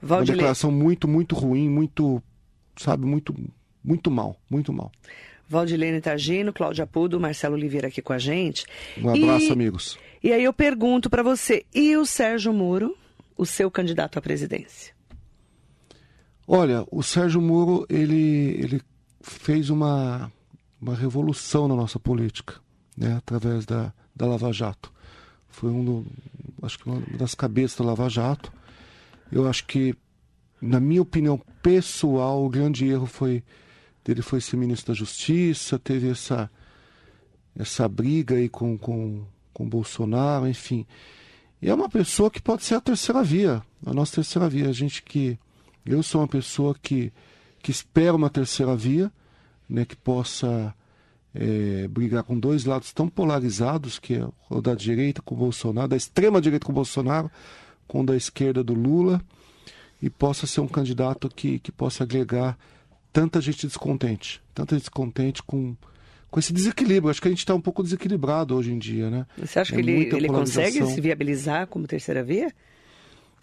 Uma 0.00 0.08
Valdilei, 0.08 0.36
declaração 0.36 0.70
muito, 0.70 1.08
muito 1.08 1.34
ruim, 1.34 1.68
muito, 1.68 2.22
sabe, 2.76 3.04
muito, 3.04 3.34
muito 3.82 4.10
mal, 4.10 4.36
muito 4.50 4.72
mal. 4.72 4.92
Valdilene 5.48 6.00
Targino, 6.00 6.52
Cláudia 6.52 6.86
Pudo, 6.86 7.18
Marcelo 7.18 7.54
Oliveira 7.54 7.88
aqui 7.88 8.02
com 8.02 8.12
a 8.12 8.18
gente. 8.18 8.64
Um 8.96 9.08
abraço, 9.08 9.46
E- 9.46 9.52
amigos. 9.52 9.98
E 10.22 10.32
aí 10.32 10.44
eu 10.44 10.52
pergunto 10.52 11.08
para 11.08 11.22
você, 11.22 11.64
e 11.74 11.96
o 11.96 12.04
Sérgio 12.04 12.52
Moro, 12.52 12.96
o 13.36 13.46
seu 13.46 13.70
candidato 13.70 14.18
à 14.18 14.22
presidência? 14.22 14.92
Olha, 16.46 16.84
o 16.90 17.02
Sérgio 17.02 17.40
Moro, 17.40 17.86
ele, 17.88 18.56
ele 18.58 18.80
fez 19.20 19.68
uma, 19.70 20.32
uma 20.80 20.94
revolução 20.94 21.68
na 21.68 21.74
nossa 21.76 21.98
política, 21.98 22.54
né, 22.98 23.14
através 23.16 23.64
da, 23.64 23.92
da 24.14 24.26
Lava 24.26 24.52
Jato. 24.52 24.92
Foi 25.48 25.70
um, 25.70 25.84
do- 25.84 26.06
acho 26.62 26.78
que 26.78 26.88
uma 26.88 27.00
das 27.16 27.34
cabeças 27.34 27.78
da 27.78 27.84
Lava 27.84 28.08
Jato. 28.08 28.52
Eu 29.30 29.48
acho 29.48 29.64
que, 29.66 29.94
na 30.60 30.80
minha 30.80 31.02
opinião 31.02 31.40
pessoal, 31.62 32.44
o 32.44 32.48
grande 32.48 32.86
erro 32.86 33.06
foi 33.06 33.44
dele 34.04 34.22
foi 34.22 34.40
ser 34.40 34.56
ministro 34.56 34.92
da 34.92 34.98
Justiça, 34.98 35.78
teve 35.78 36.10
essa 36.10 36.50
essa 37.56 37.86
briga 37.88 38.36
aí 38.36 38.48
com 38.48 38.76
com 38.78 39.24
com 39.52 39.68
Bolsonaro, 39.68 40.48
enfim. 40.48 40.86
E 41.60 41.68
é 41.68 41.74
uma 41.74 41.88
pessoa 41.88 42.30
que 42.30 42.40
pode 42.40 42.64
ser 42.64 42.76
a 42.76 42.80
terceira 42.80 43.22
via, 43.22 43.62
a 43.84 43.92
nossa 43.92 44.14
terceira 44.16 44.48
via. 44.48 44.68
A 44.68 44.72
gente 44.72 45.02
que 45.02 45.38
eu 45.84 46.02
sou 46.02 46.20
uma 46.20 46.28
pessoa 46.28 46.74
que, 46.80 47.12
que 47.60 47.70
espera 47.72 48.14
uma 48.14 48.30
terceira 48.30 48.76
via, 48.76 49.10
né, 49.68 49.84
que 49.84 49.96
possa 49.96 50.72
é, 51.38 51.86
brigar 51.86 52.24
com 52.24 52.38
dois 52.38 52.64
lados 52.64 52.92
tão 52.92 53.08
polarizados, 53.08 54.00
que 54.00 54.14
é 54.14 54.28
o 54.50 54.60
da 54.60 54.74
direita 54.74 55.22
com 55.22 55.36
o 55.36 55.38
Bolsonaro, 55.38 55.86
da 55.86 55.96
extrema 55.96 56.40
direita 56.40 56.66
com 56.66 56.72
o 56.72 56.74
Bolsonaro, 56.74 57.30
com 57.86 58.00
o 58.00 58.04
da 58.04 58.16
esquerda 58.16 58.64
do 58.64 58.74
Lula, 58.74 59.22
e 60.02 60.10
possa 60.10 60.48
ser 60.48 60.60
um 60.60 60.66
candidato 60.66 61.28
que, 61.28 61.60
que 61.60 61.70
possa 61.70 62.02
agregar 62.02 62.58
tanta 63.12 63.40
gente 63.40 63.66
descontente, 63.68 64.42
tanta 64.52 64.74
gente 64.74 64.82
descontente 64.82 65.40
com, 65.44 65.76
com 66.28 66.40
esse 66.40 66.52
desequilíbrio. 66.52 67.08
Acho 67.08 67.22
que 67.22 67.28
a 67.28 67.30
gente 67.30 67.38
está 67.38 67.54
um 67.54 67.60
pouco 67.60 67.84
desequilibrado 67.84 68.56
hoje 68.56 68.72
em 68.72 68.78
dia, 68.78 69.08
né? 69.08 69.24
Você 69.38 69.60
acha 69.60 69.72
É 69.72 69.76
que 69.76 69.80
ele, 69.80 70.14
ele 70.14 70.28
consegue 70.28 70.84
se 70.86 71.00
viabilizar 71.00 71.68
como 71.68 71.86
terceira 71.86 72.24
via? 72.24 72.52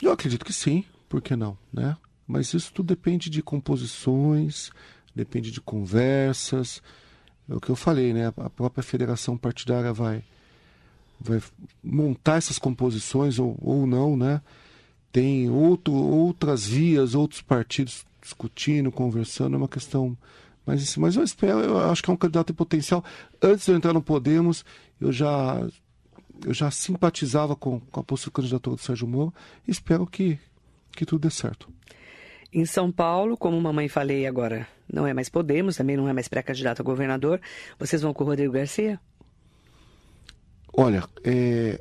Eu 0.01 0.11
acredito 0.11 0.43
que 0.43 0.51
sim, 0.51 0.83
por 1.07 1.21
que 1.21 1.33
não, 1.33 1.57
né? 1.71 1.95
Mas 2.27 2.53
isso 2.53 2.73
tudo 2.73 2.87
depende 2.87 3.29
de 3.29 3.41
composições, 3.41 4.69
depende 5.15 5.49
de 5.49 5.61
conversas. 5.61 6.81
É 7.49 7.53
o 7.53 7.59
que 7.59 7.69
eu 7.69 7.75
falei, 7.75 8.13
né? 8.13 8.33
A 8.37 8.49
própria 8.49 8.83
federação 8.83 9.37
partidária 9.37 9.93
vai, 9.93 10.23
vai 11.19 11.41
montar 11.83 12.37
essas 12.37 12.57
composições 12.57 13.39
ou, 13.39 13.57
ou 13.61 13.85
não, 13.85 14.17
né? 14.17 14.41
Tem 15.11 15.49
outro, 15.49 15.93
outras 15.93 16.65
vias, 16.65 17.15
outros 17.15 17.41
partidos 17.41 18.05
discutindo, 18.21 18.91
conversando, 18.91 19.53
é 19.53 19.57
uma 19.57 19.67
questão 19.67 20.17
mais 20.65 20.81
em 20.81 20.85
cima. 20.85 21.07
Mas 21.07 21.15
eu 21.15 21.23
espero, 21.23 21.59
eu 21.59 21.77
acho 21.91 22.01
que 22.01 22.09
é 22.09 22.13
um 22.13 22.17
candidato 22.17 22.51
em 22.51 22.55
potencial. 22.55 23.03
Antes 23.41 23.65
de 23.65 23.71
eu 23.71 23.77
entrar 23.77 23.93
no 23.93 24.01
Podemos, 24.01 24.65
eu 24.99 25.11
já 25.11 25.65
eu 26.43 26.53
já 26.53 26.69
simpatizava 26.69 27.55
com, 27.55 27.79
com 27.79 27.99
a 27.99 28.03
possível 28.03 28.33
candidatura 28.33 28.75
do 28.75 28.81
Sérgio 28.81 29.07
Moro 29.07 29.33
e 29.67 29.71
espero 29.71 30.05
que, 30.05 30.37
que 30.91 31.05
tudo 31.05 31.21
dê 31.21 31.29
certo. 31.29 31.69
Em 32.56 32.66
São 32.66 32.89
Paulo, 32.89 33.36
como 33.36 33.60
mamãe 33.60 33.89
falei 33.89 34.26
agora, 34.26 34.66
não 34.91 35.06
é 35.06 35.14
mais 35.14 35.28
Podemos, 35.28 35.76
também 35.76 35.97
não 35.97 36.08
é 36.08 36.14
mais 36.14 36.30
pré-candidato 36.30 36.82
a 36.82 36.86
governador. 36.86 37.41
Vocês 37.78 38.01
vão 38.01 38.14
com 38.14 38.24
o 38.24 38.28
Rodrigo 38.28 38.53
Garcia? 38.53 38.97
Olha, 40.72 41.03
é, 41.22 41.78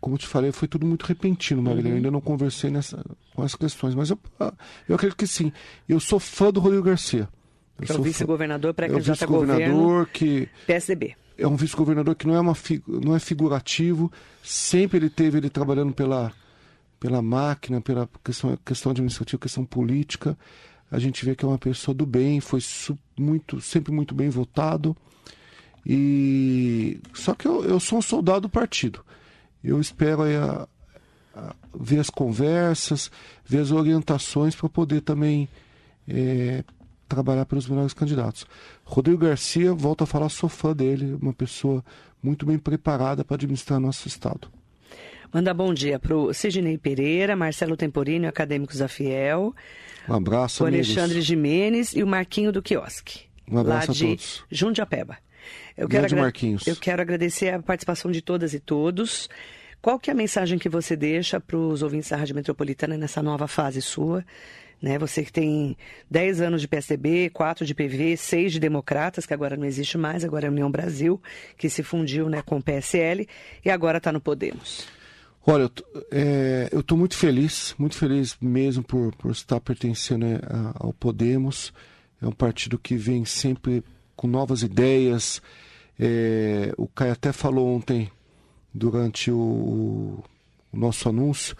como 0.00 0.18
te 0.18 0.26
falei, 0.26 0.50
foi 0.50 0.66
tudo 0.66 0.84
muito 0.84 1.04
repentino, 1.06 1.62
Marília. 1.62 1.84
Uhum. 1.84 1.90
Eu 1.90 1.96
ainda 1.98 2.10
não 2.10 2.20
conversei 2.20 2.68
nessa, 2.68 3.00
com 3.32 3.44
essas 3.44 3.54
questões, 3.54 3.94
mas 3.94 4.10
eu, 4.10 4.18
eu 4.88 4.96
acredito 4.96 5.16
que 5.16 5.26
sim. 5.28 5.52
Eu 5.88 6.00
sou 6.00 6.18
fã 6.18 6.50
do 6.50 6.58
Rodrigo 6.58 6.82
Garcia. 6.82 7.28
Eu 7.78 7.86
Que 7.86 7.92
é 7.92 7.94
o 7.94 8.02
vice-governador 8.02 8.70
é 8.70 8.72
pré-candidato 8.72 9.22
a 9.22 9.26
governo 9.28 10.04
que 10.12 10.48
PSDB. 10.66 11.14
é 11.38 11.46
um 11.46 11.54
vice-governador 11.54 12.16
que 12.16 12.26
não 12.26 12.34
é, 12.34 12.40
uma, 12.40 12.56
não 12.88 13.14
é 13.14 13.20
figurativo, 13.20 14.10
sempre 14.42 14.98
ele 14.98 15.08
teve 15.08 15.38
ele 15.38 15.48
trabalhando 15.48 15.92
pela, 15.92 16.32
pela 17.02 17.20
máquina, 17.20 17.80
pela 17.80 18.08
questão, 18.22 18.56
questão 18.64 18.92
administrativa, 18.92 19.42
questão 19.42 19.64
política. 19.64 20.38
A 20.88 21.00
gente 21.00 21.24
vê 21.24 21.34
que 21.34 21.44
é 21.44 21.48
uma 21.48 21.58
pessoa 21.58 21.92
do 21.92 22.06
bem, 22.06 22.38
foi 22.38 22.60
muito, 23.18 23.60
sempre 23.60 23.92
muito 23.92 24.14
bem 24.14 24.30
votado. 24.30 24.96
E 25.84 27.00
só 27.12 27.34
que 27.34 27.48
eu, 27.48 27.64
eu 27.64 27.80
sou 27.80 27.98
um 27.98 28.02
soldado 28.02 28.42
do 28.42 28.48
partido. 28.48 29.04
Eu 29.64 29.80
espero 29.80 30.22
a, 30.22 30.68
a, 31.34 31.56
ver 31.74 31.98
as 31.98 32.08
conversas, 32.08 33.10
ver 33.44 33.58
as 33.58 33.72
orientações 33.72 34.54
para 34.54 34.68
poder 34.68 35.00
também 35.00 35.48
é, 36.06 36.62
trabalhar 37.08 37.46
pelos 37.46 37.66
melhores 37.66 37.92
candidatos. 37.92 38.46
Rodrigo 38.84 39.26
Garcia, 39.26 39.74
volto 39.74 40.04
a 40.04 40.06
falar, 40.06 40.28
sou 40.28 40.48
fã 40.48 40.72
dele, 40.72 41.18
uma 41.20 41.32
pessoa 41.32 41.84
muito 42.22 42.46
bem 42.46 42.60
preparada 42.60 43.24
para 43.24 43.34
administrar 43.34 43.80
nosso 43.80 44.06
Estado. 44.06 44.61
Manda 45.32 45.54
bom 45.54 45.72
dia 45.72 45.98
para 45.98 46.14
o 46.14 46.34
Sidney 46.34 46.76
Pereira, 46.76 47.34
Marcelo 47.34 47.74
Temporino, 47.74 48.28
Acadêmicos 48.28 48.78
da 48.78 48.86
Fiel. 48.86 49.54
Um 50.06 50.12
abraço, 50.12 50.62
O 50.62 50.66
Alexandre 50.66 51.22
Jimenez 51.22 51.94
e 51.94 52.02
o 52.02 52.06
Marquinho 52.06 52.52
do 52.52 52.60
Quiosque. 52.60 53.22
Um 53.50 53.56
abraço 53.56 53.88
lá 53.88 53.92
a 53.92 53.94
de 53.94 54.06
todos. 54.08 54.44
Jundiapeba. 54.50 55.16
Eu 55.74 55.88
quero, 55.88 56.04
agra... 56.04 56.20
Marquinhos. 56.20 56.66
eu 56.66 56.76
quero 56.76 57.00
agradecer 57.00 57.48
a 57.48 57.62
participação 57.62 58.10
de 58.10 58.20
todas 58.20 58.52
e 58.52 58.60
todos. 58.60 59.30
Qual 59.80 59.98
que 59.98 60.10
é 60.10 60.12
a 60.12 60.14
mensagem 60.14 60.58
que 60.58 60.68
você 60.68 60.94
deixa 60.94 61.40
para 61.40 61.56
os 61.56 61.82
ouvintes 61.82 62.10
da 62.10 62.16
Rádio 62.18 62.34
Metropolitana 62.34 62.98
nessa 62.98 63.22
nova 63.22 63.48
fase 63.48 63.80
sua? 63.80 64.22
Né? 64.82 64.98
Você 64.98 65.24
que 65.24 65.32
tem 65.32 65.78
10 66.10 66.42
anos 66.42 66.60
de 66.60 66.68
PSDB, 66.68 67.30
4 67.30 67.64
de 67.64 67.74
PV, 67.74 68.18
6 68.18 68.52
de 68.52 68.60
Democratas, 68.60 69.24
que 69.24 69.32
agora 69.32 69.56
não 69.56 69.64
existe 69.64 69.96
mais, 69.96 70.26
agora 70.26 70.44
é 70.44 70.48
a 70.48 70.52
União 70.52 70.70
Brasil, 70.70 71.18
que 71.56 71.70
se 71.70 71.82
fundiu 71.82 72.28
né, 72.28 72.42
com 72.44 72.58
o 72.58 72.62
PSL 72.62 73.26
e 73.64 73.70
agora 73.70 73.96
está 73.96 74.12
no 74.12 74.20
Podemos. 74.20 75.00
Olha, 75.44 75.70
eu 76.70 76.80
estou 76.80 76.96
é, 76.96 76.98
muito 76.98 77.16
feliz, 77.16 77.74
muito 77.76 77.96
feliz 77.96 78.36
mesmo 78.40 78.84
por, 78.84 79.12
por 79.16 79.32
estar 79.32 79.58
pertencendo 79.60 80.24
né, 80.24 80.38
ao 80.74 80.92
Podemos. 80.92 81.72
É 82.20 82.28
um 82.28 82.32
partido 82.32 82.78
que 82.78 82.94
vem 82.96 83.24
sempre 83.24 83.82
com 84.14 84.28
novas 84.28 84.62
ideias. 84.62 85.42
É, 85.98 86.72
o 86.76 86.86
Caio 86.86 87.12
até 87.12 87.32
falou 87.32 87.74
ontem, 87.74 88.08
durante 88.72 89.32
o, 89.32 90.22
o 90.72 90.76
nosso 90.76 91.08
anúncio, 91.08 91.56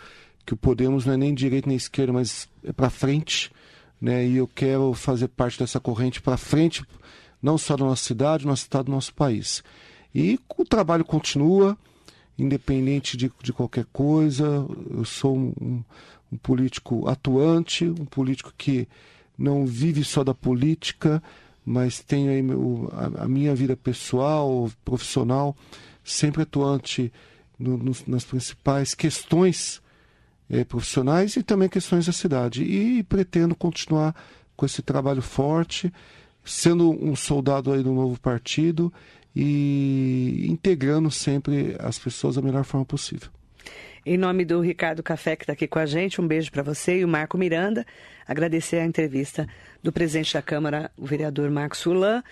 que 0.46 0.54
o 0.54 0.56
Podemos 0.56 1.04
não 1.04 1.14
é 1.14 1.16
nem 1.16 1.34
direita 1.34 1.68
nem 1.68 1.76
esquerda, 1.76 2.12
mas 2.12 2.48
é 2.64 2.72
para 2.72 2.88
frente, 2.88 3.50
né? 4.00 4.24
E 4.24 4.36
eu 4.36 4.46
quero 4.46 4.94
fazer 4.94 5.26
parte 5.26 5.58
dessa 5.58 5.80
corrente 5.80 6.22
para 6.22 6.36
frente, 6.36 6.84
não 7.42 7.58
só 7.58 7.76
da 7.76 7.84
nossa 7.84 8.04
cidade, 8.04 8.46
nosso 8.46 8.62
estado, 8.62 8.86
do 8.86 8.92
nosso 8.92 9.12
país. 9.12 9.62
E 10.14 10.38
o 10.56 10.64
trabalho 10.64 11.04
continua, 11.04 11.76
independente 12.42 13.16
de, 13.16 13.30
de 13.42 13.52
qualquer 13.52 13.86
coisa. 13.92 14.66
Eu 14.90 15.04
sou 15.04 15.36
um, 15.36 15.82
um 16.30 16.36
político 16.36 17.08
atuante, 17.08 17.86
um 17.86 18.04
político 18.04 18.52
que 18.56 18.88
não 19.38 19.66
vive 19.66 20.04
só 20.04 20.24
da 20.24 20.34
política, 20.34 21.22
mas 21.64 22.00
tem 22.00 22.28
aí 22.28 22.42
a, 22.92 23.24
a 23.24 23.28
minha 23.28 23.54
vida 23.54 23.76
pessoal, 23.76 24.70
profissional, 24.84 25.56
sempre 26.02 26.42
atuante 26.42 27.12
no, 27.58 27.76
no, 27.76 27.92
nas 28.06 28.24
principais 28.24 28.94
questões 28.94 29.80
eh, 30.50 30.64
profissionais 30.64 31.36
e 31.36 31.42
também 31.42 31.68
questões 31.68 32.06
da 32.06 32.12
cidade. 32.12 32.64
E 32.64 33.02
pretendo 33.04 33.54
continuar 33.54 34.14
com 34.56 34.66
esse 34.66 34.82
trabalho 34.82 35.22
forte, 35.22 35.92
sendo 36.44 36.90
um 36.90 37.14
soldado 37.14 37.72
aí 37.72 37.82
do 37.82 37.92
novo 37.92 38.18
partido 38.20 38.92
e 39.34 40.46
integrando 40.48 41.10
sempre 41.10 41.76
as 41.78 41.98
pessoas 41.98 42.36
da 42.36 42.42
melhor 42.42 42.64
forma 42.64 42.84
possível. 42.84 43.28
Em 44.04 44.16
nome 44.16 44.44
do 44.44 44.60
Ricardo 44.60 45.02
Café, 45.02 45.36
que 45.36 45.44
está 45.44 45.52
aqui 45.52 45.68
com 45.68 45.78
a 45.78 45.86
gente, 45.86 46.20
um 46.20 46.26
beijo 46.26 46.50
para 46.50 46.62
você 46.62 46.98
e 46.98 47.04
o 47.04 47.08
Marco 47.08 47.38
Miranda. 47.38 47.86
Agradecer 48.26 48.78
a 48.78 48.84
entrevista 48.84 49.46
do 49.82 49.92
presidente 49.92 50.34
da 50.34 50.42
Câmara, 50.42 50.90
o 50.96 51.06
vereador 51.06 51.50
Marcos 51.50 51.82
Fulan, 51.82 52.22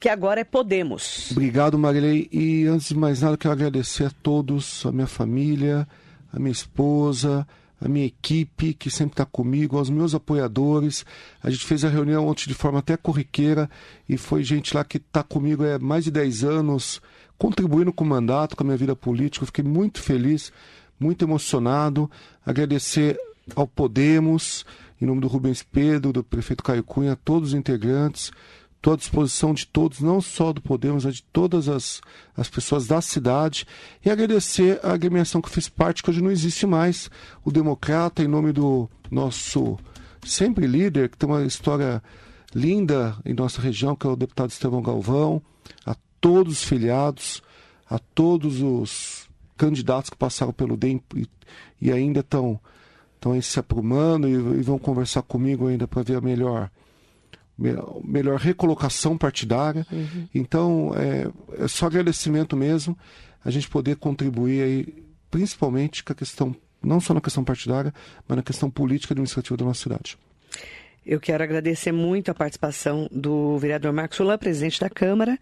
que 0.00 0.08
agora 0.08 0.40
é 0.40 0.44
Podemos. 0.44 1.30
Obrigado, 1.32 1.78
Marilei. 1.78 2.28
E 2.32 2.66
antes 2.66 2.88
de 2.88 2.96
mais 2.96 3.20
nada, 3.20 3.36
quero 3.36 3.52
agradecer 3.52 4.04
a 4.04 4.10
todos, 4.22 4.86
a 4.86 4.92
minha 4.92 5.06
família, 5.06 5.86
a 6.32 6.38
minha 6.38 6.52
esposa, 6.52 7.46
a 7.80 7.88
minha 7.88 8.06
equipe 8.06 8.74
que 8.74 8.90
sempre 8.90 9.14
está 9.14 9.24
comigo, 9.24 9.78
aos 9.78 9.90
meus 9.90 10.14
apoiadores. 10.14 11.04
A 11.42 11.50
gente 11.50 11.64
fez 11.64 11.84
a 11.84 11.88
reunião 11.88 12.26
ontem 12.26 12.48
de 12.48 12.54
forma 12.54 12.80
até 12.80 12.96
corriqueira 12.96 13.70
e 14.08 14.16
foi 14.16 14.42
gente 14.42 14.74
lá 14.74 14.84
que 14.84 14.96
está 14.96 15.22
comigo 15.22 15.64
há 15.64 15.78
mais 15.78 16.04
de 16.04 16.10
10 16.10 16.44
anos, 16.44 17.00
contribuindo 17.36 17.92
com 17.92 18.04
o 18.04 18.08
mandato, 18.08 18.56
com 18.56 18.62
a 18.62 18.66
minha 18.66 18.76
vida 18.76 18.96
política. 18.96 19.46
Fiquei 19.46 19.64
muito 19.64 20.00
feliz 20.00 20.52
muito 20.98 21.24
emocionado. 21.24 22.10
Agradecer 22.44 23.18
ao 23.54 23.66
Podemos, 23.66 24.66
em 25.00 25.06
nome 25.06 25.20
do 25.20 25.28
Rubens 25.28 25.62
Pedro, 25.62 26.12
do 26.12 26.24
prefeito 26.24 26.62
Caio 26.62 26.82
Cunha, 26.82 27.12
a 27.12 27.16
todos 27.16 27.50
os 27.50 27.54
integrantes. 27.54 28.30
Estou 28.78 28.92
à 28.92 28.96
disposição 28.96 29.52
de 29.52 29.66
todos, 29.66 29.98
não 29.98 30.20
só 30.20 30.52
do 30.52 30.62
Podemos, 30.62 31.04
mas 31.04 31.16
de 31.16 31.22
todas 31.24 31.68
as, 31.68 32.00
as 32.36 32.48
pessoas 32.48 32.86
da 32.86 33.00
cidade. 33.00 33.66
E 34.04 34.08
agradecer 34.08 34.78
a 34.84 34.92
agremiação 34.92 35.42
que 35.42 35.50
fiz 35.50 35.68
parte, 35.68 36.00
que 36.00 36.08
hoje 36.08 36.22
não 36.22 36.30
existe 36.30 36.64
mais, 36.64 37.10
o 37.44 37.50
Democrata, 37.50 38.22
em 38.22 38.28
nome 38.28 38.52
do 38.52 38.88
nosso 39.10 39.76
sempre 40.24 40.66
líder, 40.66 41.08
que 41.08 41.16
tem 41.18 41.28
uma 41.28 41.44
história 41.44 42.00
linda 42.54 43.16
em 43.24 43.34
nossa 43.34 43.60
região, 43.60 43.96
que 43.96 44.06
é 44.06 44.10
o 44.10 44.16
deputado 44.16 44.50
Estevão 44.50 44.80
Galvão, 44.80 45.42
a 45.84 45.96
todos 46.20 46.54
os 46.54 46.64
filiados, 46.64 47.42
a 47.90 47.98
todos 47.98 48.62
os 48.62 49.28
candidatos 49.56 50.08
que 50.08 50.16
passaram 50.16 50.52
pelo 50.52 50.76
DEM 50.76 51.02
e, 51.82 51.90
ainda 51.90 52.20
estão 52.20 52.60
estão 53.16 53.42
se 53.42 53.58
aprumando 53.58 54.28
e, 54.28 54.34
e, 54.34 54.62
vão 54.62 54.78
conversar 54.78 55.22
comigo 55.22 55.66
ainda 55.66 55.88
para 55.88 56.04
ver 56.04 56.16
a 56.16 56.20
melhor 56.20 56.70
melhor 57.58 58.38
recolocação 58.38 59.18
partidária. 59.18 59.84
Uhum. 59.90 60.28
Então, 60.34 60.92
é, 60.94 61.28
é, 61.62 61.68
só 61.68 61.86
agradecimento 61.86 62.56
mesmo 62.56 62.96
a 63.44 63.50
gente 63.50 63.68
poder 63.68 63.96
contribuir 63.96 64.62
aí, 64.62 65.04
principalmente 65.30 66.04
com 66.04 66.12
a 66.12 66.16
questão, 66.16 66.54
não 66.82 67.00
só 67.00 67.12
na 67.12 67.20
questão 67.20 67.42
partidária, 67.42 67.92
mas 68.26 68.36
na 68.36 68.42
questão 68.42 68.70
política 68.70 69.12
e 69.12 69.14
administrativa 69.14 69.56
da 69.56 69.64
nossa 69.64 69.82
cidade. 69.82 70.16
Eu 71.04 71.18
quero 71.18 71.42
agradecer 71.42 71.90
muito 71.90 72.30
a 72.30 72.34
participação 72.34 73.08
do 73.10 73.58
vereador 73.58 73.92
Marcos 73.92 74.18
Solan, 74.18 74.38
presidente 74.38 74.78
da 74.78 74.90
Câmara, 74.90 75.38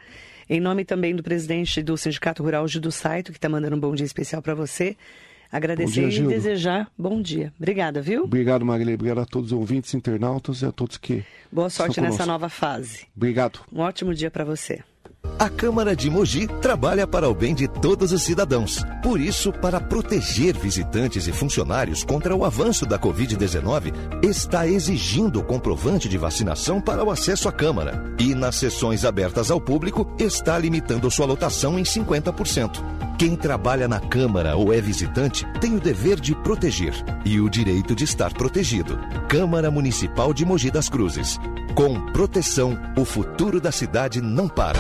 em 0.48 0.60
nome 0.60 0.84
também 0.84 1.14
do 1.14 1.22
presidente 1.22 1.82
do 1.82 1.96
Sindicato 1.96 2.42
Rural, 2.42 2.68
Gildo 2.68 2.92
Saito, 2.92 3.32
que 3.32 3.38
está 3.38 3.48
mandando 3.48 3.76
um 3.76 3.80
bom 3.80 3.94
dia 3.94 4.06
especial 4.06 4.40
para 4.40 4.54
você. 4.54 4.96
Agradecer 5.50 6.08
dia, 6.08 6.24
e 6.24 6.26
desejar 6.26 6.90
bom 6.98 7.20
dia. 7.20 7.52
Obrigada, 7.58 8.02
viu? 8.02 8.24
Obrigado, 8.24 8.64
Marilei. 8.64 8.94
Obrigado 8.94 9.20
a 9.20 9.26
todos 9.26 9.52
os 9.52 9.58
ouvintes, 9.58 9.94
internautas 9.94 10.62
e 10.62 10.66
a 10.66 10.72
todos 10.72 10.96
que. 10.96 11.24
Boa 11.50 11.70
sorte 11.70 12.00
nessa 12.00 12.26
nova 12.26 12.48
fase. 12.48 13.06
Obrigado. 13.16 13.60
Um 13.72 13.80
ótimo 13.80 14.14
dia 14.14 14.30
para 14.30 14.44
você. 14.44 14.82
A 15.38 15.50
Câmara 15.50 15.94
de 15.94 16.08
Mogi 16.08 16.46
trabalha 16.62 17.06
para 17.06 17.28
o 17.28 17.34
bem 17.34 17.54
de 17.54 17.68
todos 17.68 18.10
os 18.10 18.22
cidadãos. 18.22 18.82
Por 19.02 19.20
isso, 19.20 19.52
para 19.52 19.78
proteger 19.78 20.56
visitantes 20.56 21.26
e 21.26 21.32
funcionários 21.32 22.02
contra 22.02 22.34
o 22.34 22.42
avanço 22.42 22.86
da 22.86 22.98
Covid-19, 22.98 23.92
está 24.24 24.66
exigindo 24.66 25.42
comprovante 25.42 26.08
de 26.08 26.16
vacinação 26.16 26.80
para 26.80 27.04
o 27.04 27.10
acesso 27.10 27.50
à 27.50 27.52
Câmara. 27.52 28.02
E 28.18 28.34
nas 28.34 28.56
sessões 28.56 29.04
abertas 29.04 29.50
ao 29.50 29.60
público, 29.60 30.10
está 30.18 30.58
limitando 30.58 31.10
sua 31.10 31.26
lotação 31.26 31.78
em 31.78 31.82
50%. 31.82 32.82
Quem 33.18 33.36
trabalha 33.36 33.86
na 33.86 34.00
Câmara 34.00 34.56
ou 34.56 34.72
é 34.72 34.80
visitante 34.80 35.46
tem 35.60 35.74
o 35.74 35.80
dever 35.80 36.18
de 36.18 36.34
proteger 36.34 36.94
e 37.26 37.40
o 37.40 37.50
direito 37.50 37.94
de 37.94 38.04
estar 38.04 38.32
protegido. 38.32 38.98
Câmara 39.28 39.70
Municipal 39.70 40.32
de 40.32 40.46
Mogi 40.46 40.70
das 40.70 40.88
Cruzes. 40.88 41.38
Com 41.76 42.10
proteção, 42.10 42.74
o 42.96 43.04
futuro 43.04 43.60
da 43.60 43.70
cidade 43.70 44.22
não 44.22 44.48
para. 44.48 44.78